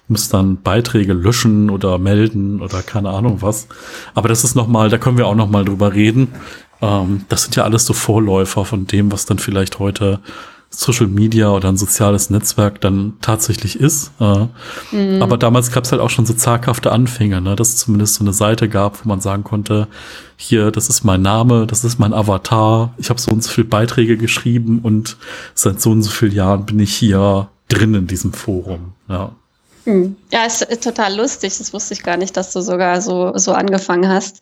muss 0.08 0.30
dann 0.30 0.62
Beiträge 0.62 1.14
löschen 1.14 1.70
oder 1.70 1.98
melden 1.98 2.62
oder 2.62 2.82
keine 2.82 3.10
Ahnung 3.10 3.42
was. 3.42 3.68
Aber 4.14 4.30
das 4.30 4.44
ist 4.44 4.56
nochmal, 4.56 4.90
da 4.90 4.98
können 4.98 5.18
wir 5.18 5.28
auch 5.28 5.36
nochmal 5.36 5.66
drüber 5.66 5.94
reden. 5.94 6.30
Ähm, 6.84 7.26
das 7.30 7.44
sind 7.44 7.56
ja 7.56 7.64
alles 7.64 7.86
so 7.86 7.94
Vorläufer 7.94 8.66
von 8.66 8.86
dem, 8.86 9.12
was 9.12 9.26
dann 9.26 9.40
vielleicht 9.40 9.80
heute 9.80 10.20
Social 10.70 11.08
Media 11.08 11.52
oder 11.52 11.70
ein 11.70 11.78
soziales 11.78 12.30
Netzwerk 12.30 12.82
dann 12.82 13.14
tatsächlich 13.22 13.80
ist. 13.80 14.12
Äh, 14.20 14.48
mhm. 14.92 15.22
Aber 15.22 15.38
damals 15.38 15.72
gab 15.72 15.86
es 15.86 15.92
halt 15.92 16.02
auch 16.02 16.10
schon 16.10 16.26
so 16.26 16.34
zaghafte 16.34 16.92
Anfänge, 16.92 17.42
ne? 17.42 17.56
dass 17.56 17.70
es 17.70 17.78
zumindest 17.78 18.16
so 18.16 18.24
eine 18.24 18.34
Seite 18.34 18.68
gab, 18.68 19.06
wo 19.06 19.10
man 19.10 19.22
sagen 19.22 19.44
konnte, 19.44 19.88
hier, 20.36 20.72
das 20.72 20.90
ist 20.90 21.04
mein 21.04 21.22
Name, 21.22 21.68
das 21.68 21.84
ist 21.84 22.00
mein 22.00 22.14
Avatar, 22.14 22.94
ich 22.98 23.10
habe 23.10 23.22
so 23.22 23.32
und 23.32 23.44
so 23.44 23.52
viele 23.52 23.68
Beiträge 23.68 24.18
geschrieben 24.18 24.80
und 24.82 25.18
seit 25.54 25.80
so 25.80 25.92
und 25.92 26.02
so 26.02 26.10
vielen 26.10 26.34
Jahren 26.34 26.66
bin 26.66 26.80
ich 26.80 26.94
hier 26.94 27.50
drin 27.70 27.94
in 27.94 28.08
diesem 28.08 28.34
Forum. 28.34 28.94
Ja. 29.08 29.32
Ja, 30.32 30.46
ist, 30.46 30.62
ist 30.62 30.84
total 30.84 31.16
lustig. 31.16 31.58
Das 31.58 31.74
wusste 31.74 31.94
ich 31.94 32.04
gar 32.04 32.18
nicht, 32.18 32.38
dass 32.38 32.54
du 32.54 32.62
sogar 32.62 33.02
so, 33.02 33.38
so 33.38 33.54
angefangen 33.54 34.08
hast 34.08 34.42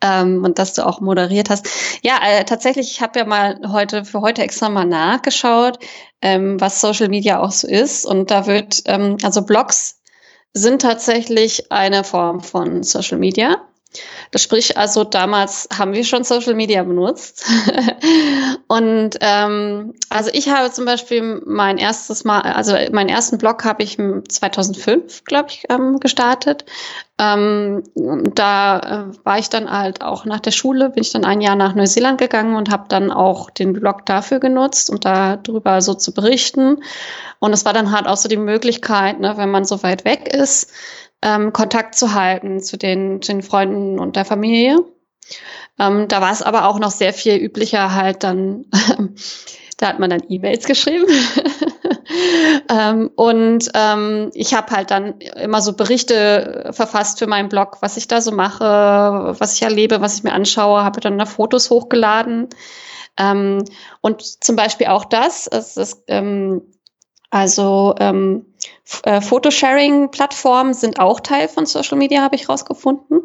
ähm, 0.00 0.42
und 0.44 0.58
dass 0.58 0.74
du 0.74 0.86
auch 0.86 1.00
moderiert 1.00 1.50
hast. 1.50 1.68
Ja, 2.02 2.18
äh, 2.24 2.44
tatsächlich, 2.44 2.90
ich 2.90 3.00
habe 3.02 3.18
ja 3.18 3.24
mal 3.24 3.60
heute 3.68 4.04
für 4.04 4.20
heute 4.20 4.42
extra 4.42 4.68
mal 4.68 4.86
nachgeschaut, 4.86 5.78
ähm, 6.22 6.60
was 6.60 6.80
Social 6.80 7.08
Media 7.08 7.40
auch 7.40 7.52
so 7.52 7.68
ist. 7.68 8.06
Und 8.06 8.30
da 8.30 8.46
wird, 8.46 8.82
ähm, 8.86 9.18
also 9.22 9.42
Blogs 9.42 10.00
sind 10.54 10.82
tatsächlich 10.82 11.70
eine 11.70 12.02
Form 12.02 12.40
von 12.40 12.82
Social 12.82 13.18
Media. 13.18 13.58
Das 14.30 14.42
sprich, 14.42 14.78
also 14.78 15.02
damals 15.02 15.68
haben 15.76 15.94
wir 15.94 16.04
schon 16.04 16.22
Social 16.22 16.54
Media 16.54 16.84
benutzt. 16.84 17.44
und 18.68 19.16
ähm, 19.20 19.94
also 20.08 20.30
ich 20.32 20.48
habe 20.48 20.70
zum 20.70 20.84
Beispiel 20.84 21.42
mein 21.44 21.76
erstes 21.76 22.22
Mal, 22.22 22.40
also 22.42 22.76
meinen 22.92 23.08
ersten 23.08 23.38
Blog 23.38 23.64
habe 23.64 23.82
ich 23.82 23.96
2005, 23.96 25.24
glaube 25.24 25.48
ich, 25.48 25.64
ähm, 25.68 25.98
gestartet. 25.98 26.64
Ähm, 27.18 27.82
da 27.94 28.78
äh, 29.10 29.24
war 29.24 29.38
ich 29.38 29.50
dann 29.50 29.70
halt 29.70 30.02
auch 30.02 30.24
nach 30.24 30.40
der 30.40 30.52
Schule, 30.52 30.90
bin 30.90 31.02
ich 31.02 31.12
dann 31.12 31.24
ein 31.24 31.40
Jahr 31.40 31.56
nach 31.56 31.74
Neuseeland 31.74 32.18
gegangen 32.18 32.54
und 32.54 32.70
habe 32.70 32.84
dann 32.88 33.10
auch 33.10 33.50
den 33.50 33.72
Blog 33.72 34.06
dafür 34.06 34.38
genutzt, 34.38 34.88
um 34.88 35.00
darüber 35.00 35.82
so 35.82 35.94
zu 35.94 36.14
berichten. 36.14 36.82
Und 37.40 37.52
es 37.52 37.64
war 37.64 37.72
dann 37.72 37.90
halt 37.90 38.06
auch 38.06 38.16
so 38.16 38.28
die 38.28 38.36
Möglichkeit, 38.36 39.18
ne, 39.18 39.36
wenn 39.36 39.50
man 39.50 39.64
so 39.64 39.82
weit 39.82 40.04
weg 40.04 40.32
ist, 40.32 40.72
ähm, 41.22 41.52
Kontakt 41.52 41.94
zu 41.94 42.14
halten 42.14 42.60
zu 42.60 42.76
den, 42.76 43.22
zu 43.22 43.32
den 43.32 43.42
Freunden 43.42 43.98
und 43.98 44.16
der 44.16 44.24
Familie. 44.24 44.78
Ähm, 45.78 46.08
da 46.08 46.20
war 46.20 46.32
es 46.32 46.42
aber 46.42 46.66
auch 46.66 46.78
noch 46.78 46.90
sehr 46.90 47.12
viel 47.12 47.36
üblicher 47.36 47.94
halt 47.94 48.22
dann, 48.22 48.66
da 49.78 49.88
hat 49.88 49.98
man 49.98 50.10
dann 50.10 50.22
E-Mails 50.28 50.66
geschrieben. 50.66 51.06
ähm, 52.70 53.10
und 53.16 53.70
ähm, 53.74 54.30
ich 54.34 54.54
habe 54.54 54.74
halt 54.74 54.90
dann 54.90 55.20
immer 55.20 55.62
so 55.62 55.74
Berichte 55.74 56.70
verfasst 56.72 57.18
für 57.18 57.26
meinen 57.26 57.48
Blog, 57.48 57.78
was 57.80 57.96
ich 57.96 58.08
da 58.08 58.20
so 58.20 58.32
mache, 58.32 59.34
was 59.38 59.54
ich 59.54 59.62
erlebe, 59.62 60.00
was 60.00 60.16
ich 60.16 60.22
mir 60.22 60.32
anschaue, 60.32 60.84
habe 60.84 61.00
dann 61.00 61.18
da 61.18 61.26
Fotos 61.26 61.70
hochgeladen. 61.70 62.48
Ähm, 63.16 63.64
und 64.00 64.22
zum 64.22 64.56
Beispiel 64.56 64.88
auch 64.88 65.04
das, 65.04 65.46
es 65.46 65.76
ist, 65.76 66.04
ähm, 66.08 66.62
also 67.30 67.94
ähm, 67.98 68.46
äh, 69.04 69.20
Photosharing-Plattformen 69.20 70.74
sind 70.74 70.98
auch 70.98 71.20
Teil 71.20 71.48
von 71.48 71.66
Social 71.66 71.96
Media, 71.98 72.22
habe 72.22 72.36
ich 72.36 72.48
rausgefunden. 72.48 73.22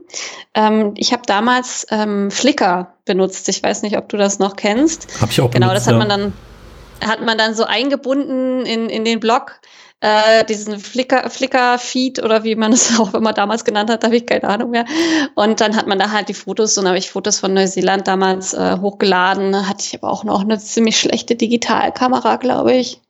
Ähm, 0.54 0.94
ich 0.98 1.12
habe 1.12 1.24
damals 1.26 1.88
ähm, 1.90 2.32
Flickr 2.32 2.94
benutzt. 3.06 3.50
Ich 3.50 3.62
weiß 3.62 3.82
nicht, 3.82 3.98
ob 3.98 4.10
du 4.10 4.18
das 4.18 4.40
noch 4.40 4.56
kennst. 4.56 5.22
Habe 5.22 5.32
ich 5.32 5.42
auch 5.42 5.52
Genau, 5.52 5.68
benutzt, 5.68 5.88
das 5.88 5.94
hat 5.94 6.00
man 6.00 6.10
dann 6.10 6.34
hat 7.04 7.22
man 7.22 7.38
dann 7.38 7.54
so 7.56 7.66
eingebunden 7.66 8.66
in, 8.66 8.90
in 8.90 9.04
den 9.04 9.20
Blog, 9.20 9.60
äh, 10.02 10.46
diesen 10.46 10.80
Flickr, 10.80 11.30
Flickr-Feed 11.30 12.24
oder 12.24 12.44
wie 12.44 12.56
man 12.56 12.74
es 12.74 13.00
auch 13.00 13.14
immer 13.14 13.34
damals 13.34 13.66
genannt 13.66 13.90
hat, 13.90 14.04
habe 14.04 14.16
ich 14.16 14.26
keine 14.26 14.46
Ahnung 14.46 14.72
mehr. 14.72 14.86
Und 15.36 15.62
dann 15.62 15.76
hat 15.76 15.88
man 15.88 16.00
da 16.00 16.12
halt 16.12 16.30
die 16.30 16.34
Fotos, 16.34 16.78
und 16.78 16.88
habe 16.88 16.98
ich 16.98 17.10
Fotos 17.10 17.40
von 17.40 17.54
Neuseeland 17.54 18.08
damals 18.08 18.54
äh, 18.54 18.78
hochgeladen. 18.80 19.68
Hatte 19.68 19.84
ich 19.86 19.96
aber 19.96 20.12
auch 20.12 20.24
noch 20.24 20.42
eine 20.42 20.60
ziemlich 20.60 21.00
schlechte 21.00 21.36
Digitalkamera, 21.36 22.38
glaube 22.38 22.74
ich 22.74 23.02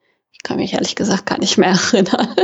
kann 0.45 0.58
mich 0.58 0.73
ehrlich 0.73 0.95
gesagt 0.95 1.25
gar 1.25 1.39
nicht 1.39 1.58
mehr 1.58 1.77
erinnern. 1.93 2.36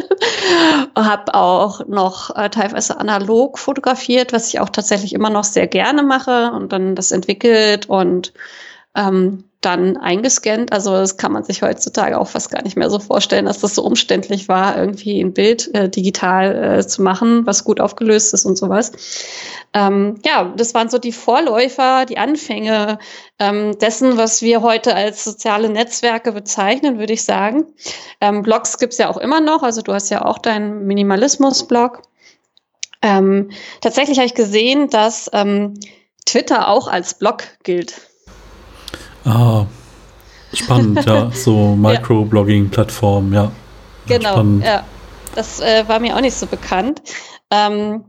habe 0.97 1.33
auch 1.35 1.87
noch 1.87 2.35
äh, 2.35 2.49
teilweise 2.49 2.99
analog 2.99 3.57
fotografiert, 3.57 4.33
was 4.33 4.49
ich 4.49 4.59
auch 4.59 4.69
tatsächlich 4.69 5.13
immer 5.13 5.29
noch 5.29 5.45
sehr 5.45 5.67
gerne 5.67 6.03
mache 6.03 6.51
und 6.51 6.73
dann 6.73 6.95
das 6.95 7.11
entwickelt 7.11 7.85
und 7.87 8.33
ähm, 8.95 9.45
dann 9.61 9.95
eingescannt. 9.97 10.73
Also 10.73 10.91
das 10.91 11.17
kann 11.17 11.31
man 11.31 11.43
sich 11.43 11.61
heutzutage 11.61 12.19
auch 12.19 12.27
fast 12.27 12.49
gar 12.49 12.63
nicht 12.63 12.75
mehr 12.75 12.89
so 12.89 12.99
vorstellen, 12.99 13.45
dass 13.45 13.59
das 13.59 13.75
so 13.75 13.83
umständlich 13.83 14.47
war, 14.47 14.77
irgendwie 14.77 15.21
ein 15.21 15.33
Bild 15.33 15.73
äh, 15.75 15.87
digital 15.87 16.79
äh, 16.79 16.87
zu 16.87 17.03
machen, 17.03 17.45
was 17.45 17.63
gut 17.63 17.79
aufgelöst 17.79 18.33
ist 18.33 18.45
und 18.45 18.57
sowas. 18.57 18.91
Ähm, 19.73 20.15
ja, 20.25 20.51
das 20.57 20.73
waren 20.73 20.89
so 20.89 20.97
die 20.97 21.11
Vorläufer, 21.11 22.05
die 22.05 22.17
Anfänge 22.17 22.97
ähm, 23.39 23.77
dessen, 23.77 24.17
was 24.17 24.41
wir 24.41 24.63
heute 24.63 24.95
als 24.95 25.23
soziale 25.23 25.69
Netzwerke 25.69 26.31
bezeichnen, 26.31 26.97
würde 26.97 27.13
ich 27.13 27.23
sagen. 27.23 27.65
Ähm, 28.19 28.41
Blogs 28.41 28.79
gibt's 28.79 28.97
ja 28.97 29.09
auch 29.09 29.17
immer 29.17 29.41
noch. 29.41 29.61
Also 29.61 29.81
du 29.81 29.93
hast 29.93 30.09
ja 30.09 30.25
auch 30.25 30.39
deinen 30.39 30.87
Minimalismus-Blog. 30.87 32.01
Ähm, 33.03 33.51
tatsächlich 33.79 34.17
habe 34.17 34.27
ich 34.27 34.35
gesehen, 34.35 34.89
dass 34.89 35.29
ähm, 35.33 35.79
Twitter 36.25 36.67
auch 36.67 36.87
als 36.87 37.13
Blog 37.13 37.43
gilt. 37.63 38.10
Ah, 39.25 39.65
spannend, 40.53 41.05
ja. 41.05 41.31
So 41.33 41.75
Microblogging-Plattform, 41.75 43.33
ja. 43.33 43.51
Genau, 44.07 44.31
spannend. 44.31 44.65
ja. 44.65 44.83
Das 45.35 45.59
äh, 45.61 45.87
war 45.87 45.99
mir 45.99 46.15
auch 46.15 46.21
nicht 46.21 46.35
so 46.35 46.45
bekannt. 46.45 47.01
Ähm, 47.49 48.03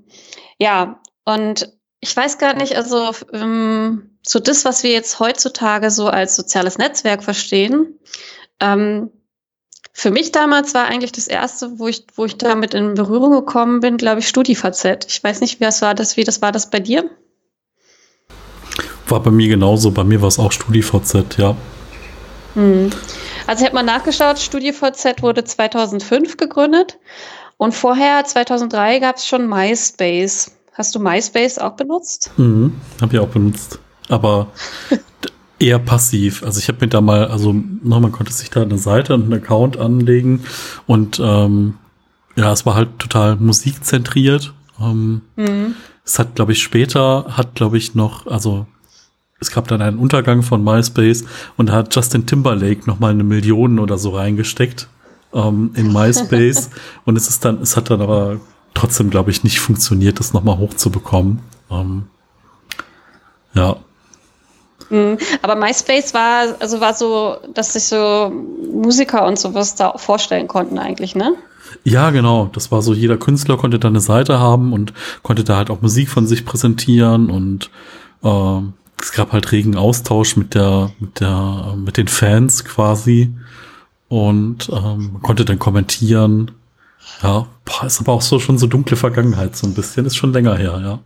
ja, 0.59 1.01
und 1.25 1.73
ich 2.01 2.17
weiß 2.17 2.39
gar 2.39 2.55
nicht, 2.55 2.77
also 2.77 3.13
ähm, 3.33 4.19
so 4.27 4.41
das, 4.41 4.65
was 4.65 4.83
wir 4.83 4.91
jetzt 4.91 5.21
heutzutage 5.21 5.91
so 5.91 6.09
als 6.09 6.35
soziales 6.35 6.79
Netzwerk 6.79 7.23
verstehen, 7.23 7.99
ähm, 8.61 9.11
für 9.93 10.11
mich 10.11 10.33
damals 10.33 10.75
war 10.75 10.87
eigentlich 10.87 11.13
das 11.13 11.29
erste, 11.29 11.79
wo 11.79 11.87
ich, 11.87 12.07
wo 12.15 12.25
ich 12.25 12.39
damit 12.39 12.75
in 12.75 12.95
Berührung 12.95 13.31
gekommen 13.33 13.81
bin, 13.81 13.99
glaube 13.99 14.21
ich, 14.21 14.29
StudiVZ. 14.29 15.07
Ich 15.07 15.23
weiß 15.23 15.41
nicht, 15.43 15.61
wie 15.61 15.65
das 15.65 15.83
war, 15.83 15.95
das, 15.95 16.17
wie 16.17 16.25
das 16.25 16.41
war 16.41 16.51
das 16.51 16.71
bei 16.71 16.81
dir? 16.81 17.11
War 19.13 19.21
bei 19.21 19.31
mir 19.31 19.49
genauso. 19.49 19.91
Bei 19.91 20.05
mir 20.05 20.23
war 20.23 20.29
es 20.29 20.39
auch 20.39 20.53
StudiVZ, 20.53 21.37
ja. 21.37 21.55
Hm. 22.55 22.89
Also 23.47 23.61
ich 23.61 23.67
habe 23.67 23.75
mal 23.75 23.83
nachgeschaut, 23.83 24.39
StudiVZ 24.39 25.21
wurde 25.21 25.45
2005 25.45 26.39
gegründet 26.39 26.99
und 27.59 27.75
vorher, 27.75 28.25
2003, 28.25 29.01
gab 29.01 29.17
es 29.17 29.27
schon 29.27 29.47
MySpace. 29.51 30.53
Hast 30.73 30.95
du 30.95 30.99
MySpace 30.99 31.59
auch 31.59 31.73
benutzt? 31.73 32.31
Mhm, 32.39 32.81
habe 33.03 33.15
ich 33.15 33.21
auch 33.21 33.29
benutzt. 33.29 33.81
Aber 34.09 34.47
eher 35.59 35.79
passiv. 35.79 36.43
Also 36.43 36.59
ich 36.59 36.69
habe 36.69 36.79
mir 36.81 36.89
da 36.89 37.03
mal, 37.03 37.27
also 37.27 37.55
noch, 37.83 38.01
man 38.01 38.13
konnte 38.13 38.33
sich 38.33 38.49
da 38.49 38.63
eine 38.63 38.79
Seite 38.79 39.13
und 39.13 39.25
einen 39.25 39.35
Account 39.35 39.77
anlegen 39.77 40.45
und 40.87 41.21
ähm, 41.23 41.75
ja, 42.35 42.51
es 42.51 42.65
war 42.65 42.77
halt 42.77 42.99
total 42.99 43.37
musikzentriert. 43.37 44.55
Ähm, 44.81 45.21
mhm. 45.37 45.75
Es 46.03 46.19
hat, 46.19 46.35
glaube 46.35 46.53
ich, 46.53 46.63
später, 46.63 47.27
hat, 47.37 47.55
glaube 47.55 47.77
ich, 47.77 47.95
noch, 47.95 48.27
also 48.27 48.67
es 49.43 49.51
gab 49.51 49.69
dann 49.69 49.83
einen 49.83 49.99
Untergang 49.99 50.43
von 50.43 50.65
MySpace 50.65 51.25
und 51.57 51.69
da 51.69 51.75
hat 51.75 51.95
Justin 51.95 52.27
Timberlake 52.27 52.83
noch 52.87 53.01
mal 53.01 53.11
eine 53.11 53.25
Million 53.25 53.79
oder 53.79 53.99
so 53.99 54.11
reingesteckt 54.11 54.89
ähm, 55.35 55.73
in 55.75 55.93
MySpace 55.93 56.71
und 57.05 57.17
es 57.17 57.29
ist 57.29 57.45
dann, 57.45 57.61
es 57.61 57.77
hat 57.77 57.91
dann 57.91 58.01
aber 58.01 58.41
trotzdem, 58.73 59.11
glaube 59.11 59.31
ich, 59.31 59.45
nicht 59.45 59.61
funktioniert, 59.61 60.21
das 60.21 60.33
noch 60.33 60.45
mal 60.45 60.59
hochzubekommen. 60.59 61.41
Ähm, 61.71 62.05
ja. 63.55 63.77
Mhm. 64.89 65.19
Aber 65.43 65.57
MySpace 65.57 66.15
war, 66.15 66.55
also 66.61 66.81
war 66.81 66.95
so, 66.95 67.37
dass 67.53 67.73
sich 67.73 67.85
so 67.85 68.33
Musiker 68.73 69.27
und 69.27 69.39
sowas 69.39 69.75
da 69.75 69.99
vorstellen 69.99 70.49
konnten 70.49 70.79
eigentlich, 70.79 71.15
ne? 71.15 71.35
Ja, 71.85 72.11
genau. 72.11 72.51
Das 72.53 72.71
war 72.71 72.83
so, 72.83 72.95
jeder 72.95 73.17
Künstler 73.17 73.57
konnte 73.57 73.79
da 73.79 73.89
eine 73.89 74.01
Seite 74.01 74.39
haben 74.39 74.73
und 74.73 74.93
konnte 75.23 75.43
da 75.43 75.57
halt 75.57 75.71
auch 75.71 75.81
Musik 75.81 76.11
von 76.11 76.27
sich 76.27 76.45
präsentieren 76.45 77.31
und 77.31 77.71
äh, 78.23 78.61
es 79.03 79.13
gab 79.13 79.33
halt 79.33 79.53
regen 79.53 79.77
Austausch 79.77 80.37
mit 80.37 80.55
der, 80.55 80.93
mit 80.99 81.21
der, 81.21 81.75
mit 81.77 81.97
den 81.97 82.09
Fans 82.09 82.65
quasi 82.65 83.33
und 84.09 84.71
ähm, 84.73 85.19
konnte 85.23 85.45
dann 85.45 85.59
kommentieren. 85.59 86.53
Ja, 87.23 87.47
ist 87.85 88.01
aber 88.01 88.13
auch 88.13 88.23
so 88.23 88.39
schon 88.39 88.59
so 88.59 88.67
dunkle 88.67 88.97
Vergangenheit 88.97 89.57
so 89.57 89.67
ein 89.67 89.75
bisschen, 89.75 90.07
ist 90.07 90.17
schon 90.17 90.33
länger 90.33 90.57
her, 90.57 90.81
ja. 90.83 90.99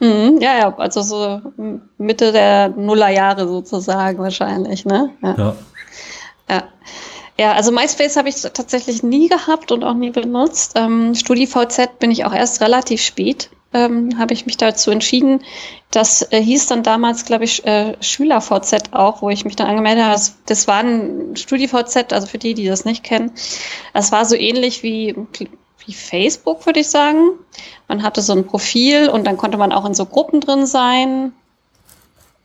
Mhm, 0.00 0.40
ja, 0.40 0.58
ja, 0.58 0.76
also 0.76 1.02
so 1.02 1.40
Mitte 1.98 2.30
der 2.30 2.68
Nullerjahre 2.68 3.48
sozusagen 3.48 4.18
wahrscheinlich, 4.18 4.84
ne? 4.84 5.10
Ja. 5.22 5.34
ja. 5.36 5.56
ja. 6.48 6.62
Ja, 7.40 7.52
also 7.52 7.70
MySpace 7.70 8.16
habe 8.16 8.28
ich 8.28 8.42
tatsächlich 8.42 9.04
nie 9.04 9.28
gehabt 9.28 9.70
und 9.70 9.84
auch 9.84 9.94
nie 9.94 10.10
benutzt. 10.10 10.72
Ähm, 10.74 11.14
StudiVZ 11.14 12.00
bin 12.00 12.10
ich 12.10 12.24
auch 12.24 12.34
erst 12.34 12.60
relativ 12.60 13.00
spät, 13.00 13.50
ähm, 13.72 14.18
habe 14.18 14.34
ich 14.34 14.46
mich 14.46 14.56
dazu 14.56 14.90
entschieden. 14.90 15.42
Das 15.90 16.22
äh, 16.32 16.42
hieß 16.42 16.66
dann 16.66 16.82
damals, 16.82 17.24
glaube 17.24 17.44
ich, 17.44 17.66
äh, 17.66 17.96
SchülerVZ 18.00 18.92
auch, 18.92 19.22
wo 19.22 19.30
ich 19.30 19.44
mich 19.44 19.56
dann 19.56 19.68
angemeldet 19.68 20.04
habe. 20.04 20.14
Das, 20.14 20.36
das 20.46 20.68
war 20.68 20.80
ein 20.80 21.36
StudiVZ, 21.36 22.12
also 22.12 22.26
für 22.26 22.38
die, 22.38 22.54
die 22.54 22.66
das 22.66 22.84
nicht 22.84 23.04
kennen. 23.04 23.32
Das 23.94 24.12
war 24.12 24.24
so 24.24 24.34
ähnlich 24.34 24.82
wie, 24.82 25.16
wie 25.86 25.92
Facebook, 25.92 26.66
würde 26.66 26.80
ich 26.80 26.88
sagen. 26.88 27.30
Man 27.88 28.02
hatte 28.02 28.22
so 28.22 28.32
ein 28.32 28.46
Profil 28.46 29.08
und 29.08 29.26
dann 29.26 29.36
konnte 29.36 29.58
man 29.58 29.72
auch 29.72 29.84
in 29.84 29.94
so 29.94 30.06
Gruppen 30.06 30.40
drin 30.40 30.66
sein. 30.66 31.32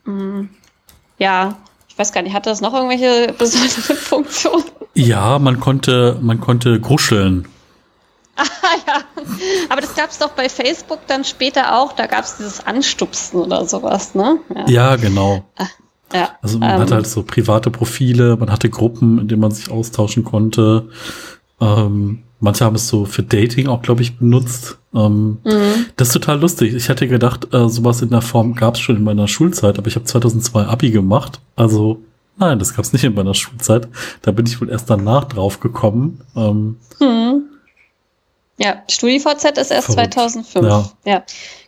Mhm. 0.04 0.50
Ja, 1.18 1.56
ich 1.88 1.98
weiß 1.98 2.12
gar 2.12 2.22
nicht, 2.22 2.34
hatte 2.34 2.50
das 2.50 2.60
noch 2.60 2.74
irgendwelche 2.74 3.32
besonderen 3.38 3.96
Funktionen? 3.96 4.64
Ja, 4.94 5.38
man 5.38 5.60
konnte, 5.60 6.18
man 6.20 6.40
konnte 6.40 6.80
gruscheln. 6.80 7.46
Aber 9.68 9.80
das 9.80 9.94
gab 9.94 10.10
es 10.10 10.18
doch 10.18 10.30
bei 10.30 10.48
Facebook 10.48 11.00
dann 11.06 11.24
später 11.24 11.78
auch. 11.78 11.92
Da 11.92 12.06
gab 12.06 12.24
es 12.24 12.36
dieses 12.36 12.64
Anstupsen 12.64 13.40
oder 13.40 13.64
sowas, 13.64 14.14
ne? 14.14 14.38
Ja, 14.54 14.66
ja 14.68 14.96
genau. 14.96 15.44
Ah, 15.56 15.66
ja, 16.12 16.30
also 16.42 16.58
man 16.58 16.70
ähm, 16.70 16.80
hatte 16.80 16.94
halt 16.94 17.06
so 17.06 17.22
private 17.22 17.70
Profile, 17.70 18.36
man 18.36 18.50
hatte 18.50 18.70
Gruppen, 18.70 19.18
in 19.18 19.28
denen 19.28 19.40
man 19.40 19.50
sich 19.50 19.70
austauschen 19.70 20.24
konnte. 20.24 20.88
Ähm, 21.60 22.22
manche 22.40 22.64
haben 22.64 22.76
es 22.76 22.86
so 22.88 23.04
für 23.04 23.22
Dating 23.22 23.66
auch, 23.66 23.82
glaube 23.82 24.02
ich, 24.02 24.18
benutzt. 24.18 24.78
Ähm, 24.94 25.38
mhm. 25.44 25.86
Das 25.96 26.08
ist 26.08 26.14
total 26.14 26.40
lustig. 26.40 26.74
Ich 26.74 26.88
hätte 26.88 27.08
gedacht, 27.08 27.52
äh, 27.52 27.68
sowas 27.68 28.00
in 28.02 28.10
der 28.10 28.22
Form 28.22 28.54
gab 28.54 28.74
es 28.74 28.80
schon 28.80 28.96
in 28.96 29.04
meiner 29.04 29.26
Schulzeit, 29.26 29.78
aber 29.78 29.88
ich 29.88 29.96
habe 29.96 30.04
2002 30.04 30.66
Abi 30.66 30.90
gemacht. 30.90 31.40
Also 31.56 32.00
nein, 32.36 32.58
das 32.58 32.74
gab 32.74 32.84
es 32.84 32.92
nicht 32.92 33.04
in 33.04 33.14
meiner 33.14 33.34
Schulzeit. 33.34 33.88
Da 34.22 34.30
bin 34.30 34.46
ich 34.46 34.60
wohl 34.60 34.70
erst 34.70 34.88
danach 34.90 35.24
drauf 35.24 35.58
gekommen. 35.58 36.20
Ähm, 36.36 36.76
mhm. 37.00 37.42
Ja, 38.56 38.82
StudiVZ 38.88 39.58
ist 39.58 39.70
erst 39.70 39.86
Verrückt. 39.86 40.14
2005. 40.14 40.66
Ja. 40.66 40.90
ja. 41.04 41.22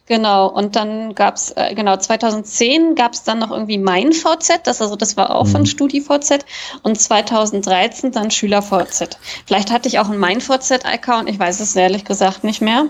Genau, 0.09 0.47
und 0.47 0.77
dann 0.77 1.17
gab's 1.17 1.51
äh, 1.57 1.75
genau, 1.75 1.97
2010 1.97 2.95
gab's 2.95 3.25
dann 3.25 3.41
noch 3.41 3.51
irgendwie 3.51 3.77
mein 3.77 4.13
VZ, 4.13 4.61
das, 4.63 4.81
also 4.81 4.95
das 4.95 5.17
war 5.17 5.35
auch 5.35 5.47
mhm. 5.47 5.51
von 5.51 5.67
StudiVZ, 5.67 6.45
und 6.85 7.01
2013 7.01 8.13
dann 8.13 8.31
SchülerVZ. 8.31 9.19
Vielleicht 9.47 9.73
hatte 9.73 9.89
ich 9.89 9.99
auch 9.99 10.09
einen 10.09 10.21
mein 10.21 10.41
VZ-Account, 10.41 11.29
ich 11.29 11.41
weiß 11.41 11.59
es 11.59 11.75
ehrlich 11.75 12.05
gesagt 12.05 12.45
nicht 12.45 12.63
mehr. 12.63 12.87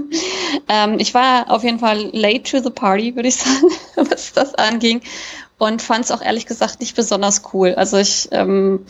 ähm, 0.68 0.98
ich 0.98 1.14
war 1.14 1.50
auf 1.50 1.64
jeden 1.64 1.78
Fall 1.78 2.10
late 2.12 2.42
to 2.42 2.62
the 2.62 2.68
party, 2.70 3.16
würde 3.16 3.30
ich 3.30 3.36
sagen, 3.36 3.70
was 3.96 4.34
das 4.34 4.54
anging, 4.54 5.00
und 5.56 5.80
fand 5.80 6.04
es 6.04 6.10
auch 6.10 6.20
ehrlich 6.20 6.44
gesagt 6.44 6.80
nicht 6.80 6.94
besonders 6.94 7.40
cool. 7.54 7.74
Also 7.74 7.96
ich 7.96 8.28
ähm, 8.32 8.84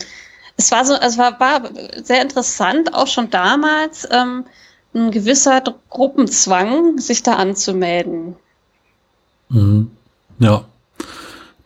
es 0.57 0.71
war 0.71 0.85
so, 0.85 0.93
es 0.93 1.17
war, 1.17 1.39
war 1.39 1.69
sehr 2.03 2.21
interessant, 2.21 2.93
auch 2.93 3.07
schon 3.07 3.29
damals, 3.29 4.07
ähm, 4.11 4.45
ein 4.93 5.11
gewisser 5.11 5.61
Gruppenzwang, 5.89 6.97
sich 6.97 7.23
da 7.23 7.35
anzumelden. 7.35 8.35
Mhm. 9.49 9.91
Ja, 10.39 10.65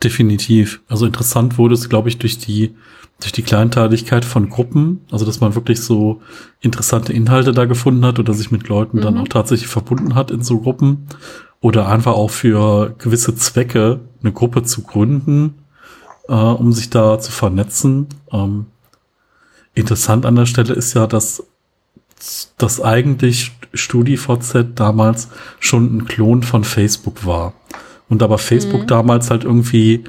definitiv. 0.02 0.80
Also 0.88 1.06
interessant 1.06 1.58
wurde 1.58 1.74
es, 1.74 1.88
glaube 1.88 2.08
ich, 2.08 2.18
durch 2.18 2.38
die, 2.38 2.74
durch 3.20 3.32
die 3.32 3.42
Kleinteiligkeit 3.42 4.24
von 4.24 4.48
Gruppen, 4.48 5.04
also 5.10 5.24
dass 5.24 5.40
man 5.40 5.54
wirklich 5.54 5.80
so 5.80 6.20
interessante 6.60 7.12
Inhalte 7.12 7.52
da 7.52 7.64
gefunden 7.64 8.04
hat 8.04 8.18
oder 8.18 8.34
sich 8.34 8.50
mit 8.50 8.68
Leuten 8.68 8.98
mhm. 8.98 9.02
dann 9.02 9.18
auch 9.18 9.28
tatsächlich 9.28 9.68
verbunden 9.68 10.14
hat 10.14 10.30
in 10.30 10.42
so 10.42 10.60
Gruppen 10.60 11.06
oder 11.60 11.88
einfach 11.88 12.12
auch 12.12 12.30
für 12.30 12.94
gewisse 12.98 13.34
Zwecke 13.34 14.00
eine 14.22 14.32
Gruppe 14.32 14.62
zu 14.62 14.82
gründen, 14.82 15.54
äh, 16.28 16.32
um 16.32 16.72
sich 16.72 16.90
da 16.90 17.18
zu 17.18 17.32
vernetzen. 17.32 18.08
Ähm, 18.30 18.66
Interessant 19.76 20.26
an 20.26 20.34
der 20.34 20.46
Stelle 20.46 20.74
ist 20.74 20.94
ja, 20.94 21.06
dass, 21.06 21.44
dass 22.58 22.80
eigentlich 22.80 23.52
StudiVZ 23.74 24.70
damals 24.74 25.28
schon 25.60 25.98
ein 25.98 26.06
Klon 26.06 26.42
von 26.42 26.64
Facebook 26.64 27.24
war. 27.26 27.52
Und 28.08 28.22
aber 28.22 28.38
Facebook 28.38 28.82
mhm. 28.82 28.86
damals 28.86 29.30
halt 29.30 29.42
irgendwie 29.44 30.04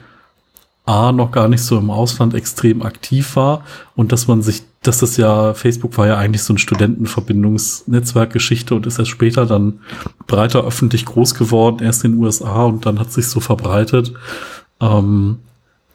A, 0.85 1.11
noch 1.11 1.31
gar 1.31 1.49
nicht 1.49 1.63
so 1.63 1.77
im 1.77 1.91
Ausland 1.91 2.33
extrem 2.33 2.81
aktiv 2.81 3.35
war 3.35 3.65
und 3.97 4.13
dass 4.13 4.27
man 4.27 4.41
sich, 4.41 4.63
dass 4.83 4.99
das 4.99 5.17
ja, 5.17 5.53
Facebook 5.53 5.97
war 5.97 6.07
ja 6.07 6.15
eigentlich 6.15 6.43
so 6.43 6.53
ein 6.53 6.57
Studentenverbindungsnetzwerkgeschichte 6.57 8.73
und 8.73 8.87
ist 8.87 8.97
erst 8.97 9.11
später 9.11 9.45
dann 9.45 9.81
breiter 10.27 10.63
öffentlich 10.63 11.05
groß 11.05 11.35
geworden, 11.35 11.83
erst 11.83 12.05
in 12.05 12.13
den 12.13 12.23
USA 12.23 12.63
und 12.63 12.85
dann 12.85 12.99
hat 12.99 13.11
sich 13.11 13.27
so 13.27 13.41
verbreitet. 13.41 14.13
Ähm, 14.79 15.39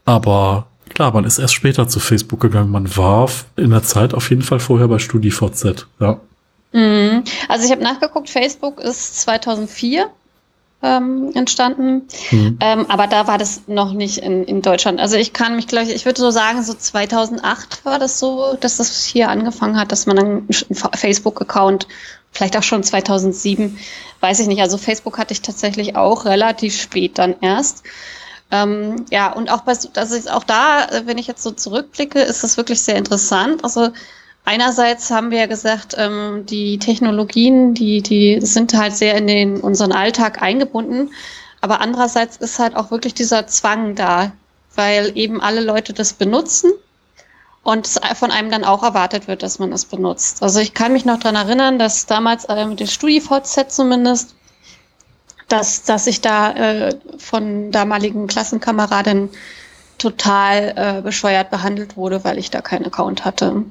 aber 0.04 0.66
Klar, 0.94 1.12
man 1.12 1.24
ist 1.24 1.38
erst 1.38 1.54
später 1.54 1.88
zu 1.88 2.00
Facebook 2.00 2.40
gegangen. 2.40 2.70
Man 2.70 2.96
war 2.96 3.28
in 3.56 3.70
der 3.70 3.82
Zeit 3.82 4.14
auf 4.14 4.30
jeden 4.30 4.42
Fall 4.42 4.60
vorher 4.60 4.88
bei 4.88 4.98
StudiVZ, 4.98 5.86
ja. 6.00 6.20
Mhm. 6.72 7.24
Also 7.48 7.66
ich 7.66 7.70
habe 7.70 7.82
nachgeguckt, 7.82 8.30
Facebook 8.30 8.80
ist 8.80 9.20
2004 9.20 10.10
ähm, 10.82 11.30
entstanden, 11.34 12.08
mhm. 12.30 12.58
ähm, 12.60 12.86
aber 12.88 13.06
da 13.06 13.26
war 13.26 13.38
das 13.38 13.62
noch 13.68 13.92
nicht 13.92 14.18
in, 14.18 14.44
in 14.44 14.62
Deutschland. 14.62 14.98
Also 14.98 15.16
ich 15.16 15.32
kann 15.32 15.54
mich 15.54 15.68
gleich, 15.68 15.90
ich 15.90 16.06
würde 16.06 16.20
so 16.20 16.30
sagen, 16.30 16.62
so 16.62 16.74
2008 16.74 17.84
war 17.84 17.98
das 17.98 18.18
so, 18.18 18.56
dass 18.60 18.78
das 18.78 19.04
hier 19.04 19.28
angefangen 19.28 19.78
hat, 19.78 19.92
dass 19.92 20.06
man 20.06 20.18
einen 20.18 20.48
Facebook-Account, 20.94 21.86
vielleicht 22.32 22.56
auch 22.56 22.62
schon 22.62 22.82
2007, 22.82 23.78
weiß 24.20 24.40
ich 24.40 24.48
nicht. 24.48 24.60
Also 24.60 24.78
Facebook 24.78 25.18
hatte 25.18 25.32
ich 25.32 25.42
tatsächlich 25.42 25.94
auch 25.96 26.24
relativ 26.24 26.80
spät 26.80 27.18
dann 27.18 27.36
erst. 27.40 27.84
Ähm, 28.52 29.06
ja, 29.10 29.32
und 29.32 29.50
auch 29.50 29.62
bei, 29.62 29.72
ist 29.72 30.30
auch 30.30 30.44
da, 30.44 30.84
äh, 30.84 31.06
wenn 31.06 31.16
ich 31.16 31.26
jetzt 31.26 31.42
so 31.42 31.50
zurückblicke, 31.52 32.20
ist 32.20 32.44
das 32.44 32.58
wirklich 32.58 32.82
sehr 32.82 32.96
interessant. 32.96 33.64
Also 33.64 33.88
einerseits 34.44 35.10
haben 35.10 35.30
wir 35.30 35.38
ja 35.38 35.46
gesagt, 35.46 35.94
ähm, 35.96 36.44
die 36.44 36.78
Technologien, 36.78 37.72
die, 37.72 38.02
die 38.02 38.40
sind 38.42 38.74
halt 38.74 38.94
sehr 38.94 39.16
in 39.16 39.26
den, 39.26 39.60
unseren 39.60 39.92
Alltag 39.92 40.42
eingebunden. 40.42 41.10
Aber 41.62 41.80
andererseits 41.80 42.36
ist 42.36 42.58
halt 42.58 42.76
auch 42.76 42.90
wirklich 42.90 43.14
dieser 43.14 43.46
Zwang 43.46 43.94
da, 43.94 44.32
weil 44.74 45.16
eben 45.16 45.40
alle 45.40 45.62
Leute 45.62 45.94
das 45.94 46.12
benutzen 46.12 46.72
und 47.62 47.88
von 48.16 48.30
einem 48.30 48.50
dann 48.50 48.64
auch 48.64 48.82
erwartet 48.82 49.28
wird, 49.28 49.42
dass 49.42 49.60
man 49.60 49.72
es 49.72 49.86
benutzt. 49.86 50.42
Also 50.42 50.60
ich 50.60 50.74
kann 50.74 50.92
mich 50.92 51.06
noch 51.06 51.20
dran 51.20 51.36
erinnern, 51.36 51.78
dass 51.78 52.04
damals 52.04 52.44
äh, 52.46 52.66
mit 52.66 52.80
dem 52.80 52.86
StudiVZ 52.86 53.74
zumindest 53.74 54.34
dass, 55.52 55.82
dass 55.82 56.06
ich 56.06 56.22
da 56.22 56.52
äh, 56.52 56.96
von 57.18 57.70
damaligen 57.70 58.26
Klassenkameraden 58.26 59.28
total 59.98 60.72
äh, 60.76 61.02
bescheuert 61.02 61.50
behandelt 61.50 61.96
wurde, 61.96 62.24
weil 62.24 62.38
ich 62.38 62.50
da 62.50 62.62
keinen 62.62 62.86
Account 62.86 63.24
hatte. 63.24 63.64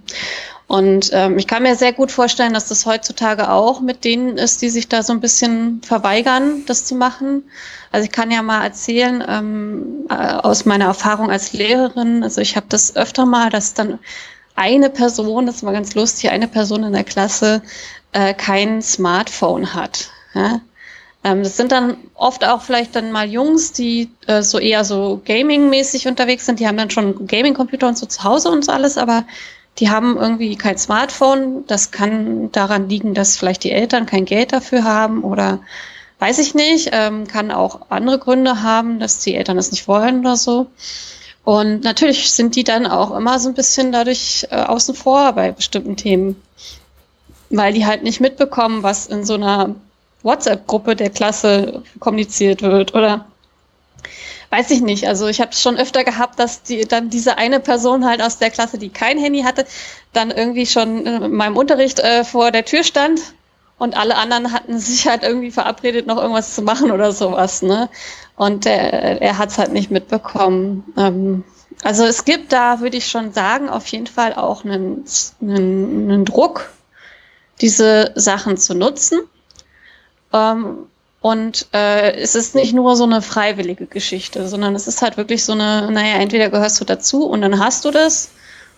Und 0.68 1.10
ähm, 1.12 1.38
ich 1.38 1.48
kann 1.48 1.64
mir 1.64 1.76
sehr 1.76 1.92
gut 1.92 2.12
vorstellen, 2.12 2.54
dass 2.54 2.70
das 2.70 2.86
heutzutage 2.86 3.50
auch 3.50 3.82
mit 3.82 4.06
denen 4.06 4.38
ist, 4.38 4.62
die 4.62 4.70
sich 4.70 4.88
da 4.88 5.04
so 5.04 5.12
ein 5.12 5.20
bisschen 5.20 5.82
verweigern, 5.84 6.64
das 6.66 6.86
zu 6.86 6.96
machen. 6.96 7.44
Also 7.92 8.06
ich 8.06 8.12
kann 8.12 8.32
ja 8.32 8.42
mal 8.42 8.64
erzählen 8.64 9.22
ähm, 9.28 10.06
äh, 10.10 10.14
aus 10.14 10.64
meiner 10.64 10.86
Erfahrung 10.86 11.30
als 11.30 11.52
Lehrerin. 11.52 12.24
Also 12.24 12.40
ich 12.40 12.56
habe 12.56 12.68
das 12.70 12.96
öfter 12.96 13.26
mal, 13.26 13.50
dass 13.50 13.74
dann 13.74 14.00
eine 14.56 14.90
Person, 14.90 15.48
das 15.48 15.64
war 15.64 15.74
ganz 15.74 15.96
lustig, 15.96 16.30
eine 16.30 16.48
Person 16.48 16.84
in 16.84 16.94
der 16.94 17.04
Klasse 17.04 17.62
äh, 18.14 18.34
kein 18.34 18.82
Smartphone 18.82 19.74
hat. 19.74 20.10
Ja? 20.34 20.62
Ähm, 21.24 21.44
das 21.44 21.58
sind 21.58 21.72
dann 21.72 21.98
oft 22.16 22.46
auch 22.46 22.62
vielleicht 22.62 22.96
dann 22.96 23.12
mal 23.12 23.30
Jungs, 23.30 23.74
die 23.74 24.10
äh, 24.28 24.42
so 24.42 24.60
eher 24.60 24.84
so 24.84 25.22
Gaming-mäßig 25.26 26.08
unterwegs 26.08 26.46
sind. 26.46 26.60
Die 26.60 26.68
haben 26.68 26.78
dann 26.78 26.90
schon 26.90 27.28
Gaming-Computer 27.28 27.88
und 27.88 27.98
so 27.98 28.06
zu 28.06 28.24
Hause 28.24 28.50
und 28.50 28.66
so 28.66 28.72
alles, 28.72 28.98
aber 28.98 29.26
die 29.80 29.90
haben 29.90 30.18
irgendwie 30.18 30.56
kein 30.56 30.78
Smartphone. 30.78 31.66
Das 31.68 31.92
kann 31.92 32.52
daran 32.52 32.90
liegen, 32.90 33.14
dass 33.14 33.38
vielleicht 33.38 33.64
die 33.64 33.72
Eltern 33.72 34.06
kein 34.06 34.26
Geld 34.26 34.52
dafür 34.52 34.84
haben 34.84 35.24
oder 35.24 35.60
weiß 36.20 36.40
ich 36.40 36.54
nicht, 36.54 36.90
ähm, 36.92 37.28
kann 37.28 37.52
auch 37.52 37.82
andere 37.90 38.20
Gründe 38.20 38.62
haben, 38.62 39.00
dass 39.00 39.20
die 39.20 39.36
Eltern 39.36 39.58
das 39.58 39.72
nicht 39.72 39.88
wollen 39.88 40.20
oder 40.20 40.38
so. 40.38 40.68
Und 41.44 41.84
natürlich 41.84 42.32
sind 42.32 42.56
die 42.56 42.64
dann 42.64 42.86
auch 42.86 43.16
immer 43.16 43.40
so 43.40 43.50
ein 43.50 43.56
bisschen 43.56 43.92
dadurch 43.92 44.46
äh, 44.52 44.56
außen 44.56 44.94
vor 44.94 45.34
bei 45.34 45.52
bestimmten 45.52 45.96
Themen, 45.96 46.40
weil 47.50 47.74
die 47.74 47.86
halt 47.86 48.04
nicht 48.04 48.22
mitbekommen, 48.22 48.84
was 48.84 49.08
in 49.08 49.26
so 49.26 49.34
einer 49.34 49.76
WhatsApp-Gruppe 50.24 50.96
der 50.96 51.10
Klasse 51.10 51.84
kommuniziert 52.00 52.62
wird 52.62 52.94
oder 52.94 53.26
weiß 54.50 54.70
ich 54.72 54.82
nicht. 54.82 55.08
Also 55.08 55.28
ich 55.28 55.40
habe 55.42 55.52
es 55.52 55.62
schon 55.62 55.78
öfter 55.78 56.04
gehabt, 56.04 56.38
dass 56.38 56.62
die 56.64 56.86
dann 56.86 57.10
diese 57.10 57.38
eine 57.38 57.60
Person 57.60 58.06
halt 58.06 58.22
aus 58.22 58.38
der 58.38 58.50
Klasse, 58.50 58.78
die 58.78 58.90
kein 58.90 59.18
Handy 59.18 59.44
hatte, 59.44 59.66
dann 60.14 60.30
irgendwie 60.30 60.66
schon 60.66 61.06
in 61.06 61.32
meinem 61.32 61.58
Unterricht 61.58 62.00
äh, 62.00 62.24
vor 62.24 62.52
der 62.52 62.66
Tür 62.66 62.84
stand 62.84 63.22
und 63.82 63.98
alle 63.98 64.16
anderen 64.16 64.52
hatten 64.52 64.78
sich 64.78 65.08
halt 65.08 65.24
irgendwie 65.24 65.50
verabredet, 65.50 66.06
noch 66.06 66.18
irgendwas 66.18 66.54
zu 66.54 66.62
machen 66.62 66.92
oder 66.92 67.12
sowas. 67.14 67.64
Ne? 67.64 67.90
Und 68.36 68.68
er, 68.68 69.22
er 69.22 69.40
hat 69.40 69.50
es 69.50 69.58
halt 69.58 69.72
nicht 69.74 69.90
mitbekommen. 69.90 70.84
Ähm, 70.98 71.44
also 71.82 72.06
es 72.06 72.26
gibt 72.26 72.54
da, 72.54 72.80
würde 72.82 72.98
ich 72.98 73.08
schon 73.08 73.34
sagen, 73.34 73.70
auf 73.70 73.88
jeden 73.88 74.06
Fall 74.06 74.36
auch 74.36 74.66
einen, 74.66 75.06
einen, 75.42 76.12
einen 76.12 76.26
Druck, 76.26 76.70
diese 77.60 78.12
Sachen 78.14 78.58
zu 78.58 78.76
nutzen. 78.76 79.22
Ähm, 80.34 80.78
und 81.22 81.68
äh, 81.74 82.14
es 82.14 82.34
ist 82.36 82.56
nicht 82.56 82.74
nur 82.74 82.96
so 82.96 83.04
eine 83.04 83.22
freiwillige 83.22 83.86
Geschichte, 83.86 84.48
sondern 84.48 84.74
es 84.74 84.88
ist 84.88 85.02
halt 85.02 85.18
wirklich 85.18 85.44
so 85.44 85.54
eine, 85.54 85.92
naja, 85.92 86.16
entweder 86.16 86.50
gehörst 86.50 86.82
du 86.82 86.86
dazu 86.86 87.26
und 87.26 87.42
dann 87.42 87.60
hast 87.60 87.86
du 87.86 87.92
das 87.92 88.32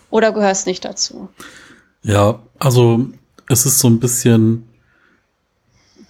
oder 0.09 0.33
gehörst 0.33 0.67
nicht 0.67 0.83
dazu. 0.83 1.29
Ja, 2.03 2.39
also 2.59 3.07
es 3.47 3.65
ist 3.65 3.79
so 3.79 3.87
ein 3.87 3.99
bisschen 3.99 4.67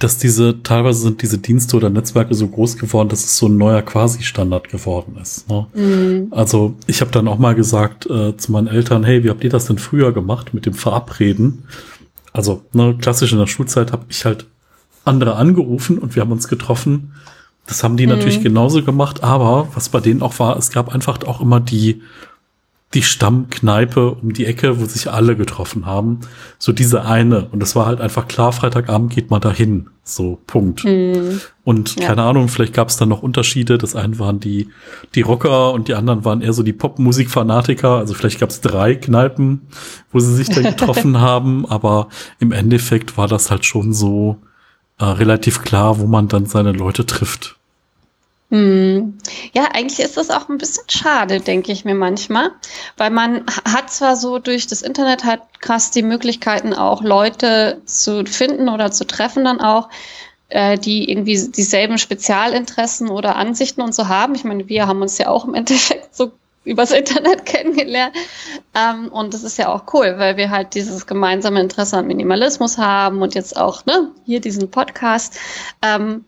dass 0.04 0.18
diese, 0.18 0.62
teilweise 0.64 1.00
sind 1.00 1.22
diese 1.22 1.38
Dienste 1.38 1.78
oder 1.78 1.90
Netzwerke 1.90 2.34
so 2.34 2.48
groß 2.48 2.78
geworden, 2.78 3.08
dass 3.08 3.24
es 3.24 3.38
so 3.38 3.48
ein 3.48 3.58
neuer 3.58 3.82
Quasi-Standard 3.82 4.68
geworden 4.68 5.18
ist. 5.22 5.50
Ne? 5.50 5.66
Mhm. 5.74 6.28
Also 6.32 6.76
ich 6.88 7.00
habe 7.00 7.12
dann 7.12 7.28
auch 7.30 7.40
mal 7.40 7.56
gesagt 7.56 8.06
äh, 8.08 8.36
zu 8.36 8.52
meinen 8.52 8.68
Eltern, 8.68 9.06
hey, 9.06 9.24
wie 9.24 9.30
habt 9.30 9.46
ihr 9.46 9.50
das 9.50 9.66
denn 9.66 9.78
früher 9.78 10.12
gemacht 10.12 10.54
mit 10.54 10.66
dem 10.66 10.74
Verabreden? 10.74 11.64
Also 12.34 12.64
ne, 12.74 12.98
klassisch 13.00 13.32
in 13.32 13.40
der 13.40 13.48
Schulzeit 13.48 13.94
habe 13.94 14.06
ich 14.10 14.26
halt 14.26 14.46
andere 15.06 15.36
angerufen 15.36 15.98
und 15.98 16.16
wir 16.16 16.22
haben 16.22 16.32
uns 16.32 16.48
getroffen. 16.48 17.14
Das 17.66 17.84
haben 17.84 17.98
die 17.98 18.06
mhm. 18.06 18.14
natürlich 18.14 18.42
genauso 18.42 18.84
gemacht, 18.84 19.24
aber 19.24 19.68
was 19.74 19.90
bei 19.90 20.00
denen 20.00 20.22
auch 20.22 20.40
war, 20.40 20.58
es 20.58 20.72
gab 20.72 20.94
einfach 20.94 21.24
auch 21.26 21.42
immer 21.42 21.60
die 21.60 22.02
die 22.94 23.02
Stammkneipe 23.02 24.12
um 24.12 24.34
die 24.34 24.46
Ecke, 24.46 24.80
wo 24.80 24.86
sich 24.86 25.10
alle 25.10 25.36
getroffen 25.36 25.86
haben. 25.86 26.20
So 26.60 26.72
diese 26.72 27.06
eine. 27.06 27.46
Und 27.46 27.60
das 27.60 27.76
war 27.76 27.88
halt 27.88 28.00
einfach 28.00 28.28
klar, 28.28 28.52
Freitagabend 28.52 29.12
geht 29.12 29.32
man 29.32 29.42
dahin. 29.42 29.90
So, 30.04 30.40
Punkt. 30.46 30.84
Mhm. 30.84 31.42
Und 31.64 31.96
ja. 31.96 32.08
keine 32.08 32.24
Ahnung, 32.24 32.50
vielleicht 32.50 32.74
gab 32.74 32.90
es 32.90 32.98
dann 32.98 33.10
noch 33.10 33.24
Unterschiede. 33.24 33.78
Das 33.78 33.96
eine 33.96 34.20
waren 34.20 34.40
die, 34.40 34.70
die 35.16 35.22
Rocker 35.22 35.74
und 35.74 35.88
die 35.88 35.96
anderen 35.96 36.24
waren 36.24 36.42
eher 36.42 36.54
so 36.54 36.62
die 36.62 36.74
Popmusikfanatiker. 36.74 37.98
Also 37.98 38.14
vielleicht 38.14 38.40
gab 38.40 38.50
es 38.50 38.62
drei 38.62 38.96
Kneipen, 38.96 39.62
wo 40.12 40.20
sie 40.20 40.36
sich 40.36 40.50
dann 40.50 40.64
getroffen 40.76 41.20
haben. 41.20 41.66
Aber 41.66 42.10
im 42.40 42.52
Endeffekt 42.52 43.18
war 43.18 43.28
das 43.28 43.50
halt 43.50 43.66
schon 43.66 43.94
so 43.94 44.38
äh, 45.00 45.06
relativ 45.06 45.62
klar, 45.62 46.00
wo 46.00 46.06
man 46.06 46.28
dann 46.28 46.46
seine 46.46 46.72
Leute 46.72 47.06
trifft. 47.06 47.58
Hm. 48.54 49.18
Ja, 49.54 49.70
eigentlich 49.74 50.00
ist 50.00 50.16
das 50.16 50.30
auch 50.30 50.48
ein 50.48 50.60
bisschen 50.60 50.84
schade, 50.88 51.40
denke 51.40 51.72
ich 51.72 51.86
mir 51.86 51.96
manchmal, 51.96 52.52
weil 52.98 53.10
man 53.10 53.46
hat 53.66 53.92
zwar 53.92 54.16
so 54.16 54.38
durch 54.38 54.68
das 54.68 54.84
Internet 54.84 55.24
halt 55.24 55.42
krass 55.60 55.90
die 55.90 56.04
Möglichkeiten 56.04 56.76
auch 56.76 57.02
Leute 57.02 57.82
zu 57.86 58.24
finden 58.26 58.70
oder 58.70 58.92
zu 58.92 59.08
treffen 59.08 59.44
dann 59.44 59.60
auch, 59.60 59.90
äh, 60.50 60.78
die 60.78 61.10
irgendwie 61.10 61.50
dieselben 61.50 61.98
Spezialinteressen 61.98 63.10
oder 63.10 63.38
Ansichten 63.38 63.82
und 63.82 63.96
so 63.96 64.08
haben. 64.08 64.36
Ich 64.36 64.44
meine, 64.44 64.70
wir 64.70 64.86
haben 64.86 65.02
uns 65.02 65.18
ja 65.18 65.30
auch 65.30 65.46
im 65.46 65.56
Endeffekt 65.56 66.16
so 66.16 66.32
übers 66.66 66.92
Internet 66.94 67.46
kennengelernt. 67.46 68.16
Ähm, 68.76 69.10
und 69.10 69.34
das 69.34 69.44
ist 69.44 69.58
ja 69.58 69.70
auch 69.70 69.94
cool, 69.94 70.16
weil 70.18 70.38
wir 70.38 70.50
halt 70.50 70.76
dieses 70.76 71.06
gemeinsame 71.06 71.62
Interesse 71.62 71.98
an 71.98 72.08
Minimalismus 72.08 72.78
haben 72.78 73.22
und 73.22 73.36
jetzt 73.36 73.58
auch 73.58 73.86
ne, 73.86 74.12
hier 74.26 74.42
diesen 74.42 74.70
Podcast. 74.72 75.40
Ähm, 75.82 76.26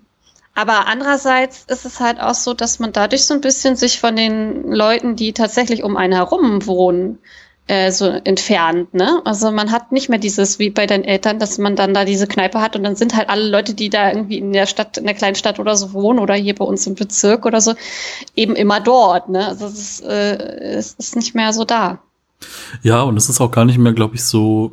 aber 0.57 0.87
andererseits 0.87 1.65
ist 1.65 1.85
es 1.85 1.99
halt 1.99 2.19
auch 2.19 2.33
so, 2.33 2.53
dass 2.53 2.79
man 2.79 2.93
dadurch 2.93 3.25
so 3.25 3.33
ein 3.33 3.41
bisschen 3.41 3.75
sich 3.75 3.99
von 3.99 4.15
den 4.15 4.71
Leuten, 4.71 5.17
die 5.17 5.33
tatsächlich 5.33 5.83
um 5.83 5.97
einen 5.97 6.13
herum 6.13 6.65
wohnen, 6.65 7.19
äh, 7.67 7.91
so 7.91 8.05
entfernt, 8.05 8.93
ne? 8.93 9.21
Also 9.25 9.51
man 9.51 9.71
hat 9.71 9.91
nicht 9.91 10.07
mehr 10.09 10.19
dieses 10.19 10.59
wie 10.59 10.69
bei 10.69 10.85
deinen 10.85 11.03
Eltern, 11.03 11.39
dass 11.39 11.57
man 11.57 11.75
dann 11.75 11.93
da 11.93 12.05
diese 12.05 12.27
Kneipe 12.27 12.61
hat 12.61 12.75
und 12.75 12.83
dann 12.83 12.95
sind 12.95 13.15
halt 13.15 13.29
alle 13.29 13.49
Leute, 13.49 13.73
die 13.73 13.89
da 13.89 14.11
irgendwie 14.11 14.37
in 14.37 14.53
der 14.53 14.67
Stadt, 14.67 14.97
in 14.97 15.05
der 15.05 15.15
kleinen 15.15 15.35
Stadt 15.35 15.59
oder 15.59 15.75
so 15.75 15.93
wohnen 15.93 16.19
oder 16.19 16.35
hier 16.35 16.53
bei 16.53 16.65
uns 16.65 16.85
im 16.85 16.95
Bezirk 16.95 17.45
oder 17.45 17.61
so, 17.61 17.73
eben 18.35 18.55
immer 18.55 18.79
dort, 18.79 19.29
ne? 19.29 19.47
Also 19.47 19.65
es 19.65 19.73
ist, 19.73 20.03
äh, 20.03 20.77
ist 20.77 21.15
nicht 21.15 21.33
mehr 21.33 21.53
so 21.53 21.65
da. 21.65 21.99
Ja, 22.83 23.01
und 23.01 23.17
es 23.17 23.29
ist 23.29 23.41
auch 23.41 23.51
gar 23.51 23.65
nicht 23.65 23.79
mehr, 23.79 23.93
glaube 23.93 24.15
ich, 24.15 24.23
so 24.23 24.71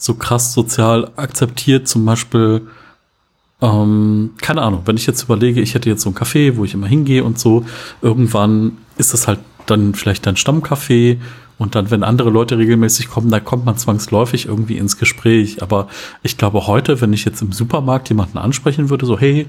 so 0.00 0.14
krass 0.14 0.54
sozial 0.54 1.10
akzeptiert, 1.16 1.88
zum 1.88 2.04
Beispiel 2.04 2.68
ähm, 3.60 4.34
keine 4.40 4.62
Ahnung, 4.62 4.82
wenn 4.84 4.96
ich 4.96 5.06
jetzt 5.06 5.24
überlege, 5.24 5.60
ich 5.60 5.74
hätte 5.74 5.90
jetzt 5.90 6.02
so 6.02 6.10
ein 6.10 6.14
Café, 6.14 6.56
wo 6.56 6.64
ich 6.64 6.74
immer 6.74 6.86
hingehe 6.86 7.24
und 7.24 7.38
so, 7.38 7.64
irgendwann 8.00 8.78
ist 8.96 9.12
das 9.12 9.26
halt 9.26 9.40
dann 9.66 9.94
vielleicht 9.94 10.26
ein 10.28 10.36
Stammcafé 10.36 11.18
und 11.58 11.74
dann, 11.74 11.90
wenn 11.90 12.04
andere 12.04 12.30
Leute 12.30 12.56
regelmäßig 12.56 13.08
kommen, 13.08 13.30
da 13.30 13.40
kommt 13.40 13.64
man 13.66 13.76
zwangsläufig 13.76 14.46
irgendwie 14.46 14.78
ins 14.78 14.96
Gespräch. 14.96 15.60
Aber 15.62 15.88
ich 16.22 16.38
glaube 16.38 16.66
heute, 16.66 17.00
wenn 17.00 17.12
ich 17.12 17.24
jetzt 17.24 17.42
im 17.42 17.52
Supermarkt 17.52 18.08
jemanden 18.08 18.38
ansprechen 18.38 18.90
würde, 18.90 19.06
so, 19.06 19.18
hey, 19.18 19.48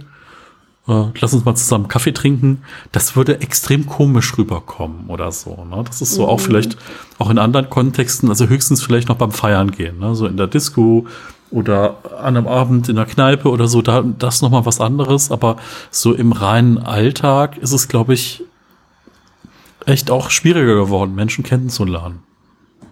äh, 0.88 1.04
lass 1.20 1.34
uns 1.34 1.46
mal 1.46 1.56
zusammen 1.56 1.88
Kaffee 1.88 2.12
trinken, 2.12 2.64
das 2.92 3.16
würde 3.16 3.42
extrem 3.42 3.86
komisch 3.86 4.36
rüberkommen 4.38 5.08
oder 5.08 5.32
so. 5.32 5.66
Ne? 5.70 5.84
Das 5.86 6.02
ist 6.02 6.16
so 6.16 6.24
mhm. 6.24 6.30
auch 6.30 6.40
vielleicht 6.40 6.78
auch 7.20 7.30
in 7.30 7.38
anderen 7.38 7.70
Kontexten, 7.70 8.30
also 8.30 8.48
höchstens 8.48 8.82
vielleicht 8.82 9.08
noch 9.08 9.18
beim 9.18 9.32
Feiern 9.32 9.70
gehen, 9.70 10.00
ne? 10.00 10.16
so 10.16 10.26
in 10.26 10.38
der 10.38 10.48
Disco 10.48 11.06
oder 11.52 11.98
an 12.20 12.38
einem 12.38 12.48
Abend 12.48 12.90
in 12.90 12.96
der 12.96 13.06
Kneipe 13.06 13.50
oder 13.50 13.68
so, 13.68 13.82
da 13.82 14.04
das 14.04 14.42
noch 14.42 14.50
mal 14.50 14.66
was 14.66 14.80
anderes, 14.80 15.32
aber 15.32 15.58
so 15.92 16.14
im 16.14 16.32
reinen 16.32 16.78
Alltag 16.78 17.58
ist 17.58 17.74
es 17.74 17.88
glaube 17.88 18.14
ich 18.14 18.44
echt 19.90 20.12
auch 20.12 20.30
schwieriger 20.30 20.76
geworden, 20.76 21.16
Menschen 21.16 21.44
kennenzulernen. 21.44 22.24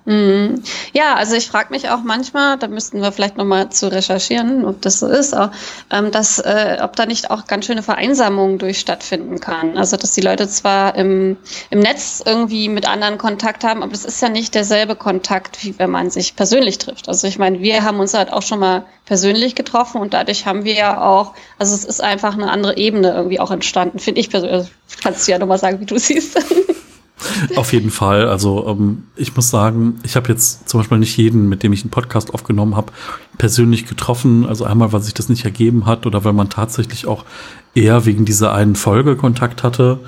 Mhm. 0.08 0.64
Ja, 0.94 1.16
also 1.16 1.36
ich 1.36 1.48
frage 1.48 1.70
mich 1.72 1.90
auch 1.90 2.02
manchmal, 2.02 2.58
da 2.58 2.70
müssten 2.70 3.02
wir 3.02 3.12
vielleicht 3.12 3.36
nochmal 3.36 3.70
zu 3.70 3.92
recherchieren, 3.92 4.64
ob 4.64 4.82
das 4.82 5.00
so 5.00 5.08
ist, 5.08 5.36
auch, 5.36 5.52
ähm, 5.92 6.12
dass, 6.12 6.40
äh, 6.40 6.78
ob 6.82 6.96
da 6.96 7.06
nicht 7.06 7.30
auch 7.30 7.46
ganz 7.46 7.66
schöne 7.66 7.84
Vereinsamungen 7.84 8.58
durch 8.58 8.80
stattfinden 8.80 9.42
kann. 9.42 9.78
Also 9.78 9.98
dass 9.98 10.14
die 10.14 10.22
Leute 10.22 10.48
zwar 10.48 10.96
im, 10.96 11.36
im 11.72 11.80
Netz 11.80 12.24
irgendwie 12.26 12.70
mit 12.70 12.88
anderen 12.88 13.18
Kontakt 13.18 13.66
haben, 13.66 13.84
aber 13.84 13.92
das 13.92 14.06
ist 14.06 14.22
ja 14.22 14.30
nicht 14.30 14.56
derselbe 14.56 14.96
Kontakt, 14.96 15.66
wie 15.66 15.78
wenn 15.78 15.90
man 15.90 16.10
sich 16.10 16.38
persönlich 16.38 16.78
trifft. 16.78 17.10
Also 17.10 17.28
ich 17.28 17.38
meine, 17.38 17.60
wir 17.60 17.84
haben 17.84 18.00
uns 18.00 18.14
halt 18.14 18.32
auch 18.32 18.44
schon 18.44 18.60
mal 18.60 18.86
persönlich 19.04 19.56
getroffen 19.56 20.00
und 20.00 20.14
dadurch 20.14 20.46
haben 20.46 20.64
wir 20.64 20.76
ja 20.76 21.02
auch, 21.02 21.34
also 21.60 21.76
es 21.76 21.84
ist 21.84 22.02
einfach 22.02 22.34
eine 22.34 22.50
andere 22.50 22.78
Ebene 22.78 23.12
irgendwie 23.14 23.42
auch 23.42 23.52
entstanden, 23.52 24.00
finde 24.00 24.22
ich 24.22 24.30
persönlich. 24.30 24.56
Also 24.56 24.70
kannst 25.04 25.28
du 25.28 25.34
ja 25.34 25.38
nochmal 25.38 25.60
sagen, 25.60 25.82
wie 25.82 25.86
du 25.86 26.00
siehst. 26.00 26.40
Auf 27.56 27.74
jeden 27.74 27.90
Fall. 27.90 28.28
Also 28.28 28.68
ähm, 28.68 29.04
ich 29.16 29.36
muss 29.36 29.50
sagen, 29.50 30.00
ich 30.04 30.16
habe 30.16 30.30
jetzt 30.30 30.70
zum 30.70 30.80
Beispiel 30.80 31.00
nicht 31.00 31.18
jeden, 31.18 31.50
mit 31.50 31.64
dem 31.64 31.74
ich 31.74 31.82
einen 31.82 31.90
Podcast 31.90 32.34
aufgenommen 32.34 32.76
habe, 32.76 32.92
persönlich 33.38 33.88
getroffen. 33.88 34.46
Also 34.46 34.66
einmal, 34.66 34.94
weil 34.94 35.02
sich 35.02 35.14
das 35.14 35.30
nicht 35.30 35.46
ergeben 35.46 35.86
hat 35.86 36.06
oder 36.06 36.24
weil 36.24 36.34
man 36.34 36.50
tatsächlich 36.50 37.08
auch 37.08 37.26
eher 37.74 38.06
wegen 38.06 38.26
dieser 38.26 38.54
einen 38.54 38.76
Folge 38.76 39.16
Kontakt 39.16 39.64
hatte. 39.64 40.00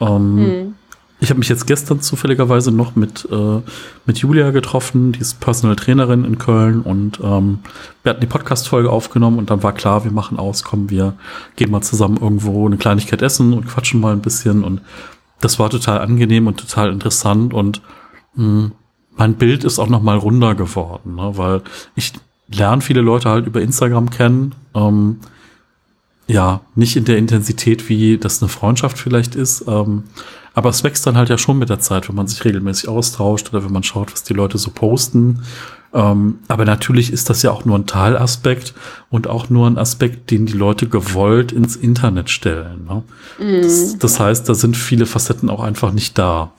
Ähm, 0.00 0.36
hm. 0.36 0.74
Ich 1.20 1.30
habe 1.30 1.38
mich 1.38 1.48
jetzt 1.48 1.66
gestern 1.66 2.00
zufälligerweise 2.00 2.70
noch 2.70 2.94
mit, 2.94 3.26
äh, 3.30 3.60
mit 4.06 4.18
Julia 4.18 4.52
getroffen, 4.52 5.10
die 5.10 5.20
ist 5.20 5.40
Personal 5.40 5.74
Trainerin 5.74 6.24
in 6.24 6.38
Köln 6.38 6.80
und 6.80 7.18
ähm, 7.20 7.58
wir 8.04 8.10
hatten 8.10 8.20
die 8.20 8.28
Podcast-Folge 8.28 8.88
aufgenommen 8.88 9.38
und 9.38 9.50
dann 9.50 9.64
war 9.64 9.72
klar, 9.72 10.04
wir 10.04 10.12
machen 10.12 10.38
aus, 10.38 10.62
kommen, 10.62 10.90
wir 10.90 11.14
gehen 11.56 11.72
mal 11.72 11.82
zusammen 11.82 12.18
irgendwo 12.20 12.64
eine 12.66 12.76
Kleinigkeit 12.76 13.20
essen 13.20 13.52
und 13.52 13.66
quatschen 13.66 14.00
mal 14.00 14.12
ein 14.12 14.22
bisschen 14.22 14.62
und 14.62 14.80
das 15.40 15.58
war 15.58 15.70
total 15.70 16.00
angenehm 16.00 16.46
und 16.46 16.58
total 16.58 16.90
interessant 16.90 17.54
und 17.54 17.82
mh, 18.34 18.44
hm, 18.44 18.72
mein 19.16 19.34
Bild 19.34 19.64
ist 19.64 19.78
auch 19.80 19.88
noch 19.88 20.02
mal 20.02 20.16
runder 20.16 20.54
geworden, 20.54 21.16
ne? 21.16 21.32
weil 21.36 21.62
ich 21.96 22.12
lerne 22.48 22.82
viele 22.82 23.00
Leute 23.00 23.28
halt 23.28 23.46
über 23.46 23.60
Instagram 23.60 24.10
kennen. 24.10 24.54
Ähm, 24.74 25.18
ja, 26.28 26.60
nicht 26.74 26.96
in 26.96 27.04
der 27.04 27.18
Intensität, 27.18 27.88
wie 27.88 28.18
das 28.18 28.40
eine 28.42 28.48
Freundschaft 28.48 28.98
vielleicht 28.98 29.34
ist, 29.34 29.64
ähm, 29.66 30.04
aber 30.54 30.70
es 30.70 30.84
wächst 30.84 31.06
dann 31.06 31.16
halt 31.16 31.30
ja 31.30 31.38
schon 31.38 31.58
mit 31.58 31.68
der 31.68 31.80
Zeit, 31.80 32.08
wenn 32.08 32.16
man 32.16 32.26
sich 32.26 32.44
regelmäßig 32.44 32.88
austauscht 32.88 33.48
oder 33.50 33.64
wenn 33.64 33.72
man 33.72 33.82
schaut, 33.82 34.12
was 34.12 34.24
die 34.24 34.34
Leute 34.34 34.58
so 34.58 34.70
posten. 34.70 35.42
Ähm, 35.94 36.40
aber 36.48 36.64
natürlich 36.64 37.12
ist 37.12 37.30
das 37.30 37.42
ja 37.42 37.50
auch 37.50 37.64
nur 37.64 37.78
ein 37.78 37.86
Teilaspekt 37.86 38.74
und 39.10 39.26
auch 39.26 39.48
nur 39.48 39.66
ein 39.66 39.78
Aspekt, 39.78 40.30
den 40.30 40.46
die 40.46 40.52
Leute 40.52 40.86
gewollt 40.88 41.52
ins 41.52 41.76
Internet 41.76 42.30
stellen. 42.30 42.86
Ne? 42.86 43.02
Mm. 43.38 43.62
Das, 43.62 43.98
das 43.98 44.20
heißt, 44.20 44.48
da 44.48 44.54
sind 44.54 44.76
viele 44.76 45.06
Facetten 45.06 45.48
auch 45.48 45.60
einfach 45.60 45.92
nicht 45.92 46.18
da. 46.18 46.52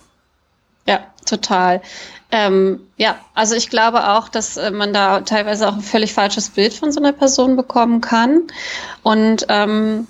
Ja, 0.88 1.02
total. 1.26 1.82
Ähm, 2.32 2.80
ja, 2.98 3.18
also 3.34 3.56
ich 3.56 3.70
glaube 3.70 4.10
auch, 4.10 4.30
dass 4.30 4.58
äh, 4.58 4.72
man 4.72 4.94
da 4.94 5.22
teilweise 5.22 5.68
auch 5.68 5.74
ein 5.74 5.82
völlig 5.82 6.14
falsches 6.14 6.50
Bild 6.50 6.74
von 6.74 6.92
so 6.92 7.00
einer 7.00 7.14
Person 7.14 7.56
bekommen 7.56 8.02
kann. 8.02 8.44
Und 9.04 9.46
ähm, 9.50 10.08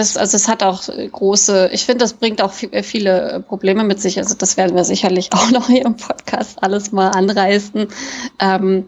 das, 0.00 0.16
also 0.16 0.36
es 0.36 0.48
hat 0.48 0.62
auch 0.62 0.82
große, 1.12 1.70
ich 1.72 1.84
finde, 1.84 2.04
das 2.04 2.14
bringt 2.14 2.42
auch 2.42 2.52
äh, 2.70 2.82
viele 2.82 3.44
Probleme 3.46 3.84
mit 3.84 4.00
sich. 4.00 4.18
Also 4.18 4.34
das 4.34 4.56
werden 4.56 4.74
wir 4.74 4.84
sicherlich 4.84 5.30
auch 5.32 5.50
noch 5.50 5.68
hier 5.68 5.84
im 5.84 5.96
Podcast 5.96 6.62
alles 6.62 6.90
mal 6.90 7.10
anreißen. 7.10 7.86
Ähm, 8.40 8.86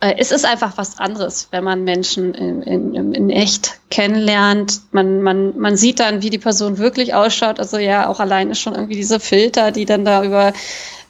äh, 0.00 0.14
es 0.18 0.32
ist 0.32 0.44
einfach 0.44 0.76
was 0.76 0.98
anderes, 0.98 1.48
wenn 1.50 1.64
man 1.64 1.84
Menschen 1.84 2.34
in, 2.34 2.62
in, 2.62 3.14
in 3.14 3.30
echt 3.30 3.80
kennenlernt. 3.90 4.80
Man, 4.92 5.22
man, 5.22 5.58
man 5.58 5.76
sieht 5.76 6.00
dann, 6.00 6.22
wie 6.22 6.30
die 6.30 6.38
Person 6.38 6.78
wirklich 6.78 7.14
ausschaut. 7.14 7.60
Also 7.60 7.78
ja, 7.78 8.08
auch 8.08 8.20
alleine 8.20 8.54
schon 8.54 8.74
irgendwie 8.74 8.96
diese 8.96 9.20
Filter, 9.20 9.70
die 9.70 9.84
dann 9.84 10.04
da 10.04 10.24
über 10.24 10.52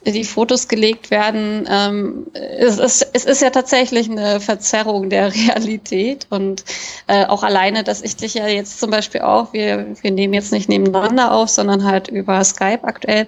die 0.05 0.23
Fotos 0.23 0.67
gelegt 0.67 1.11
werden. 1.11 1.67
Ähm, 1.69 2.27
es, 2.33 2.77
ist, 2.77 3.09
es 3.13 3.25
ist 3.25 3.41
ja 3.41 3.49
tatsächlich 3.49 4.09
eine 4.09 4.39
Verzerrung 4.39 5.09
der 5.09 5.33
Realität 5.33 6.27
und 6.29 6.63
äh, 7.07 7.25
auch 7.25 7.43
alleine, 7.43 7.83
dass 7.83 8.01
ich 8.01 8.15
dich 8.15 8.33
ja 8.33 8.47
jetzt 8.47 8.79
zum 8.79 8.91
Beispiel 8.91 9.21
auch, 9.21 9.53
wir, 9.53 9.87
wir 10.01 10.11
nehmen 10.11 10.33
jetzt 10.33 10.51
nicht 10.51 10.69
nebeneinander 10.69 11.31
auf, 11.33 11.49
sondern 11.49 11.83
halt 11.83 12.07
über 12.07 12.43
Skype 12.43 12.83
aktuell, 12.83 13.27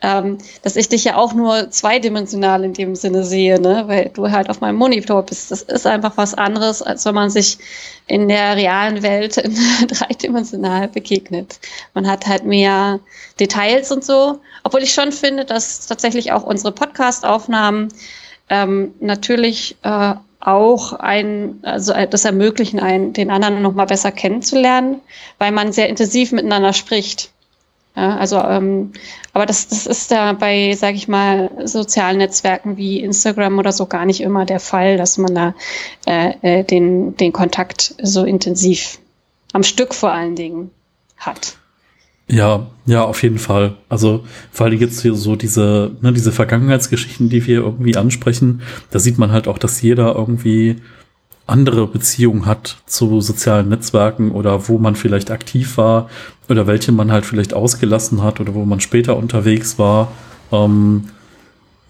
ähm, 0.00 0.38
dass 0.62 0.76
ich 0.76 0.88
dich 0.88 1.04
ja 1.04 1.16
auch 1.16 1.34
nur 1.34 1.70
zweidimensional 1.70 2.64
in 2.64 2.72
dem 2.72 2.94
Sinne 2.94 3.24
sehe, 3.24 3.60
ne? 3.60 3.84
weil 3.86 4.10
du 4.14 4.30
halt 4.30 4.48
auf 4.48 4.60
meinem 4.60 4.76
Monitor 4.76 5.22
bist. 5.22 5.50
Das 5.50 5.62
ist 5.62 5.86
einfach 5.86 6.16
was 6.16 6.34
anderes, 6.34 6.82
als 6.82 7.04
wenn 7.04 7.14
man 7.14 7.30
sich 7.30 7.58
in 8.06 8.28
der 8.28 8.56
realen 8.56 9.02
Welt 9.02 9.36
dreidimensional 9.88 10.88
begegnet. 10.88 11.58
Man 11.94 12.08
hat 12.08 12.26
halt 12.26 12.44
mehr 12.44 13.00
Details 13.38 13.90
und 13.90 14.04
so, 14.04 14.40
obwohl 14.64 14.82
ich 14.82 14.92
schon 14.92 15.12
finde, 15.12 15.44
dass 15.44 15.86
tatsächlich 15.86 16.11
auch 16.32 16.42
unsere 16.42 16.72
Podcast-Aufnahmen 16.72 17.88
ähm, 18.50 18.92
natürlich 19.00 19.76
äh, 19.82 20.14
auch 20.40 20.92
ein, 20.92 21.60
also 21.62 21.92
äh, 21.92 22.06
das 22.06 22.24
ermöglichen, 22.24 22.80
einen, 22.80 23.12
den 23.12 23.30
anderen 23.30 23.62
noch 23.62 23.74
mal 23.74 23.86
besser 23.86 24.12
kennenzulernen, 24.12 25.00
weil 25.38 25.52
man 25.52 25.72
sehr 25.72 25.88
intensiv 25.88 26.32
miteinander 26.32 26.72
spricht. 26.72 27.30
Ja, 27.94 28.16
also, 28.16 28.38
ähm, 28.38 28.92
aber 29.32 29.46
das, 29.46 29.68
das 29.68 29.86
ist 29.86 30.10
da 30.10 30.32
bei, 30.32 30.74
sage 30.74 30.96
ich 30.96 31.08
mal, 31.08 31.50
sozialen 31.64 32.18
Netzwerken 32.18 32.76
wie 32.76 33.00
Instagram 33.00 33.58
oder 33.58 33.72
so 33.72 33.86
gar 33.86 34.06
nicht 34.06 34.20
immer 34.20 34.46
der 34.46 34.60
Fall, 34.60 34.96
dass 34.96 35.18
man 35.18 35.34
da 35.34 35.54
äh, 36.06 36.32
äh, 36.42 36.64
den, 36.64 37.16
den 37.16 37.32
Kontakt 37.32 37.94
so 38.02 38.24
intensiv 38.24 38.98
am 39.52 39.62
Stück 39.62 39.94
vor 39.94 40.10
allen 40.10 40.36
Dingen 40.36 40.70
hat. 41.18 41.56
Ja, 42.32 42.66
ja, 42.86 43.04
auf 43.04 43.22
jeden 43.22 43.38
Fall. 43.38 43.74
Also 43.90 44.24
vor 44.50 44.64
allem 44.64 44.80
jetzt 44.80 45.02
hier 45.02 45.14
so 45.14 45.36
diese, 45.36 45.90
ne, 46.00 46.14
diese 46.14 46.32
Vergangenheitsgeschichten, 46.32 47.28
die 47.28 47.46
wir 47.46 47.58
irgendwie 47.58 47.94
ansprechen, 47.94 48.62
da 48.90 48.98
sieht 48.98 49.18
man 49.18 49.32
halt 49.32 49.48
auch, 49.48 49.58
dass 49.58 49.82
jeder 49.82 50.14
irgendwie 50.14 50.76
andere 51.46 51.86
Beziehungen 51.86 52.46
hat 52.46 52.78
zu 52.86 53.20
sozialen 53.20 53.68
Netzwerken 53.68 54.30
oder 54.30 54.66
wo 54.66 54.78
man 54.78 54.96
vielleicht 54.96 55.30
aktiv 55.30 55.76
war 55.76 56.08
oder 56.48 56.66
welche 56.66 56.90
man 56.90 57.12
halt 57.12 57.26
vielleicht 57.26 57.52
ausgelassen 57.52 58.22
hat 58.22 58.40
oder 58.40 58.54
wo 58.54 58.64
man 58.64 58.80
später 58.80 59.18
unterwegs 59.18 59.78
war. 59.78 60.10
Ähm, 60.52 61.08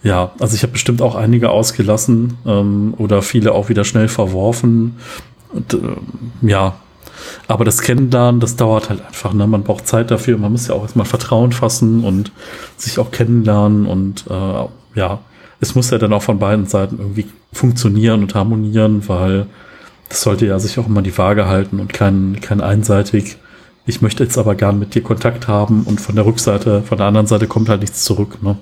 ja, 0.02 0.32
also 0.40 0.56
ich 0.56 0.64
habe 0.64 0.72
bestimmt 0.72 1.02
auch 1.02 1.14
einige 1.14 1.50
ausgelassen 1.50 2.36
ähm, 2.46 2.94
oder 2.98 3.22
viele 3.22 3.52
auch 3.52 3.68
wieder 3.68 3.84
schnell 3.84 4.08
verworfen. 4.08 4.96
Und, 5.52 5.74
äh, 5.74 5.78
ja, 6.42 6.74
aber 7.48 7.64
das 7.64 7.80
Kennenlernen, 7.82 8.40
das 8.40 8.56
dauert 8.56 8.90
halt 8.90 9.04
einfach. 9.04 9.32
Ne? 9.32 9.46
Man 9.46 9.62
braucht 9.62 9.86
Zeit 9.86 10.10
dafür. 10.10 10.38
Man 10.38 10.52
muss 10.52 10.68
ja 10.68 10.74
auch 10.74 10.82
erstmal 10.82 11.06
Vertrauen 11.06 11.52
fassen 11.52 12.04
und 12.04 12.32
sich 12.76 12.98
auch 12.98 13.10
kennenlernen 13.10 13.86
und 13.86 14.24
äh, 14.28 14.64
ja, 14.94 15.20
es 15.60 15.74
muss 15.74 15.90
ja 15.90 15.98
dann 15.98 16.12
auch 16.12 16.22
von 16.22 16.38
beiden 16.38 16.66
Seiten 16.66 16.98
irgendwie 16.98 17.26
funktionieren 17.52 18.22
und 18.22 18.34
harmonieren, 18.34 19.08
weil 19.08 19.46
das 20.08 20.22
sollte 20.22 20.46
ja 20.46 20.58
sich 20.58 20.78
auch 20.78 20.86
immer 20.86 21.02
die 21.02 21.16
Waage 21.16 21.46
halten 21.46 21.80
und 21.80 21.92
kein, 21.92 22.40
kein 22.40 22.60
einseitig, 22.60 23.38
ich 23.86 24.02
möchte 24.02 24.22
jetzt 24.22 24.38
aber 24.38 24.54
gern 24.54 24.78
mit 24.78 24.94
dir 24.94 25.02
Kontakt 25.02 25.48
haben 25.48 25.84
und 25.84 26.00
von 26.00 26.14
der 26.14 26.26
Rückseite, 26.26 26.82
von 26.82 26.98
der 26.98 27.06
anderen 27.06 27.26
Seite 27.26 27.46
kommt 27.46 27.68
halt 27.68 27.80
nichts 27.80 28.04
zurück. 28.04 28.38
Ne? 28.42 28.56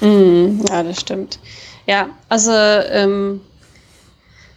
Mm, 0.00 0.64
ja, 0.68 0.82
das 0.82 1.00
stimmt. 1.00 1.38
Ja, 1.86 2.08
also 2.28 2.52
ähm, 2.52 3.40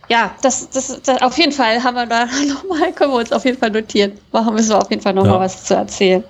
ja, 0.10 0.32
das, 0.42 0.70
das, 0.70 1.02
das, 1.02 1.22
auf 1.22 1.38
jeden 1.38 1.52
Fall 1.52 1.84
haben 1.84 1.96
wir 1.96 2.06
da 2.06 2.26
nochmal, 2.48 2.94
können 2.94 3.12
wir 3.12 3.20
uns 3.20 3.32
auf 3.32 3.46
jeden 3.46 3.58
Fall 3.58 3.72
notieren. 3.72 4.14
Machen 4.32 4.54
müssen 4.54 4.70
wir 4.70 4.78
auf 4.80 4.90
jeden 4.90 5.02
Fall 5.02 5.14
nochmal 5.14 5.34
ja. 5.34 5.40
was 5.42 5.66
zu 5.66 5.76
erzählen. 5.76 6.24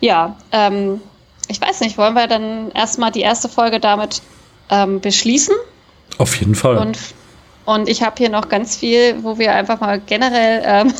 Ja, 0.00 0.36
ähm, 0.52 1.00
ich 1.48 1.60
weiß 1.60 1.80
nicht, 1.80 1.98
wollen 1.98 2.14
wir 2.14 2.26
dann 2.26 2.70
erstmal 2.72 3.10
die 3.10 3.20
erste 3.20 3.48
Folge 3.48 3.80
damit 3.80 4.22
ähm, 4.70 5.00
beschließen. 5.00 5.54
Auf 6.18 6.36
jeden 6.36 6.54
Fall. 6.54 6.78
Und, 6.78 6.98
und 7.64 7.88
ich 7.88 8.02
habe 8.02 8.16
hier 8.18 8.30
noch 8.30 8.48
ganz 8.48 8.76
viel, 8.76 9.22
wo 9.22 9.38
wir 9.38 9.54
einfach 9.54 9.80
mal 9.80 10.00
generell 10.00 10.62
ähm, 10.64 10.94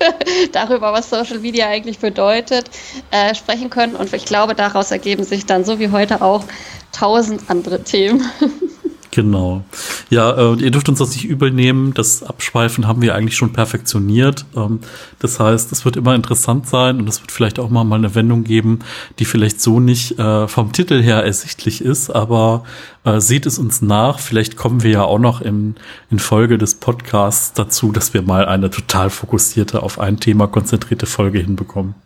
darüber, 0.52 0.92
was 0.92 1.10
Social 1.10 1.38
Media 1.38 1.68
eigentlich 1.68 1.98
bedeutet, 1.98 2.70
äh, 3.10 3.34
sprechen 3.34 3.70
können. 3.70 3.96
Und 3.96 4.12
ich 4.12 4.24
glaube, 4.24 4.54
daraus 4.54 4.90
ergeben 4.90 5.24
sich 5.24 5.46
dann, 5.46 5.64
so 5.64 5.78
wie 5.78 5.90
heute 5.90 6.22
auch, 6.22 6.44
tausend 6.92 7.42
andere 7.48 7.82
Themen. 7.82 8.24
Genau. 9.18 9.64
Ja, 10.10 10.30
äh, 10.30 10.62
ihr 10.62 10.70
dürft 10.70 10.88
uns 10.88 11.00
das 11.00 11.10
nicht 11.10 11.24
übel 11.24 11.50
nehmen. 11.50 11.92
Das 11.92 12.22
Abschweifen 12.22 12.86
haben 12.86 13.02
wir 13.02 13.16
eigentlich 13.16 13.34
schon 13.34 13.52
perfektioniert. 13.52 14.44
Ähm, 14.54 14.78
das 15.18 15.40
heißt, 15.40 15.72
es 15.72 15.84
wird 15.84 15.96
immer 15.96 16.14
interessant 16.14 16.68
sein 16.68 17.00
und 17.00 17.08
es 17.08 17.20
wird 17.20 17.32
vielleicht 17.32 17.58
auch 17.58 17.68
mal, 17.68 17.82
mal 17.82 17.96
eine 17.96 18.14
Wendung 18.14 18.44
geben, 18.44 18.78
die 19.18 19.24
vielleicht 19.24 19.60
so 19.60 19.80
nicht 19.80 20.20
äh, 20.20 20.46
vom 20.46 20.70
Titel 20.70 21.02
her 21.02 21.24
ersichtlich 21.24 21.80
ist, 21.82 22.10
aber 22.10 22.62
äh, 23.02 23.18
seht 23.18 23.46
es 23.46 23.58
uns 23.58 23.82
nach. 23.82 24.20
Vielleicht 24.20 24.54
kommen 24.54 24.84
wir 24.84 24.92
ja 24.92 25.02
auch 25.02 25.18
noch 25.18 25.40
in, 25.40 25.74
in 26.12 26.20
Folge 26.20 26.56
des 26.56 26.76
Podcasts 26.76 27.52
dazu, 27.54 27.90
dass 27.90 28.14
wir 28.14 28.22
mal 28.22 28.46
eine 28.46 28.70
total 28.70 29.10
fokussierte, 29.10 29.82
auf 29.82 29.98
ein 29.98 30.20
Thema 30.20 30.46
konzentrierte 30.46 31.06
Folge 31.06 31.40
hinbekommen. 31.40 31.96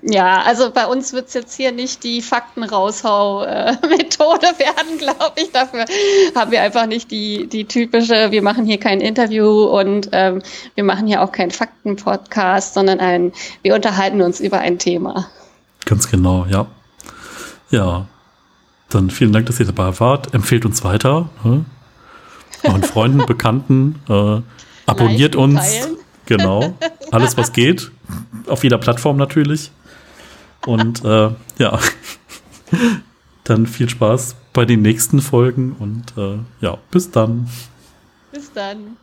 Ja, 0.00 0.42
also 0.42 0.70
bei 0.70 0.86
uns 0.86 1.12
wird 1.12 1.26
es 1.26 1.34
jetzt 1.34 1.56
hier 1.56 1.72
nicht 1.72 2.04
die 2.04 2.22
Faktenraushau-Methode 2.22 4.46
werden, 4.58 4.96
glaube 4.98 5.32
ich. 5.36 5.50
Dafür 5.50 5.86
haben 6.36 6.52
wir 6.52 6.62
einfach 6.62 6.86
nicht 6.86 7.10
die, 7.10 7.48
die 7.48 7.64
typische, 7.64 8.30
wir 8.30 8.42
machen 8.42 8.64
hier 8.64 8.78
kein 8.78 9.00
Interview 9.00 9.64
und 9.64 10.10
ähm, 10.12 10.40
wir 10.76 10.84
machen 10.84 11.08
hier 11.08 11.20
auch 11.22 11.32
keinen 11.32 11.50
Fakten-Podcast, 11.50 12.74
sondern 12.74 13.00
ein, 13.00 13.32
wir 13.62 13.74
unterhalten 13.74 14.22
uns 14.22 14.38
über 14.38 14.60
ein 14.60 14.78
Thema. 14.78 15.26
Ganz 15.84 16.08
genau, 16.08 16.46
ja. 16.48 16.66
Ja, 17.70 18.06
dann 18.88 19.10
vielen 19.10 19.32
Dank, 19.32 19.46
dass 19.46 19.58
ihr 19.58 19.66
dabei 19.66 19.98
wart. 19.98 20.32
Empfehlt 20.32 20.64
uns 20.64 20.84
weiter. 20.84 21.28
Ne? 21.42 21.64
Euren 22.62 22.84
Freunden, 22.84 23.18
Bekannten. 23.26 23.96
Äh, 24.08 24.42
abonniert 24.86 25.34
Liken, 25.34 25.56
uns. 25.56 25.60
Teilen. 25.60 25.96
Genau. 26.26 26.74
Alles, 27.10 27.36
was 27.36 27.52
geht. 27.52 27.90
Auf 28.46 28.62
jeder 28.62 28.78
Plattform 28.78 29.16
natürlich. 29.16 29.72
Und 30.66 31.04
äh, 31.04 31.30
ja, 31.58 31.78
dann 33.44 33.66
viel 33.66 33.88
Spaß 33.88 34.36
bei 34.52 34.64
den 34.64 34.82
nächsten 34.82 35.20
Folgen 35.20 35.72
und 35.78 36.16
äh, 36.18 36.38
ja, 36.60 36.76
bis 36.90 37.10
dann. 37.10 37.48
Bis 38.32 38.52
dann. 38.52 38.98